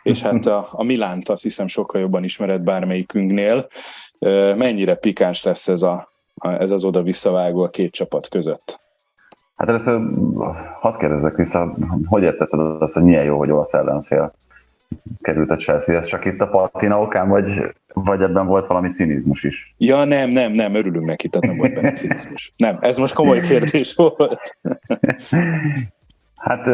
és 0.03 0.21
hát 0.21 0.45
a, 0.45 0.67
a 0.71 0.83
Milánt 0.83 1.29
azt 1.29 1.43
hiszem 1.43 1.67
sokkal 1.67 2.01
jobban 2.01 2.23
ismered 2.23 2.61
bármelyikünknél. 2.61 3.67
Mennyire 4.55 4.95
pikáns 4.95 5.43
lesz 5.43 5.67
ez, 5.67 5.81
a, 5.81 6.11
ez 6.39 6.71
az 6.71 6.83
oda-visszavágó 6.83 7.63
a 7.63 7.69
két 7.69 7.91
csapat 7.91 8.27
között? 8.27 8.79
Hát 9.55 9.69
először 9.69 10.01
hadd 10.79 10.97
kérdezzek 10.97 11.35
vissza, 11.35 11.75
hogy 12.05 12.23
értetted 12.23 12.59
azt, 12.59 12.93
hogy 12.93 13.03
milyen 13.03 13.23
jó, 13.23 13.37
hogy 13.37 13.51
olasz 13.51 13.73
ellenfél 13.73 14.33
került 15.21 15.49
a 15.49 15.55
Chelsea, 15.55 15.97
ez 15.97 16.05
csak 16.05 16.25
itt 16.25 16.39
a 16.39 16.47
patina 16.47 17.01
okán, 17.01 17.29
vagy, 17.29 17.61
vagy 17.93 18.21
ebben 18.21 18.45
volt 18.45 18.67
valami 18.67 18.89
cinizmus 18.89 19.43
is? 19.43 19.73
Ja, 19.77 20.03
nem, 20.03 20.29
nem, 20.29 20.51
nem, 20.51 20.75
örülünk 20.75 21.05
neki, 21.05 21.27
tehát 21.27 21.47
nem 21.47 21.57
volt 21.57 21.73
benne 21.73 21.91
cinizmus. 21.91 22.53
Nem, 22.57 22.77
ez 22.81 22.97
most 22.97 23.13
komoly 23.13 23.41
kérdés 23.41 23.93
volt. 23.95 24.57
Hát 26.41 26.67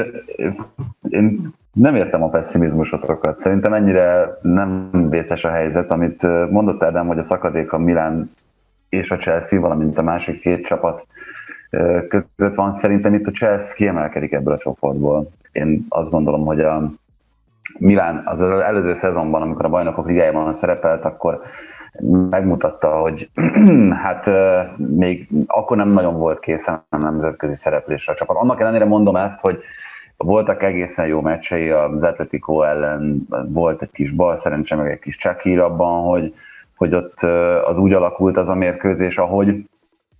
én 1.10 1.54
nem 1.74 1.96
értem 1.96 2.24
a 2.24 2.30
pessimizmusotokat. 2.30 3.38
Szerintem 3.38 3.74
ennyire 3.74 4.38
nem 4.42 4.90
vészes 5.10 5.46
a 5.46 5.50
helyzet, 5.50 5.92
amit 5.92 6.22
mondott 6.50 6.84
Ádám, 6.84 7.08
hogy 7.08 7.18
a 7.18 7.24
szakadék 7.24 7.74
a 7.74 7.78
Milán 7.78 8.32
és 8.90 9.12
a 9.12 9.18
Chelsea, 9.18 9.60
valamint 9.60 9.98
a 9.98 10.04
másik 10.04 10.40
két 10.40 10.66
csapat 10.66 11.08
között 12.08 12.56
van. 12.56 12.74
Szerintem 12.74 13.14
itt 13.14 13.28
a 13.28 13.32
Chelsea 13.32 13.74
kiemelkedik 13.74 14.32
ebből 14.32 14.54
a 14.54 14.58
csoportból. 14.58 15.30
Én 15.52 15.86
azt 15.90 16.12
gondolom, 16.12 16.46
hogy 16.46 16.60
a 16.62 16.92
Milán 17.80 18.22
az 18.26 18.42
előző 18.42 18.94
szezonban, 18.94 19.42
amikor 19.42 19.66
a 19.66 19.70
bajnokok 19.70 20.08
ligájában 20.08 20.54
szerepelt, 20.54 21.06
akkor 21.06 21.42
megmutatta, 22.30 23.00
hogy 23.00 23.30
hát 24.04 24.30
még 24.78 25.30
akkor 25.48 25.78
nem 25.78 25.90
nagyon 25.90 26.18
volt 26.18 26.40
készen 26.40 26.84
a 26.90 26.98
nemzetközi 26.98 27.56
szereplésre 27.56 28.14
a 28.14 28.16
csapat. 28.16 28.38
Annak 28.38 28.60
ellenére 28.60 28.86
mondom 28.86 29.16
ezt, 29.16 29.40
hogy 29.40 29.60
voltak 30.18 30.64
egészen 30.64 31.08
jó 31.08 31.22
meccsei, 31.22 31.70
az 31.70 32.04
Atletico 32.04 32.62
ellen 32.62 33.28
volt 33.48 33.82
egy 33.82 33.92
kis 33.92 34.12
bal 34.12 34.36
szerencse, 34.36 34.76
meg 34.76 34.92
egy 34.92 35.00
kis 35.00 35.18
csekír 35.18 35.60
abban, 35.60 36.04
hogy, 36.04 36.34
hogy 36.76 36.96
ott 36.96 37.22
az 37.66 37.78
úgy 37.78 37.94
alakult 37.94 38.38
az 38.38 38.50
a 38.50 38.56
mérkőzés, 38.56 39.18
ahogy 39.18 39.70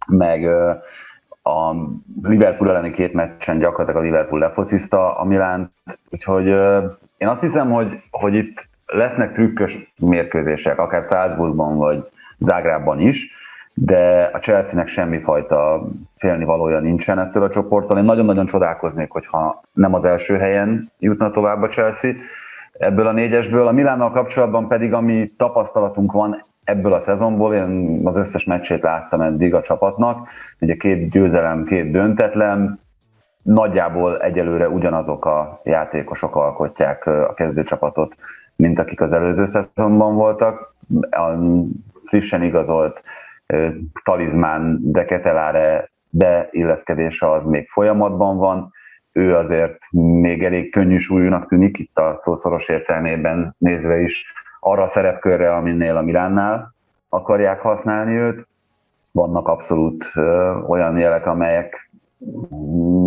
meg 0.08 0.46
a 1.44 1.76
Liverpool 2.22 2.70
elleni 2.70 2.92
két 2.92 3.14
meccsen 3.14 3.60
gyakorlatilag 3.60 4.02
a 4.02 4.06
Liverpool 4.06 4.40
lefociszta 4.40 5.18
a 5.18 5.24
Milánt, 5.24 5.72
úgyhogy 6.10 6.48
én 7.18 7.28
azt 7.28 7.42
hiszem, 7.42 7.72
hogy, 7.72 8.02
hogy 8.12 8.34
itt 8.34 8.70
lesznek 8.88 9.34
trükkös 9.34 9.94
mérkőzések, 10.00 10.80
akár 10.80 11.04
Salzburgban 11.04 11.78
vagy 11.78 12.10
Zágrában 12.40 13.00
is, 13.00 13.36
de 13.74 14.30
a 14.34 14.38
Chelsea-nek 14.38 14.88
semmifajta 14.88 15.88
félni 16.16 16.44
valója 16.44 16.80
nincsen 16.80 17.20
ettől 17.20 17.44
a 17.44 17.50
csoporttól. 17.50 17.98
Én 17.98 18.04
nagyon-nagyon 18.04 18.46
csodálkoznék, 18.46 19.12
hogyha 19.12 19.62
nem 19.74 19.94
az 19.94 20.06
első 20.06 20.38
helyen 20.38 20.92
jutna 21.00 21.32
tovább 21.32 21.62
a 21.62 21.68
Chelsea. 21.68 22.12
ebből 22.78 23.08
a 23.08 23.12
négyesből. 23.12 23.68
A 23.68 23.72
Milánnal 23.72 24.12
kapcsolatban 24.12 24.68
pedig, 24.68 24.94
ami 24.94 25.32
tapasztalatunk 25.38 26.12
van 26.12 26.46
ebből 26.64 26.94
a 26.94 27.02
szezonból, 27.02 27.54
én 27.54 28.02
az 28.04 28.16
összes 28.16 28.44
meccsét 28.44 28.82
láttam 28.82 29.22
eddig 29.22 29.54
a 29.54 29.62
csapatnak, 29.62 30.28
ugye 30.60 30.76
két 30.76 31.10
győzelem, 31.10 31.66
két 31.66 31.92
döntetlen, 31.92 32.80
nagyjából 33.42 34.22
egyelőre 34.22 34.70
ugyanazok 34.70 35.26
a 35.26 35.62
játékosok 35.64 36.36
alkotják 36.36 37.06
a 37.06 37.34
kezdőcsapatot, 37.34 38.16
mint 38.58 38.80
akik 38.80 39.02
az 39.02 39.12
előző 39.12 39.46
szezonban 39.46 40.16
voltak. 40.16 40.76
A 41.10 41.38
frissen 42.04 42.44
igazolt 42.44 43.02
talizmán 44.04 44.78
de 44.82 45.06
Keteláre 45.06 45.90
beilleszkedése 46.10 47.32
az 47.32 47.46
még 47.46 47.70
folyamatban 47.70 48.38
van, 48.38 48.72
ő 49.12 49.36
azért 49.36 49.78
még 50.22 50.44
elég 50.44 50.72
könnyű 50.72 50.98
súlyúnak 50.98 51.48
tűnik, 51.48 51.80
itt 51.80 51.98
a 51.98 52.16
szószoros 52.16 52.70
értelmében 52.70 53.56
nézve 53.58 54.02
is 54.02 54.26
arra 54.60 54.84
a 54.84 54.88
szerepkörre, 54.88 55.56
aminél 55.56 55.98
a 55.98 56.02
Milánnál 56.02 56.74
akarják 57.10 57.60
használni 57.60 58.12
őt. 58.12 58.48
Vannak 59.12 59.48
abszolút 59.48 60.12
ö, 60.16 60.54
olyan 60.68 60.98
jelek, 60.98 61.26
amelyek 61.26 61.87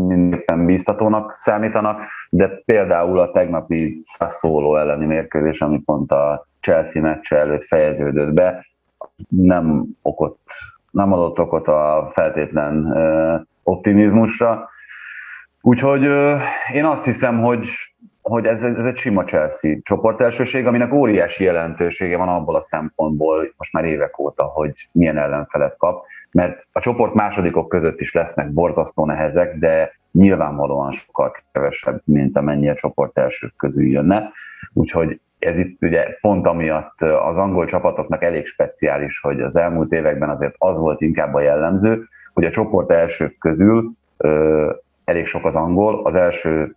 mindenképpen 0.06 0.66
bíztatónak 0.66 1.36
számítanak, 1.36 2.00
de 2.30 2.62
például 2.64 3.18
a 3.18 3.30
tegnapi 3.30 4.02
Sassuolo 4.06 4.76
elleni 4.76 5.06
mérkőzés, 5.06 5.60
ami 5.60 5.78
pont 5.78 6.12
a 6.12 6.46
Chelsea 6.60 7.02
meccse 7.02 7.36
előtt 7.36 7.64
fejeződött 7.64 8.34
be, 8.34 8.66
nem 9.28 9.84
okot, 10.02 10.38
nem 10.90 11.12
adott 11.12 11.38
okot 11.38 11.68
a 11.68 12.10
feltétlen 12.12 12.94
optimizmusra. 13.62 14.68
Úgyhogy 15.60 16.02
én 16.72 16.84
azt 16.84 17.04
hiszem, 17.04 17.40
hogy, 17.40 17.68
hogy 18.22 18.46
ez, 18.46 18.62
ez 18.62 18.84
egy 18.84 18.96
sima 18.96 19.24
Chelsea 19.24 19.76
csoportelsőség, 19.82 20.66
aminek 20.66 20.92
óriási 20.92 21.44
jelentősége 21.44 22.16
van 22.16 22.28
abból 22.28 22.56
a 22.56 22.62
szempontból 22.62 23.52
most 23.56 23.72
már 23.72 23.84
évek 23.84 24.18
óta, 24.18 24.44
hogy 24.44 24.88
milyen 24.92 25.18
ellenfelet 25.18 25.76
kap, 25.76 26.04
mert 26.32 26.66
a 26.72 26.80
csoport 26.80 27.14
másodikok 27.14 27.68
között 27.68 28.00
is 28.00 28.12
lesznek 28.12 28.52
borzasztó 28.52 29.06
nehezek, 29.06 29.58
de 29.58 29.92
nyilvánvalóan 30.12 30.92
sokkal 30.92 31.36
kevesebb, 31.52 32.00
mint 32.04 32.36
amennyi 32.36 32.68
a 32.68 32.74
csoport 32.74 33.18
elsők 33.18 33.56
közül 33.56 33.86
jönne. 33.86 34.30
Úgyhogy 34.72 35.20
ez 35.38 35.58
itt 35.58 35.82
ugye 35.82 36.06
pont 36.20 36.46
amiatt 36.46 37.00
az 37.02 37.36
angol 37.36 37.66
csapatoknak 37.66 38.22
elég 38.22 38.46
speciális, 38.46 39.20
hogy 39.20 39.40
az 39.40 39.56
elmúlt 39.56 39.92
években 39.92 40.28
azért 40.28 40.54
az 40.58 40.78
volt 40.78 41.00
inkább 41.00 41.34
a 41.34 41.40
jellemző, 41.40 42.08
hogy 42.34 42.44
a 42.44 42.50
csoport 42.50 42.90
elsők 42.90 43.38
közül 43.38 43.90
ö, 44.16 44.70
elég 45.04 45.26
sok 45.26 45.44
az 45.44 45.54
angol, 45.54 46.00
az 46.04 46.14
első 46.14 46.74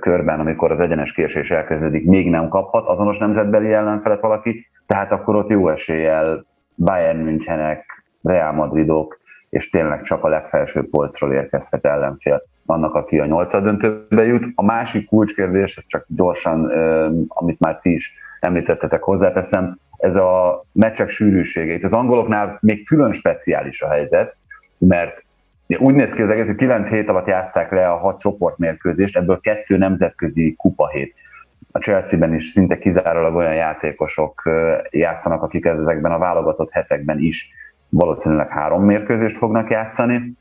körben, 0.00 0.40
amikor 0.40 0.72
az 0.72 0.80
egyenes 0.80 1.12
késés 1.12 1.50
elkezdődik, 1.50 2.06
még 2.06 2.30
nem 2.30 2.48
kaphat 2.48 2.86
azonos 2.86 3.18
nemzetbeli 3.18 3.72
ellenfelet 3.72 4.20
valaki, 4.20 4.66
tehát 4.86 5.12
akkor 5.12 5.36
ott 5.36 5.48
jó 5.48 5.68
eséllyel 5.68 6.44
Bayern 6.74 7.18
Münchenek, 7.18 8.01
Real 8.22 8.52
Madridok, 8.52 9.20
és 9.50 9.70
tényleg 9.70 10.02
csak 10.02 10.24
a 10.24 10.28
legfelső 10.28 10.88
polcról 10.88 11.32
érkezhet 11.32 11.84
ellenfél 11.84 12.42
annak, 12.66 12.94
aki 12.94 13.18
a 13.18 13.26
nyolcad 13.26 13.62
döntőbe 13.62 14.24
jut. 14.24 14.44
A 14.54 14.64
másik 14.64 15.06
kulcskérdés, 15.06 15.76
ez 15.76 15.86
csak 15.86 16.04
gyorsan, 16.08 16.70
amit 17.28 17.60
már 17.60 17.78
ti 17.78 17.92
is 17.92 18.14
említettetek, 18.40 19.02
hozzáteszem, 19.02 19.78
ez 19.96 20.16
a 20.16 20.62
meccsek 20.72 21.10
sűrűsége. 21.10 21.72
Itt 21.72 21.84
az 21.84 21.92
angoloknál 21.92 22.58
még 22.60 22.86
külön 22.86 23.12
speciális 23.12 23.82
a 23.82 23.88
helyzet, 23.88 24.36
mert 24.78 25.24
úgy 25.66 25.94
néz 25.94 26.12
ki 26.12 26.22
az 26.22 26.30
egész, 26.30 26.46
hogy 26.46 26.54
9 26.54 26.88
hét 26.88 27.08
alatt 27.08 27.26
játszák 27.26 27.70
le 27.70 27.88
a 27.88 27.96
hat 27.96 28.20
csoportmérkőzést, 28.20 29.16
ebből 29.16 29.40
kettő 29.40 29.76
nemzetközi 29.76 30.54
kupahét. 30.56 31.14
A 31.72 31.78
Chelsea-ben 31.78 32.34
is 32.34 32.44
szinte 32.44 32.78
kizárólag 32.78 33.34
olyan 33.34 33.54
játékosok 33.54 34.42
játszanak, 34.90 35.42
akik 35.42 35.64
ezekben 35.64 36.12
a 36.12 36.18
válogatott 36.18 36.70
hetekben 36.70 37.18
is 37.18 37.50
valószínűleg 37.94 38.48
három 38.48 38.84
mérkőzést 38.84 39.36
fognak 39.36 39.70
játszani, 39.70 40.32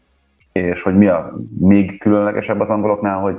és 0.52 0.82
hogy 0.82 0.98
mi 0.98 1.08
a 1.08 1.34
még 1.60 2.00
különlegesebb 2.00 2.60
az 2.60 2.70
angoloknál, 2.70 3.20
hogy 3.20 3.36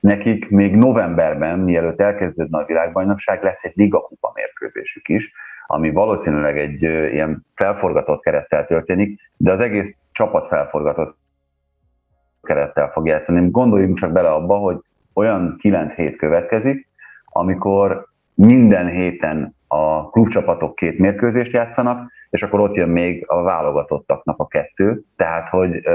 nekik 0.00 0.50
még 0.50 0.76
novemberben, 0.76 1.58
mielőtt 1.58 2.00
elkezdődne 2.00 2.58
a 2.58 2.64
világbajnokság, 2.64 3.42
lesz 3.42 3.64
egy 3.64 3.72
ligakupa 3.74 4.32
mérkőzésük 4.34 5.08
is, 5.08 5.32
ami 5.66 5.90
valószínűleg 5.90 6.58
egy 6.58 6.82
ilyen 6.82 7.46
felforgatott 7.54 8.22
kerettel 8.22 8.66
történik, 8.66 9.20
de 9.36 9.52
az 9.52 9.60
egész 9.60 9.94
csapat 10.12 10.46
felforgatott 10.46 11.16
kerettel 12.42 12.90
fog 12.90 13.06
játszani. 13.06 13.50
Gondoljunk 13.50 13.98
csak 13.98 14.12
bele 14.12 14.28
abba, 14.28 14.56
hogy 14.56 14.78
olyan 15.12 15.56
9 15.58 15.94
hét 15.94 16.16
következik, 16.16 16.88
amikor 17.24 18.06
minden 18.34 18.86
héten 18.88 19.54
a 19.66 20.10
klubcsapatok 20.10 20.74
két 20.74 20.98
mérkőzést 20.98 21.52
játszanak, 21.52 22.10
és 22.36 22.42
akkor 22.42 22.60
ott 22.60 22.74
jön 22.74 22.88
még 22.88 23.24
a 23.26 23.42
válogatottaknak 23.42 24.38
a 24.38 24.46
kettő, 24.46 25.02
tehát 25.16 25.48
hogy 25.48 25.86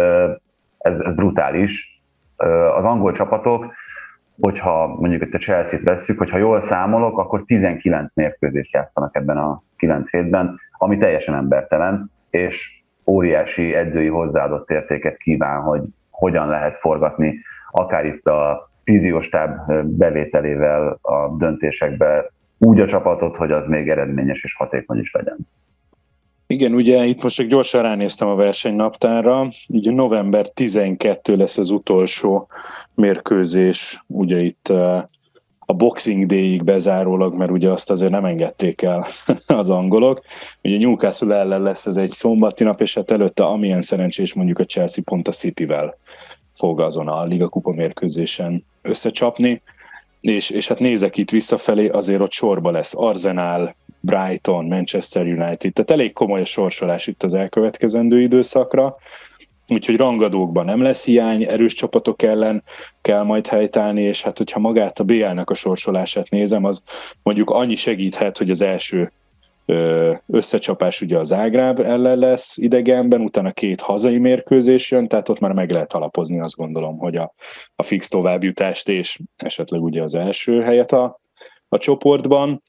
ez, 0.78 0.98
ez 0.98 1.14
brutális. 1.16 2.02
Az 2.78 2.84
angol 2.84 3.12
csapatok, 3.12 3.74
hogyha 4.40 4.88
mondjuk 4.88 5.22
itt 5.22 5.34
a 5.34 5.38
Chelsea-t 5.38 5.84
vesszük, 5.84 6.18
hogyha 6.18 6.38
jól 6.38 6.62
számolok, 6.62 7.18
akkor 7.18 7.44
19 7.46 8.16
mérkőzést 8.16 8.74
játszanak 8.74 9.16
ebben 9.16 9.38
a 9.38 9.62
9 9.78 10.12
hétben, 10.12 10.60
ami 10.78 10.98
teljesen 10.98 11.36
embertelen, 11.36 12.12
és 12.30 12.82
óriási 13.06 13.74
edzői 13.74 14.08
hozzáadott 14.08 14.70
értéket 14.70 15.18
kíván, 15.18 15.62
hogy 15.62 15.82
hogyan 16.10 16.48
lehet 16.48 16.78
forgatni, 16.78 17.40
akár 17.72 18.06
itt 18.06 18.26
a 18.26 18.72
fizióstáb 18.84 19.72
bevételével 19.84 20.98
a 21.02 21.36
döntésekbe 21.38 22.32
úgy 22.58 22.80
a 22.80 22.88
csapatot, 22.88 23.36
hogy 23.36 23.52
az 23.52 23.68
még 23.68 23.90
eredményes 23.90 24.44
és 24.44 24.56
hatékony 24.56 25.00
is 25.00 25.12
legyen. 25.12 25.38
Igen, 26.52 26.74
ugye 26.74 27.06
itt 27.06 27.24
most 27.24 27.36
csak 27.36 27.48
gyorsan 27.48 27.82
ránéztem 27.82 28.28
a 28.28 28.36
versenynaptárra, 28.36 29.48
ugye 29.68 29.92
november 29.92 30.48
12 30.48 31.36
lesz 31.36 31.58
az 31.58 31.70
utolsó 31.70 32.48
mérkőzés, 32.96 34.04
ugye 34.08 34.44
itt 34.44 34.70
a 35.60 35.74
Boxing 35.74 36.26
Day-ig 36.26 36.64
bezárólag, 36.64 37.34
mert 37.34 37.52
ugye 37.52 37.72
azt 37.72 37.90
azért 37.90 38.12
nem 38.12 38.26
engedték 38.26 38.82
el 38.82 39.08
az 39.46 39.70
angolok. 39.70 40.22
Ugye 40.64 40.78
Newcastle 40.78 41.36
ellen 41.36 41.62
lesz 41.62 41.86
ez 41.86 41.96
egy 41.96 42.12
szombati 42.12 42.64
nap, 42.64 42.82
és 42.82 42.96
hát 42.96 43.12
előtte 43.12 43.44
amilyen 43.46 43.82
szerencsés 43.82 44.34
mondjuk 44.34 44.60
a 44.60 44.66
Chelsea 44.66 45.04
pont 45.04 45.28
a 45.28 45.32
City-vel 45.32 45.98
fog 46.56 46.80
azon 46.80 47.08
a 47.08 47.24
Liga 47.24 47.48
Kupa 47.48 47.72
mérkőzésen 47.72 48.66
összecsapni. 48.82 49.62
És, 50.22 50.50
és 50.50 50.68
hát 50.68 50.80
nézek 50.80 51.18
itt 51.18 51.30
visszafelé, 51.30 51.88
azért 51.88 52.22
ott 52.22 52.32
sorba 52.32 52.72
lesz 52.72 52.94
Arsenal, 52.96 53.76
Brighton, 54.02 54.66
Manchester 54.66 55.26
United, 55.26 55.74
tehát 55.74 55.92
elég 55.92 56.14
komoly 56.14 56.42
a 56.42 56.46
sorsolás 56.46 57.08
itt 57.08 57.24
az 57.24 57.34
elkövetkezendő 57.34 58.22
időszakra, 58.22 58.96
úgyhogy 59.68 59.98
rangadókban 59.98 60.66
nem 60.66 60.82
lesz 60.82 61.06
hiány, 61.06 61.44
erős 61.44 61.74
csapatok 61.74 62.22
ellen 62.22 62.64
kell 63.02 63.24
majd 63.24 63.48
helytállni, 63.48 64.02
és 64.02 64.22
hát 64.22 64.38
hogyha 64.38 64.60
magát 64.60 65.00
a 65.00 65.04
BL-nek 65.04 65.50
a 65.50 65.54
sorsolását 65.54 66.30
nézem, 66.30 66.66
az 66.66 66.82
mondjuk 67.24 67.50
annyi 67.50 67.76
segíthet, 67.76 68.38
hogy 68.38 68.50
az 68.50 68.62
első 68.62 69.12
összecsapás 70.28 71.02
ugye 71.02 71.18
az 71.18 71.34
Ágráb 71.34 71.80
ellen 71.80 72.18
lesz 72.18 72.58
idegenben, 72.58 73.22
utána 73.22 73.52
két 73.52 73.82
hazai 73.82 74.18
mérkőzés 74.18 74.92
jön, 74.92 75.08
tehát 75.08 75.30
ott 75.30 75.40
már 75.40 75.52
meg 75.52 75.72
lehet 75.72 75.94
alapozni 75.94 76.40
azt 76.40 76.56
gondolom, 76.56 76.98
hogy 76.98 77.16
a, 77.16 77.34
a 77.76 77.84
fix 77.84 78.08
továbbjutást 78.08 78.90
és 78.90 79.20
esetleg 79.36 79.82
ugye 79.82 80.02
az 80.02 80.16
első 80.16 80.62
helyet 80.62 80.92
a, 80.92 81.20
a 81.70 81.78
csoportban. 81.78 82.64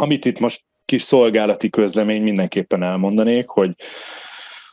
Amit 0.00 0.24
itt 0.24 0.38
most 0.38 0.64
kis 0.84 1.02
szolgálati 1.02 1.70
közlemény 1.70 2.22
mindenképpen 2.22 2.82
elmondanék, 2.82 3.48
hogy 3.48 3.74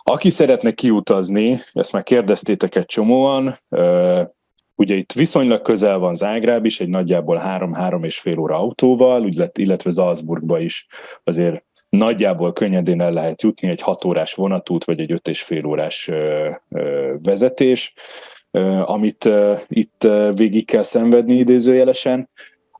aki 0.03 0.29
szeretne 0.29 0.71
kiutazni, 0.71 1.59
ezt 1.73 1.91
már 1.91 2.03
kérdeztétek 2.03 2.75
egy 2.75 2.85
csomóan, 2.85 3.59
ugye 4.75 4.95
itt 4.95 5.11
viszonylag 5.11 5.61
közel 5.61 5.97
van 5.97 6.15
Zágráb 6.15 6.65
is, 6.65 6.79
egy 6.79 6.89
nagyjából 6.89 7.41
3-3 7.45 8.05
és 8.05 8.19
fél 8.19 8.39
óra 8.39 8.55
autóval, 8.55 9.29
illetve 9.53 9.91
Salzburgba 9.91 10.59
is 10.59 10.87
azért 11.23 11.63
nagyjából 11.89 12.53
könnyedén 12.53 13.01
el 13.01 13.11
lehet 13.11 13.41
jutni 13.41 13.69
egy 13.69 13.81
6 13.81 14.05
órás 14.05 14.33
vonatút, 14.33 14.83
vagy 14.83 14.99
egy 14.99 15.11
5 15.11 15.27
és 15.27 15.41
fél 15.41 15.65
órás 15.65 16.11
vezetés, 17.23 17.93
amit 18.81 19.29
itt 19.67 20.07
végig 20.35 20.65
kell 20.65 20.83
szenvedni 20.83 21.33
idézőjelesen 21.33 22.29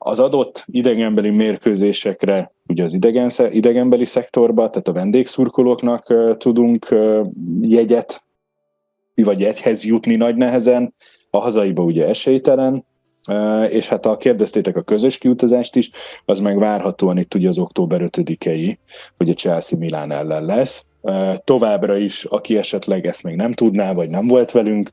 az 0.07 0.19
adott 0.19 0.65
idegenbeli 0.67 1.29
mérkőzésekre, 1.29 2.53
ugye 2.67 2.83
az 2.83 2.93
idegen, 2.93 3.29
idegenbeli 3.49 4.05
szektorba, 4.05 4.69
tehát 4.69 4.87
a 4.87 4.93
vendégszurkolóknak 4.93 6.13
tudunk 6.37 6.87
jegyet, 7.61 8.23
vagy 9.15 9.43
egyhez 9.43 9.85
jutni 9.85 10.15
nagy 10.15 10.35
nehezen, 10.35 10.93
a 11.29 11.39
hazaiba 11.39 11.83
ugye 11.83 12.07
esélytelen, 12.07 12.85
és 13.69 13.87
hát 13.87 14.05
a 14.05 14.17
kérdeztétek 14.17 14.75
a 14.77 14.81
közös 14.81 15.17
kiutazást 15.17 15.75
is, 15.75 15.89
az 16.25 16.39
meg 16.39 16.57
várhatóan 16.57 17.17
itt 17.17 17.33
ugye 17.33 17.47
az 17.47 17.57
október 17.57 18.01
5-i, 18.03 18.77
hogy 19.17 19.29
a 19.29 19.33
Chelsea 19.33 19.77
Milán 19.77 20.11
ellen 20.11 20.45
lesz. 20.45 20.85
Továbbra 21.43 21.97
is, 21.97 22.23
aki 22.23 22.57
esetleg 22.57 23.05
ezt 23.05 23.23
még 23.23 23.35
nem 23.35 23.53
tudná, 23.53 23.93
vagy 23.93 24.09
nem 24.09 24.27
volt 24.27 24.51
velünk, 24.51 24.91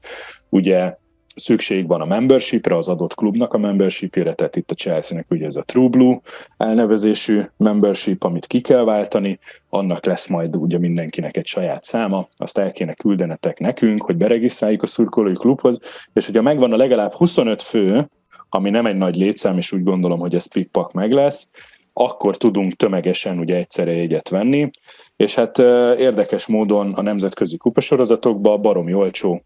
ugye 0.48 0.96
szükség 1.36 1.86
van 1.86 2.00
a 2.00 2.04
membershipre, 2.04 2.76
az 2.76 2.88
adott 2.88 3.14
klubnak 3.14 3.54
a 3.54 3.58
membershipére, 3.58 4.34
tehát 4.34 4.56
itt 4.56 4.70
a 4.70 4.74
Chelsea-nek 4.74 5.26
ugye 5.30 5.46
ez 5.46 5.56
a 5.56 5.62
True 5.62 5.88
Blue 5.88 6.20
elnevezésű 6.56 7.42
membership, 7.56 8.24
amit 8.24 8.46
ki 8.46 8.60
kell 8.60 8.84
váltani, 8.84 9.38
annak 9.68 10.06
lesz 10.06 10.26
majd 10.26 10.56
ugye 10.56 10.78
mindenkinek 10.78 11.36
egy 11.36 11.46
saját 11.46 11.84
száma, 11.84 12.28
azt 12.36 12.58
el 12.58 12.72
kéne 12.72 12.94
küldenetek 12.94 13.58
nekünk, 13.58 14.02
hogy 14.02 14.16
beregisztráljuk 14.16 14.82
a 14.82 14.86
szurkolói 14.86 15.34
klubhoz, 15.34 15.80
és 16.12 16.26
hogyha 16.26 16.42
megvan 16.42 16.72
a 16.72 16.76
legalább 16.76 17.12
25 17.12 17.62
fő, 17.62 18.08
ami 18.48 18.70
nem 18.70 18.86
egy 18.86 18.96
nagy 18.96 19.16
létszám, 19.16 19.56
és 19.56 19.72
úgy 19.72 19.82
gondolom, 19.82 20.18
hogy 20.18 20.34
ez 20.34 20.46
pikpak 20.46 20.92
meg 20.92 21.12
lesz, 21.12 21.48
akkor 21.92 22.36
tudunk 22.36 22.72
tömegesen 22.72 23.38
ugye 23.38 23.56
egyszerre 23.56 23.92
jegyet 23.92 24.28
venni, 24.28 24.70
és 25.16 25.34
hát 25.34 25.58
érdekes 25.98 26.46
módon 26.46 26.92
a 26.92 27.02
nemzetközi 27.02 27.56
kupasorozatokban 27.56 28.62
baromi 28.62 28.94
olcsó 28.94 29.42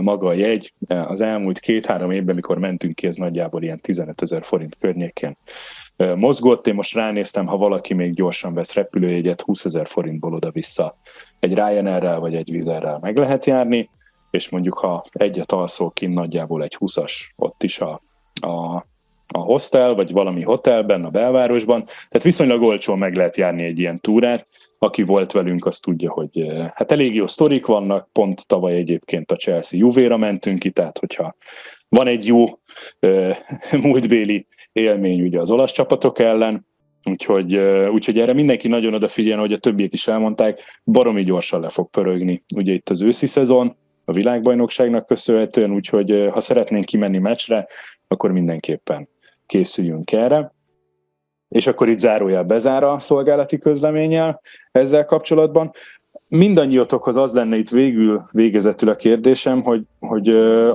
maga 0.00 0.28
a 0.28 0.32
jegy. 0.32 0.74
Az 0.86 1.20
elmúlt 1.20 1.58
két-három 1.58 2.10
évben, 2.10 2.34
mikor 2.34 2.58
mentünk 2.58 2.94
ki, 2.94 3.06
ez 3.06 3.16
nagyjából 3.16 3.62
ilyen 3.62 3.80
15 3.80 4.22
ezer 4.22 4.44
forint 4.44 4.76
környékén 4.80 5.36
mozgott. 5.96 6.66
Én 6.66 6.74
most 6.74 6.94
ránéztem, 6.94 7.46
ha 7.46 7.56
valaki 7.56 7.94
még 7.94 8.14
gyorsan 8.14 8.54
vesz 8.54 8.74
repülőjegyet, 8.74 9.40
20 9.40 9.64
ezer 9.64 9.86
forintból 9.86 10.34
oda-vissza 10.34 10.98
egy 11.40 11.54
Ryanair-rel 11.54 12.20
vagy 12.20 12.34
egy 12.34 12.50
Vizerrel 12.50 12.98
meg 12.98 13.16
lehet 13.16 13.46
járni, 13.46 13.90
és 14.30 14.48
mondjuk 14.48 14.78
ha 14.78 15.04
egyet 15.12 15.52
alszol 15.52 15.90
ki, 15.90 16.06
nagyjából 16.06 16.62
egy 16.62 16.76
20-as 16.80 17.12
ott 17.36 17.62
is 17.62 17.80
a, 17.80 18.02
a 18.40 18.86
a 19.32 19.38
hostel, 19.38 19.94
vagy 19.94 20.12
valami 20.12 20.42
hotelben, 20.42 21.04
a 21.04 21.10
belvárosban, 21.10 21.84
tehát 21.84 22.22
viszonylag 22.22 22.62
olcsón 22.62 22.98
meg 22.98 23.16
lehet 23.16 23.36
járni 23.36 23.64
egy 23.64 23.78
ilyen 23.78 24.00
túrát. 24.00 24.46
Aki 24.78 25.02
volt 25.02 25.32
velünk, 25.32 25.66
az 25.66 25.78
tudja, 25.78 26.10
hogy 26.10 26.40
eh, 26.40 26.70
hát 26.74 26.92
elég 26.92 27.14
jó 27.14 27.26
sztorik 27.26 27.66
vannak, 27.66 28.08
pont 28.12 28.46
tavaly 28.46 28.74
egyébként 28.74 29.32
a 29.32 29.36
Chelsea 29.36 29.78
Juvéra 29.78 30.16
mentünk 30.16 30.58
ki, 30.58 30.70
tehát 30.70 30.98
hogyha 30.98 31.36
van 31.88 32.06
egy 32.06 32.26
jó 32.26 32.44
uh, 33.00 33.36
múltbéli 33.82 34.46
élmény 34.72 35.22
ugye 35.22 35.40
az 35.40 35.50
olasz 35.50 35.72
csapatok 35.72 36.18
ellen, 36.18 36.66
úgyhogy, 37.04 37.56
uh, 37.56 37.88
úgyhogy 37.92 38.18
erre 38.18 38.32
mindenki 38.32 38.68
nagyon 38.68 38.94
odafigyel, 38.94 39.38
hogy 39.38 39.52
a 39.52 39.58
többiek 39.58 39.92
is 39.92 40.06
elmondták, 40.06 40.60
baromi 40.84 41.22
gyorsan 41.22 41.60
le 41.60 41.68
fog 41.68 41.90
pörögni 41.90 42.44
ugye 42.54 42.72
itt 42.72 42.88
az 42.88 43.02
őszi 43.02 43.26
szezon, 43.26 43.76
a 44.04 44.12
világbajnokságnak 44.12 45.06
köszönhetően, 45.06 45.72
úgyhogy 45.72 46.28
ha 46.30 46.40
szeretnénk 46.40 46.84
kimenni 46.84 47.18
meccsre, 47.18 47.66
akkor 48.08 48.32
mindenképpen 48.32 49.08
készüljünk 49.52 50.12
erre. 50.12 50.52
És 51.48 51.66
akkor 51.66 51.88
itt 51.88 51.98
zárójel 51.98 52.44
bezár 52.44 52.84
a 52.84 52.98
szolgálati 52.98 53.58
közleménnyel 53.58 54.40
ezzel 54.72 55.04
kapcsolatban. 55.04 55.70
Mindannyiatokhoz 56.28 57.16
az 57.16 57.32
lenne 57.32 57.56
itt 57.56 57.70
végül 57.70 58.28
végezetül 58.30 58.88
a 58.88 58.96
kérdésem, 58.96 59.62
hogy, 59.62 59.82
hogy 60.00 60.28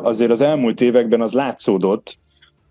azért 0.04 0.32
az 0.32 0.42
elmúlt 0.42 0.82
években 0.82 1.22
az 1.22 1.34
látszódott, 1.34 2.18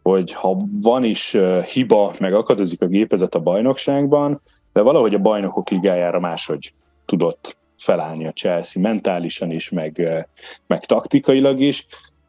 hogy 0.02 0.32
ha 0.32 0.56
van 0.82 1.04
is 1.04 1.36
hiba, 1.72 2.12
meg 2.20 2.34
akadozik 2.34 2.82
a 2.82 2.86
gépezet 2.86 3.34
a 3.34 3.40
bajnokságban, 3.40 4.40
de 4.72 4.80
valahogy 4.80 5.14
a 5.14 5.18
bajnokok 5.18 5.70
ligájára 5.70 6.20
máshogy 6.20 6.72
tudott 7.06 7.56
felállni 7.78 8.26
a 8.26 8.32
Chelsea 8.32 8.82
mentálisan 8.82 9.50
is, 9.50 9.70
meg, 9.70 10.26
meg 10.66 10.84
taktikailag 10.84 11.60
is. 11.60 11.86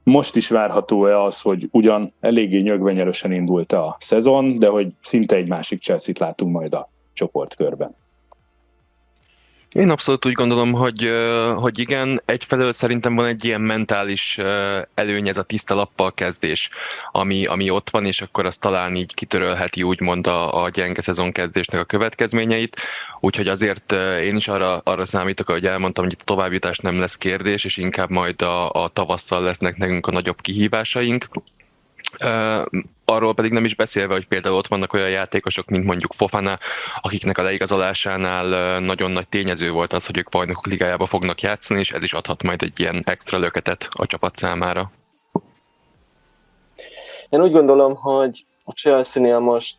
Most 0.07 0.35
is 0.35 0.49
várható-e 0.49 1.21
az, 1.21 1.41
hogy 1.41 1.69
ugyan 1.71 2.13
eléggé 2.19 2.59
nyögvenyelősen 2.59 3.31
indult 3.31 3.71
a 3.71 3.97
szezon, 3.99 4.59
de 4.59 4.67
hogy 4.67 4.87
szinte 5.01 5.35
egy 5.35 5.47
másik 5.47 5.81
Chelsea-t 5.81 6.19
látunk 6.19 6.51
majd 6.51 6.73
a 6.73 6.89
csoportkörben? 7.13 7.95
Én 9.71 9.89
abszolút 9.89 10.25
úgy 10.25 10.33
gondolom, 10.33 10.71
hogy, 10.71 11.11
hogy 11.55 11.79
igen, 11.79 12.21
egyfelől 12.25 12.73
szerintem 12.73 13.15
van 13.15 13.25
egy 13.25 13.45
ilyen 13.45 13.61
mentális 13.61 14.37
előny, 14.93 15.27
ez 15.27 15.37
a 15.37 15.43
tiszta 15.43 15.75
lappal 15.75 16.13
kezdés, 16.13 16.69
ami, 17.11 17.45
ami 17.45 17.69
ott 17.69 17.89
van, 17.89 18.05
és 18.05 18.21
akkor 18.21 18.45
az 18.45 18.57
talán 18.57 18.95
így 18.95 19.13
kitörölheti 19.13 19.83
úgymond 19.83 20.27
a, 20.27 20.63
a 20.63 20.69
gyenge 20.69 21.01
szezon 21.01 21.31
kezdésnek 21.31 21.81
a 21.81 21.85
következményeit. 21.85 22.77
Úgyhogy 23.19 23.47
azért 23.47 23.91
én 24.21 24.35
is 24.35 24.47
arra, 24.47 24.77
arra 24.77 25.05
számítok, 25.05 25.49
hogy 25.49 25.65
elmondtam, 25.65 26.03
hogy 26.03 26.15
a 26.19 26.23
továbbjutás 26.23 26.77
nem 26.77 26.99
lesz 26.99 27.17
kérdés, 27.17 27.63
és 27.63 27.77
inkább 27.77 28.09
majd 28.09 28.41
a, 28.41 28.71
a 28.71 28.87
tavasszal 28.87 29.43
lesznek 29.43 29.77
nekünk 29.77 30.07
a 30.07 30.11
nagyobb 30.11 30.41
kihívásaink. 30.41 31.27
Arról 33.05 33.33
pedig 33.33 33.51
nem 33.51 33.65
is 33.65 33.75
beszélve, 33.75 34.13
hogy 34.13 34.27
például 34.27 34.55
ott 34.55 34.67
vannak 34.67 34.93
olyan 34.93 35.09
játékosok, 35.09 35.69
mint 35.69 35.85
mondjuk 35.85 36.13
Fofana, 36.13 36.57
akiknek 37.01 37.37
a 37.37 37.41
leigazolásánál 37.41 38.79
nagyon 38.79 39.11
nagy 39.11 39.27
tényező 39.27 39.71
volt 39.71 39.93
az, 39.93 40.05
hogy 40.05 40.17
ők 40.17 40.29
bajnokok 40.29 40.65
ligájába 40.65 41.05
fognak 41.05 41.41
játszani, 41.41 41.79
és 41.79 41.91
ez 41.91 42.03
is 42.03 42.13
adhat 42.13 42.43
majd 42.43 42.61
egy 42.61 42.79
ilyen 42.79 43.01
extra 43.05 43.37
löketet 43.37 43.87
a 43.91 44.05
csapat 44.05 44.35
számára. 44.35 44.91
Én 47.29 47.41
úgy 47.41 47.51
gondolom, 47.51 47.95
hogy 47.95 48.45
a 48.63 48.71
Chelsea-nél 48.71 49.39
most 49.39 49.75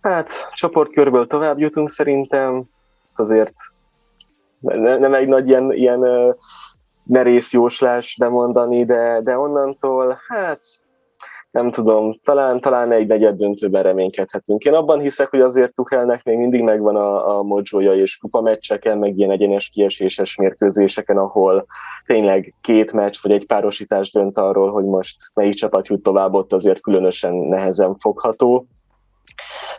hát 0.00 0.48
csoportkörből 0.54 1.26
tovább 1.26 1.58
jutunk 1.58 1.90
szerintem, 1.90 2.64
ezt 3.02 3.20
azért 3.20 3.54
nem 4.60 5.14
egy 5.14 5.28
nagy 5.28 5.48
ilyen, 5.48 5.72
ilyen 5.72 6.34
merész 7.04 7.52
jóslás 7.52 8.16
bemondani, 8.18 8.84
de, 8.84 9.20
de 9.22 9.38
onnantól 9.38 10.20
hát 10.28 10.60
nem 11.54 11.70
tudom, 11.70 12.20
talán, 12.24 12.60
talán 12.60 12.92
egy 12.92 13.06
negyed 13.06 13.36
döntőben 13.36 13.82
reménykedhetünk. 13.82 14.64
Én 14.64 14.74
abban 14.74 15.00
hiszek, 15.00 15.30
hogy 15.30 15.40
azért 15.40 15.74
Tuchelnek 15.74 16.24
még 16.24 16.36
mindig 16.36 16.62
megvan 16.62 16.96
a, 16.96 17.38
a 17.38 17.42
mojója 17.42 17.94
és 17.94 18.18
meccseken, 18.30 18.98
meg 18.98 19.18
ilyen 19.18 19.30
egyenes 19.30 19.68
kieséses 19.68 20.36
mérkőzéseken, 20.36 21.16
ahol 21.16 21.66
tényleg 22.06 22.54
két 22.60 22.92
meccs 22.92 23.16
vagy 23.22 23.32
egy 23.32 23.46
párosítás 23.46 24.12
dönt 24.12 24.38
arról, 24.38 24.70
hogy 24.72 24.84
most 24.84 25.16
melyik 25.34 25.54
csapat 25.54 25.86
jut 25.86 26.02
tovább, 26.02 26.34
ott 26.34 26.52
azért 26.52 26.80
különösen 26.80 27.34
nehezen 27.34 27.96
fogható. 27.98 28.66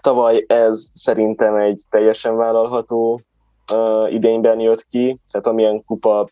Tavaly 0.02 0.46
ez 0.48 0.90
szerintem 0.94 1.56
egy 1.56 1.82
teljesen 1.90 2.36
vállalható 2.36 3.22
uh, 3.74 4.14
idényben 4.14 4.60
jött 4.60 4.86
ki, 4.90 5.20
tehát 5.32 5.48
amilyen 5.48 5.84
kupa 5.84 6.30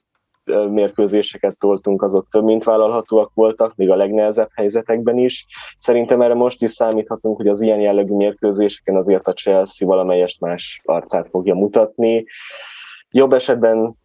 mérkőzéseket 0.70 1.58
toltunk, 1.58 2.02
azok 2.02 2.28
több 2.30 2.44
mint 2.44 2.64
vállalhatóak 2.64 3.32
voltak, 3.34 3.76
még 3.76 3.90
a 3.90 3.96
legnehezebb 3.96 4.50
helyzetekben 4.54 5.18
is. 5.18 5.46
Szerintem 5.78 6.22
erre 6.22 6.34
most 6.34 6.64
is 6.64 6.72
számíthatunk, 6.72 7.38
hogy 7.38 7.48
az 7.48 7.62
ilyen 7.62 7.80
jellegű 7.80 8.14
mérkőzéseken 8.14 8.96
azért 8.96 9.28
a 9.28 9.34
Chelsea 9.34 9.88
valamelyest 9.88 10.40
más 10.40 10.82
arcát 10.84 11.28
fogja 11.30 11.54
mutatni. 11.54 12.26
Jobb 13.10 13.34
esetben 13.34 13.96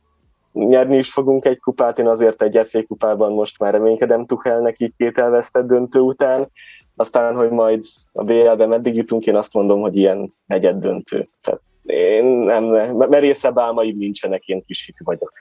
nyerni 0.52 0.96
is 0.96 1.12
fogunk 1.12 1.44
egy 1.44 1.58
kupát, 1.58 1.98
én 1.98 2.06
azért 2.06 2.42
egy 2.42 2.66
FA 2.68 2.82
kupában 2.82 3.32
most 3.32 3.58
már 3.58 3.72
reménykedem 3.72 4.26
Tuchelnek 4.26 4.80
így 4.80 4.96
két 4.96 5.18
elvesztett 5.18 5.66
döntő 5.66 5.98
után, 5.98 6.50
aztán, 6.96 7.34
hogy 7.34 7.50
majd 7.50 7.84
a 8.12 8.24
BL-be 8.24 8.66
meddig 8.66 8.94
jutunk, 8.94 9.26
én 9.26 9.36
azt 9.36 9.54
mondom, 9.54 9.80
hogy 9.80 9.96
ilyen 9.96 10.34
negyed 10.46 10.76
döntő. 10.76 11.28
Tehát 11.42 11.60
én 11.82 12.24
nem, 12.24 12.64
merészebb 12.96 13.58
álmaim 13.58 13.96
nincsenek, 13.96 14.44
én 14.44 14.64
kis 14.66 14.86
hitű 14.86 15.04
vagyok. 15.04 15.32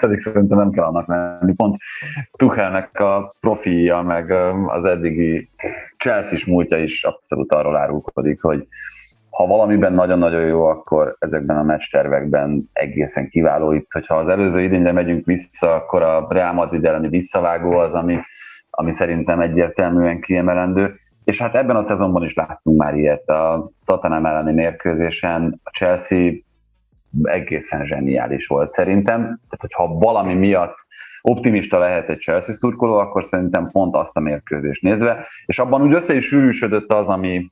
Pedig 0.00 0.18
szerintem 0.18 0.58
nem 0.58 0.70
kell 0.70 0.84
annak 0.84 1.06
lenni. 1.06 1.54
Pont 1.54 1.76
Tuchelnek 2.32 3.00
a 3.00 3.34
profilja, 3.40 4.02
meg 4.02 4.30
az 4.66 4.84
eddigi 4.84 5.50
Chelsea-s 5.98 6.46
múltja 6.46 6.78
is 6.78 7.04
abszolút 7.04 7.52
arról 7.52 7.76
árulkodik, 7.76 8.42
hogy 8.42 8.66
ha 9.30 9.46
valamiben 9.46 9.92
nagyon-nagyon 9.92 10.46
jó, 10.46 10.64
akkor 10.64 11.16
ezekben 11.18 11.56
a 11.56 11.62
meccstervekben 11.62 12.70
egészen 12.72 13.28
kiváló. 13.28 13.72
Itt, 13.72 13.92
hogyha 13.92 14.14
az 14.14 14.28
előző 14.28 14.62
idényre 14.62 14.92
megyünk 14.92 15.24
vissza, 15.24 15.74
akkor 15.74 16.02
a 16.02 16.26
Real 16.28 16.52
Madrid 16.52 16.84
elleni 16.84 17.08
visszavágó 17.08 17.78
az, 17.78 17.94
ami, 17.94 18.18
ami 18.70 18.90
szerintem 18.90 19.40
egyértelműen 19.40 20.20
kiemelendő. 20.20 20.94
És 21.24 21.40
hát 21.40 21.54
ebben 21.54 21.76
a 21.76 21.86
szezonban 21.88 22.24
is 22.24 22.34
láttunk 22.34 22.78
már 22.78 22.94
ilyet. 22.94 23.28
A 23.28 23.70
Tottenham 23.84 24.26
elleni 24.26 24.52
mérkőzésen 24.52 25.60
a 25.62 25.70
Chelsea 25.70 26.32
egészen 27.22 27.86
zseniális 27.86 28.46
volt 28.46 28.72
szerintem. 28.72 29.20
Tehát, 29.20 29.60
hogyha 29.60 29.88
valami 29.88 30.34
miatt 30.34 30.76
optimista 31.22 31.78
lehet 31.78 32.08
egy 32.08 32.20
Chelsea 32.20 32.54
szurkoló, 32.54 32.98
akkor 32.98 33.24
szerintem 33.24 33.70
pont 33.70 33.94
azt 33.94 34.16
a 34.16 34.20
mérkőzést 34.20 34.82
nézve, 34.82 35.26
és 35.46 35.58
abban 35.58 35.82
úgy 35.82 35.92
össze 35.92 36.14
is 36.14 36.26
sűrűsödött 36.26 36.92
az, 36.92 37.08
ami 37.08 37.50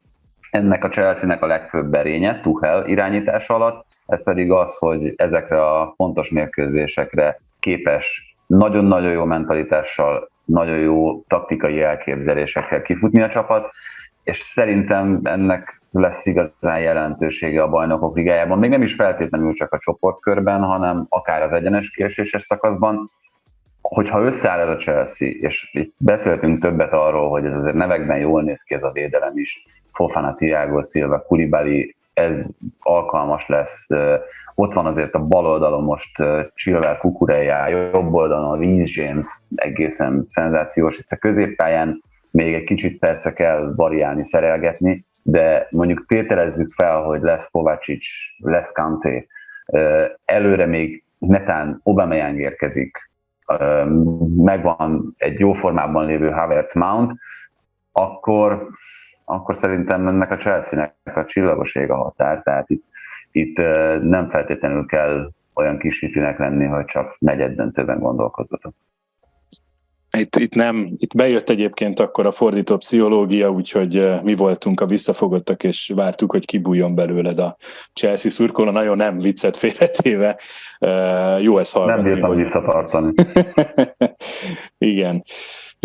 ennek 0.51 0.85
a 0.85 0.89
Chelsea-nek 0.89 1.43
a 1.43 1.47
legfőbb 1.47 1.87
berénye, 1.87 2.41
Tuchel 2.41 2.87
irányítása 2.87 3.55
alatt, 3.55 3.87
ez 4.07 4.23
pedig 4.23 4.51
az, 4.51 4.77
hogy 4.77 5.13
ezekre 5.17 5.65
a 5.71 5.93
fontos 5.97 6.31
mérkőzésekre 6.31 7.41
képes 7.61 8.37
nagyon-nagyon 8.47 9.11
jó 9.13 9.25
mentalitással, 9.25 10.31
nagyon 10.45 10.79
jó 10.79 11.23
taktikai 11.23 11.81
elképzelésekkel 11.81 12.83
kifutni 12.83 13.23
a 13.23 13.29
csapat, 13.29 13.71
és 14.25 14.39
szerintem 14.39 15.21
ennek 15.23 15.82
lesz 15.93 16.27
igazán 16.27 16.81
jelentősége 16.81 17.63
a 17.63 17.69
bajnokok 17.69 18.17
ligájában. 18.17 18.59
Még 18.59 18.71
nem 18.71 18.83
is 18.83 18.95
feltétlenül 18.95 19.55
csak 19.55 19.73
a 19.73 19.79
csoportkörben, 19.79 20.61
hanem 20.61 21.07
akár 21.09 21.43
az 21.43 21.53
egyenes 21.53 21.91
kieséses 21.91 22.45
szakaszban. 22.45 23.11
Hogyha 23.83 24.23
összeáll 24.23 24.61
ez 24.61 24.69
a 24.69 24.77
Chelsea, 24.77 25.29
és 25.29 25.71
itt 25.73 25.95
beszéltünk 25.99 26.61
többet 26.61 26.93
arról, 26.93 27.29
hogy 27.31 27.45
ez 27.45 27.57
azért 27.57 27.75
nevekben 27.75 28.19
jól 28.19 28.43
néz 28.43 28.63
ki 28.63 28.75
ez 28.75 28.83
a 28.83 28.91
védelem 28.93 29.39
is, 29.39 29.67
Fofana, 29.93 30.35
Thiago 30.35 30.83
Silva, 30.83 31.23
Kulibali, 31.23 31.97
ez 32.15 32.51
alkalmas 32.81 33.49
lesz. 33.49 33.87
Ott 34.55 34.73
van 34.73 34.87
azért 34.87 35.15
a 35.15 35.27
bal 35.27 35.47
oldalon 35.47 35.83
most 35.83 36.23
Chilwell 36.55 36.97
Kukureya, 36.97 37.69
jobb 37.69 38.15
oldalon 38.15 38.51
a 38.51 38.57
Reece 38.57 39.03
James 39.03 39.29
egészen 39.55 40.27
szenzációs. 40.31 40.99
Itt 40.99 41.11
a 41.11 41.17
középpályán 41.17 42.03
még 42.31 42.55
egy 42.55 42.65
kicsit 42.65 42.99
persze 42.99 43.33
kell 43.33 43.73
variálni, 43.77 44.25
szerelgetni, 44.25 45.05
de 45.23 45.67
mondjuk 45.71 46.07
tételezzük 46.07 46.73
fel, 46.73 47.03
hogy 47.03 47.21
lesz 47.21 47.49
Kovacic, 47.51 48.07
lesz 48.39 48.73
Kanté, 48.73 49.27
előre 50.25 50.67
még 50.67 51.05
netán 51.19 51.81
Aubameyang 51.83 52.41
érkezik, 52.41 53.11
megvan 54.37 55.15
egy 55.17 55.39
jó 55.39 55.53
formában 55.53 56.07
lévő 56.07 56.31
Havertz 56.31 56.75
Mount, 56.75 57.21
akkor, 57.93 58.69
akkor 59.25 59.57
szerintem 59.57 60.09
ennek 60.09 60.31
a 60.31 60.37
Chelsea-nek 60.37 61.17
a 61.17 61.25
csillagoség 61.25 61.91
a 61.91 61.97
határ, 61.97 62.43
tehát 62.43 62.71
itt, 62.71 62.85
itt 63.31 63.57
nem 64.03 64.29
feltétlenül 64.31 64.87
kell 64.87 65.31
olyan 65.55 65.79
kis 65.79 66.03
lenni, 66.37 66.65
hogy 66.65 66.85
csak 66.85 67.17
negyed 67.19 67.55
döntőben 67.55 67.99
gondolkozzatok. 67.99 68.75
Itt, 70.19 70.37
itt 70.37 70.55
nem, 70.55 70.89
itt 70.97 71.15
bejött 71.15 71.51
egyébként 71.51 72.01
akkor 72.01 72.27
a 72.27 72.33
fordító 72.33 72.77
pszichológia, 72.77 73.51
úgyhogy 73.51 74.23
mi 74.23 74.35
voltunk 74.35 74.81
a 74.81 74.87
visszafogottak, 74.87 75.65
és 75.65 75.93
vártuk, 75.95 76.31
hogy 76.31 76.47
kibújjon 76.47 76.95
belőled 76.95 77.39
a 77.39 77.57
Chelsea 77.93 78.31
szurkoló. 78.31 78.71
Nagyon 78.71 78.97
nem 78.97 79.19
viccet 79.19 79.57
félretéve. 79.57 80.39
Jó 81.41 81.59
ez 81.59 81.73
hallgatni. 81.73 82.03
Nem 82.03 82.13
bírtam 82.13 82.37
visszatartani. 82.37 83.13
Igen. 84.79 85.25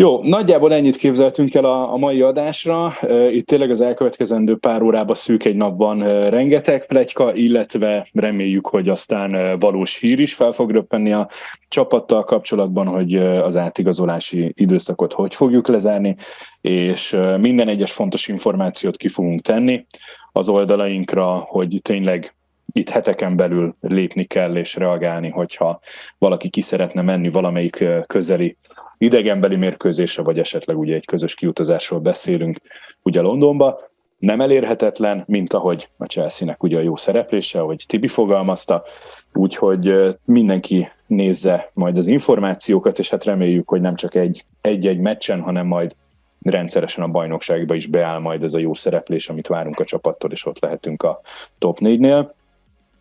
Jó, 0.00 0.22
nagyjából 0.22 0.74
ennyit 0.74 0.96
képzeltünk 0.96 1.54
el 1.54 1.64
a, 1.64 1.92
a 1.92 1.96
mai 1.96 2.20
adásra. 2.20 2.92
Itt 3.30 3.46
tényleg 3.46 3.70
az 3.70 3.80
elkövetkezendő 3.80 4.56
pár 4.56 4.82
órában 4.82 5.14
szűk 5.14 5.44
egy 5.44 5.56
napban 5.56 6.28
rengeteg 6.30 6.86
plegyka, 6.86 7.34
illetve 7.34 8.06
reméljük, 8.12 8.66
hogy 8.66 8.88
aztán 8.88 9.58
valós 9.58 9.98
hír 9.98 10.18
is 10.18 10.34
fel 10.34 10.52
fog 10.52 10.70
röppenni 10.70 11.12
a 11.12 11.28
csapattal 11.68 12.24
kapcsolatban, 12.24 12.86
hogy 12.86 13.14
az 13.16 13.56
átigazolási 13.56 14.52
időszakot 14.56 15.12
hogy 15.12 15.34
fogjuk 15.34 15.68
lezárni, 15.68 16.16
és 16.60 17.16
minden 17.40 17.68
egyes 17.68 17.92
fontos 17.92 18.28
információt 18.28 18.96
ki 18.96 19.08
fogunk 19.08 19.40
tenni 19.40 19.86
az 20.32 20.48
oldalainkra, 20.48 21.46
hogy 21.48 21.78
tényleg 21.82 22.37
itt 22.72 22.88
heteken 22.88 23.36
belül 23.36 23.74
lépni 23.80 24.24
kell 24.24 24.56
és 24.56 24.74
reagálni, 24.74 25.28
hogyha 25.28 25.80
valaki 26.18 26.48
ki 26.48 26.60
szeretne 26.60 27.02
menni 27.02 27.28
valamelyik 27.28 27.84
közeli 28.06 28.56
idegenbeli 28.98 29.56
mérkőzésre, 29.56 30.22
vagy 30.22 30.38
esetleg 30.38 30.78
ugye 30.78 30.94
egy 30.94 31.06
közös 31.06 31.34
kiutazásról 31.34 32.00
beszélünk 32.00 32.58
ugye 33.02 33.20
Londonba, 33.20 33.80
nem 34.18 34.40
elérhetetlen, 34.40 35.24
mint 35.26 35.52
ahogy 35.52 35.88
a 35.96 36.04
Chelsea-nek 36.04 36.62
ugye 36.62 36.78
a 36.78 36.82
jó 36.82 36.96
szereplése, 36.96 37.60
ahogy 37.60 37.84
Tibi 37.86 38.08
fogalmazta, 38.08 38.84
úgyhogy 39.32 40.16
mindenki 40.24 40.88
nézze 41.06 41.70
majd 41.74 41.96
az 41.96 42.06
információkat, 42.06 42.98
és 42.98 43.10
hát 43.10 43.24
reméljük, 43.24 43.68
hogy 43.68 43.80
nem 43.80 43.94
csak 43.94 44.14
egy, 44.14 44.44
egy-egy 44.60 44.98
meccsen, 44.98 45.40
hanem 45.40 45.66
majd 45.66 45.96
rendszeresen 46.42 47.04
a 47.04 47.08
bajnokságba 47.08 47.74
is 47.74 47.86
beáll 47.86 48.18
majd 48.18 48.42
ez 48.42 48.54
a 48.54 48.58
jó 48.58 48.74
szereplés, 48.74 49.28
amit 49.28 49.46
várunk 49.46 49.80
a 49.80 49.84
csapattól, 49.84 50.30
és 50.30 50.46
ott 50.46 50.60
lehetünk 50.60 51.02
a 51.02 51.20
top 51.58 51.78
4-nél. 51.80 52.30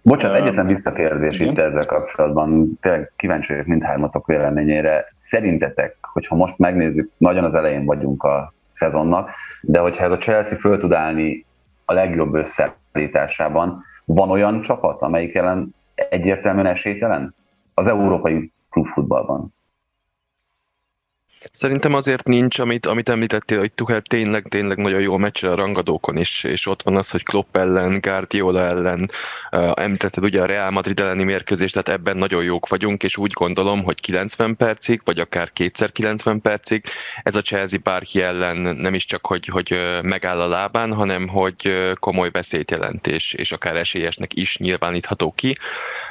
Bocsánat, 0.08 0.38
egyetlen 0.38 0.66
visszakérdés 0.66 1.40
itt 1.40 1.58
ezzel 1.58 1.86
kapcsolatban. 1.86 2.78
Tényleg 2.82 3.12
kíváncsi 3.16 3.52
vagyok 3.52 3.68
mindhármatok 3.68 4.26
véleményére. 4.28 5.06
Szerintetek, 5.16 5.98
hogyha 6.02 6.36
most 6.36 6.58
megnézzük, 6.58 7.12
nagyon 7.18 7.44
az 7.44 7.54
elején 7.54 7.86
vagyunk 7.86 8.24
a 8.24 8.54
szezonnak, 8.74 9.30
de 9.62 9.80
hogyha 9.80 10.04
ez 10.04 10.12
a 10.12 10.18
Chelsea 10.18 10.58
föl 10.58 10.80
tud 10.80 10.92
állni 10.92 11.46
a 11.86 11.94
legjobb 11.94 12.34
összeállításában, 12.34 13.84
van 14.06 14.30
olyan 14.30 14.62
csapat, 14.62 15.02
amelyik 15.02 15.36
ellen 15.36 15.76
egyértelműen 15.96 16.66
esélytelen? 16.66 17.36
Az 17.74 17.88
európai 17.88 18.52
klubfutballban. 18.70 19.54
Szerintem 21.52 21.94
azért 21.94 22.28
nincs, 22.28 22.60
amit, 22.60 22.86
amit 22.86 23.10
említettél, 23.10 23.60
hogy 23.60 23.72
Tuchel 23.72 24.02
tényleg, 24.02 24.48
tényleg 24.50 24.78
nagyon 24.78 25.02
jó 25.02 25.18
meccsel 25.18 25.52
a 25.52 25.56
rangadókon 25.56 26.18
is, 26.18 26.44
és 26.44 26.66
ott 26.66 26.82
van 26.82 26.98
az, 26.98 27.10
hogy 27.10 27.24
Klopp 27.24 27.58
ellen, 27.58 28.00
Guardiola 28.02 28.60
ellen, 28.60 29.12
uh, 29.52 29.72
említetted 29.76 30.24
ugye 30.24 30.42
a 30.42 30.46
Real 30.46 30.72
Madrid 30.72 31.00
elleni 31.00 31.24
mérkőzést, 31.24 31.74
tehát 31.74 32.00
ebben 32.00 32.18
nagyon 32.18 32.44
jók 32.44 32.68
vagyunk, 32.68 33.04
és 33.04 33.18
úgy 33.18 33.32
gondolom, 33.32 33.84
hogy 33.84 34.00
90 34.00 34.56
percig, 34.56 35.02
vagy 35.04 35.20
akár 35.20 35.54
kétszer 35.54 35.92
90 35.92 36.42
percig 36.42 36.86
ez 37.24 37.36
a 37.36 37.42
Chelsea 37.42 37.80
bárki 37.84 38.22
ellen 38.22 38.58
nem 38.58 38.94
is 38.94 39.06
csak, 39.06 39.26
hogy, 39.26 39.46
hogy 39.46 40.00
megáll 40.02 40.40
a 40.40 40.48
lábán, 40.48 40.94
hanem 40.94 41.28
hogy 41.28 41.94
komoly 42.00 42.30
veszélyt 42.30 42.72
jelent, 42.72 43.08
és, 43.08 43.34
és 43.34 43.52
akár 43.52 43.76
esélyesnek 43.76 44.34
is 44.34 44.58
nyilvánítható 44.58 45.32
ki. 45.32 45.58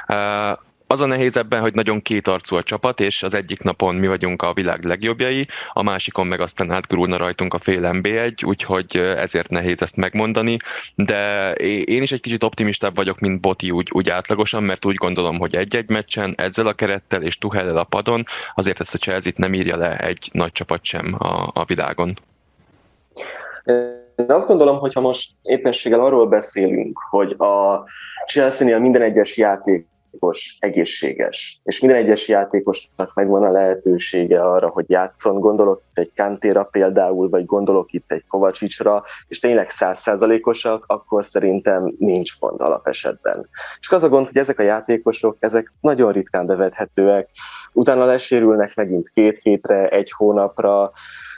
Uh, 0.07 0.57
az 0.87 1.01
a 1.01 1.05
nehéz 1.05 1.37
ebben, 1.37 1.61
hogy 1.61 1.73
nagyon 1.73 2.01
kétarcú 2.01 2.55
a 2.55 2.63
csapat, 2.63 2.99
és 2.99 3.23
az 3.23 3.33
egyik 3.33 3.61
napon 3.61 3.95
mi 3.95 4.07
vagyunk 4.07 4.41
a 4.41 4.53
világ 4.53 4.83
legjobbjai, 4.83 5.47
a 5.73 5.83
másikon 5.83 6.27
meg 6.27 6.39
aztán 6.39 6.71
átgurulna 6.71 7.17
rajtunk 7.17 7.53
a 7.53 7.57
fél 7.57 7.79
MB1, 7.81 8.45
úgyhogy 8.45 8.97
ezért 8.97 9.49
nehéz 9.49 9.81
ezt 9.81 9.95
megmondani, 9.95 10.57
de 10.95 11.51
én 11.53 12.01
is 12.01 12.11
egy 12.11 12.21
kicsit 12.21 12.43
optimistább 12.43 12.95
vagyok, 12.95 13.19
mint 13.19 13.41
Boti 13.41 13.71
úgy, 13.71 13.89
úgy 13.93 14.09
átlagosan, 14.09 14.63
mert 14.63 14.85
úgy 14.85 14.95
gondolom, 14.95 15.37
hogy 15.37 15.55
egy-egy 15.55 15.89
meccsen 15.89 16.33
ezzel 16.37 16.67
a 16.67 16.73
kerettel 16.73 17.21
és 17.21 17.37
Tuhellel 17.37 17.77
a 17.77 17.83
padon 17.83 18.23
azért 18.55 18.79
ezt 18.79 18.93
a 18.93 18.97
chelsea 18.97 19.31
nem 19.35 19.53
írja 19.53 19.77
le 19.77 19.97
egy 19.97 20.29
nagy 20.33 20.51
csapat 20.51 20.83
sem 20.83 21.15
a, 21.17 21.51
a 21.53 21.65
világon. 21.65 22.19
Én 24.15 24.25
azt 24.31 24.47
gondolom, 24.47 24.77
hogy 24.77 24.93
ha 24.93 25.01
most 25.01 25.31
éppenséggel 25.41 25.99
arról 25.99 26.27
beszélünk, 26.27 26.99
hogy 27.09 27.31
a 27.31 27.83
Chelsea-nél 28.27 28.79
minden 28.79 29.01
egyes 29.01 29.37
játék 29.37 29.87
játékos 30.17 30.57
egészséges, 30.59 31.59
és 31.63 31.79
minden 31.79 32.03
egyes 32.03 32.27
játékosnak 32.27 33.13
megvan 33.13 33.43
a 33.43 33.51
lehetősége 33.51 34.41
arra, 34.41 34.67
hogy 34.67 34.89
játszon, 34.89 35.39
gondolok 35.39 35.81
itt 35.89 35.97
egy 35.97 36.11
Kantéra 36.15 36.63
például, 36.63 37.29
vagy 37.29 37.45
gondolok 37.45 37.91
itt 37.91 38.11
egy 38.11 38.23
Kovacsicsra, 38.27 39.03
és 39.27 39.39
tényleg 39.39 39.69
százszázalékosak, 39.69 40.83
akkor 40.87 41.25
szerintem 41.25 41.93
nincs 41.97 42.39
gond 42.39 42.61
alapesetben. 42.61 43.49
És 43.79 43.89
az 43.89 44.03
a 44.03 44.09
gond, 44.09 44.25
hogy 44.25 44.37
ezek 44.37 44.59
a 44.59 44.63
játékosok, 44.63 45.35
ezek 45.39 45.73
nagyon 45.81 46.11
ritkán 46.11 46.45
bevethetőek, 46.45 47.29
utána 47.73 48.05
lesérülnek 48.05 48.75
megint 48.75 49.09
két 49.13 49.39
hétre, 49.41 49.89
egy 49.89 50.11
hónapra, 50.11 50.91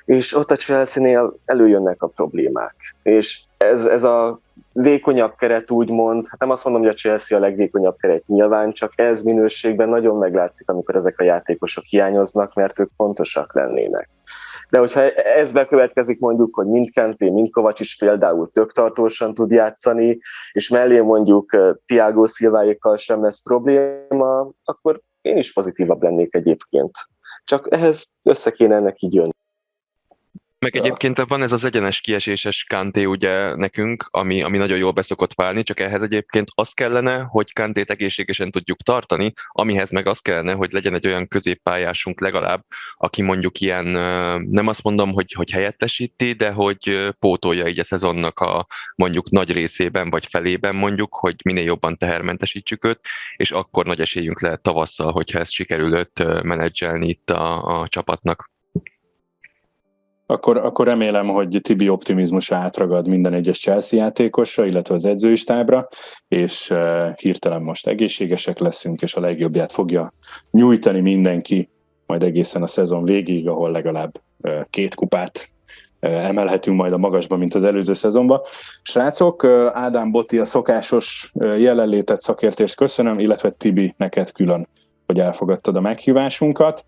és 0.06 0.36
ott 0.36 0.52
a 0.52 0.56
Chelsea-nél 0.56 1.40
előjönnek 1.46 2.02
a 2.02 2.08
problémák. 2.08 2.76
És 3.04 3.40
ez, 3.58 3.86
ez 3.86 4.04
a 4.04 4.40
vékonyabb 4.72 5.36
keret 5.36 5.72
úgymond, 5.72 6.28
hát 6.28 6.40
nem 6.40 6.50
azt 6.50 6.64
mondom, 6.64 6.82
hogy 6.82 6.92
a 6.92 6.96
Chelsea 6.96 7.38
a 7.38 7.42
legvékonyabb 7.42 7.96
keret 7.98 8.28
nyilván, 8.28 8.72
csak 8.72 8.92
ez 8.96 9.22
minőségben 9.22 9.90
nagyon 9.90 10.18
meglátszik, 10.18 10.70
amikor 10.70 10.96
ezek 10.96 11.20
a 11.20 11.24
játékosok 11.24 11.84
hiányoznak, 11.84 12.54
mert 12.54 12.80
ők 12.80 12.90
fontosak 12.96 13.56
lennének. 13.56 14.10
De 14.70 14.80
hogyha 14.80 15.12
ez 15.12 15.52
bekövetkezik 15.52 16.20
mondjuk, 16.20 16.56
hogy 16.56 16.68
mind 16.68 16.94
Kanté, 16.94 17.30
mind 17.30 17.50
Kovacs 17.50 17.80
is 17.80 17.98
például 17.98 18.52
tök 18.54 18.72
tartósan 18.72 19.34
tud 19.34 19.52
játszani, 19.52 20.20
és 20.52 20.70
mellé 20.70 21.00
mondjuk 21.00 21.58
Tiago 21.86 22.26
Szilváékkal 22.26 22.98
sem 22.98 23.24
lesz 23.24 23.42
probléma, 23.42 24.52
akkor 24.64 25.02
én 25.22 25.38
is 25.38 25.54
pozitívabb 25.54 26.04
lennék 26.04 26.36
egyébként. 26.36 26.92
Csak 27.44 27.68
ehhez 27.70 28.06
össze 28.24 28.52
kéne 28.52 28.76
ennek 28.76 29.02
így 29.02 29.14
jönni. 29.14 29.32
Meg 30.60 30.76
egyébként 30.76 31.22
van 31.28 31.42
ez 31.42 31.52
az 31.52 31.64
egyenes 31.64 32.02
kieséses 32.02 32.64
Kanté 32.64 33.06
ugye 33.06 33.56
nekünk, 33.56 34.08
ami, 34.10 34.42
ami 34.42 34.58
nagyon 34.58 34.78
jól 34.78 34.92
beszokott 34.92 35.34
válni, 35.34 35.64
csak 35.64 35.80
ehhez 35.80 36.02
egyébként 36.02 36.50
az 36.56 36.72
kellene, 36.72 37.20
hogy 37.20 37.54
Kantét 37.54 37.90
egészségesen 37.90 38.52
tudjuk 38.52 38.82
tartani, 38.82 39.34
amihez 39.48 39.92
meg 39.92 40.08
az 40.08 40.20
kellene, 40.20 40.54
hogy 40.54 40.72
legyen 40.72 40.94
egy 40.94 41.08
olyan 41.08 41.28
középpályásunk 41.28 42.22
legalább, 42.22 42.66
aki 42.96 43.22
mondjuk 43.22 43.60
ilyen, 43.60 43.86
nem 44.50 44.68
azt 44.68 44.84
mondom, 44.84 45.12
hogy, 45.12 45.32
hogy 45.32 45.52
helyettesíti, 45.52 46.34
de 46.34 46.52
hogy 46.52 47.12
pótolja 47.20 47.68
így 47.68 47.80
a 47.80 47.84
szezonnak 47.84 48.40
a 48.40 48.68
mondjuk 48.96 49.30
nagy 49.30 49.52
részében 49.52 50.10
vagy 50.10 50.26
felében 50.26 50.76
mondjuk, 50.76 51.16
hogy 51.16 51.36
minél 51.44 51.64
jobban 51.64 51.98
tehermentesítsük 51.98 52.86
őt, 52.86 53.00
és 53.36 53.52
akkor 53.52 53.86
nagy 53.86 54.02
esélyünk 54.02 54.42
lehet 54.42 54.62
tavasszal, 54.62 55.12
hogyha 55.12 55.40
ezt 55.40 55.52
sikerül 55.52 55.98
őt 55.98 56.44
menedzselni 56.44 57.08
itt 57.08 57.30
a, 57.30 57.80
a 57.80 57.88
csapatnak 57.88 58.50
akkor, 60.32 60.58
akkor 60.58 60.88
remélem, 60.88 61.28
hogy 61.28 61.60
Tibi 61.62 61.90
optimizmusa 61.90 62.56
átragad 62.56 63.08
minden 63.08 63.34
egyes 63.34 63.60
Chelsea 63.60 64.00
játékosra, 64.00 64.66
illetve 64.66 64.94
az 64.96 65.06
edzői 65.06 65.36
stábra, 65.36 65.88
és 66.28 66.70
uh, 66.70 67.14
hirtelen 67.16 67.62
most 67.62 67.88
egészségesek 67.88 68.60
leszünk, 68.60 69.02
és 69.02 69.16
a 69.16 69.20
legjobbját 69.20 69.72
fogja 69.72 70.14
nyújtani 70.52 71.00
mindenki, 71.00 71.70
majd 72.06 72.24
egészen 72.24 72.64
a 72.64 72.68
szezon 72.68 73.04
végéig, 73.04 73.48
ahol 73.48 73.72
legalább 73.72 74.12
uh, 74.38 74.62
két 74.70 74.96
kupát 74.96 75.50
uh, 76.02 76.26
emelhetünk 76.26 76.78
majd 76.78 76.94
a 76.94 76.98
magasba, 76.98 77.38
mint 77.38 77.56
az 77.56 77.64
előző 77.64 77.94
szezonban. 77.94 78.42
Srácok, 78.82 79.44
Ádám 79.74 80.12
Botti 80.12 80.40
a 80.40 80.46
szokásos 80.46 81.32
jelenlétet, 81.58 82.22
szakértést 82.22 82.76
köszönöm, 82.76 83.20
illetve 83.20 83.50
Tibi, 83.50 83.94
neked 83.98 84.32
külön, 84.32 84.68
hogy 85.06 85.20
elfogadtad 85.20 85.76
a 85.76 85.82
meghívásunkat. 85.82 86.86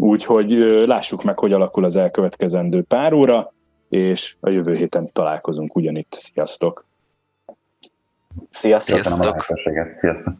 Úgyhogy 0.00 0.50
lássuk 0.86 1.22
meg, 1.22 1.38
hogy 1.38 1.52
alakul 1.52 1.84
az 1.84 1.96
elkövetkezendő 1.96 2.82
pár 2.82 3.12
óra, 3.12 3.52
és 3.88 4.36
a 4.40 4.50
jövő 4.50 4.74
héten 4.74 5.12
találkozunk 5.12 5.76
ugyanitt. 5.76 6.12
Sziasztok! 6.12 6.86
Sziasztok! 8.50 9.04
Sziasztok. 9.04 9.44
Sziasztok! 10.00 10.34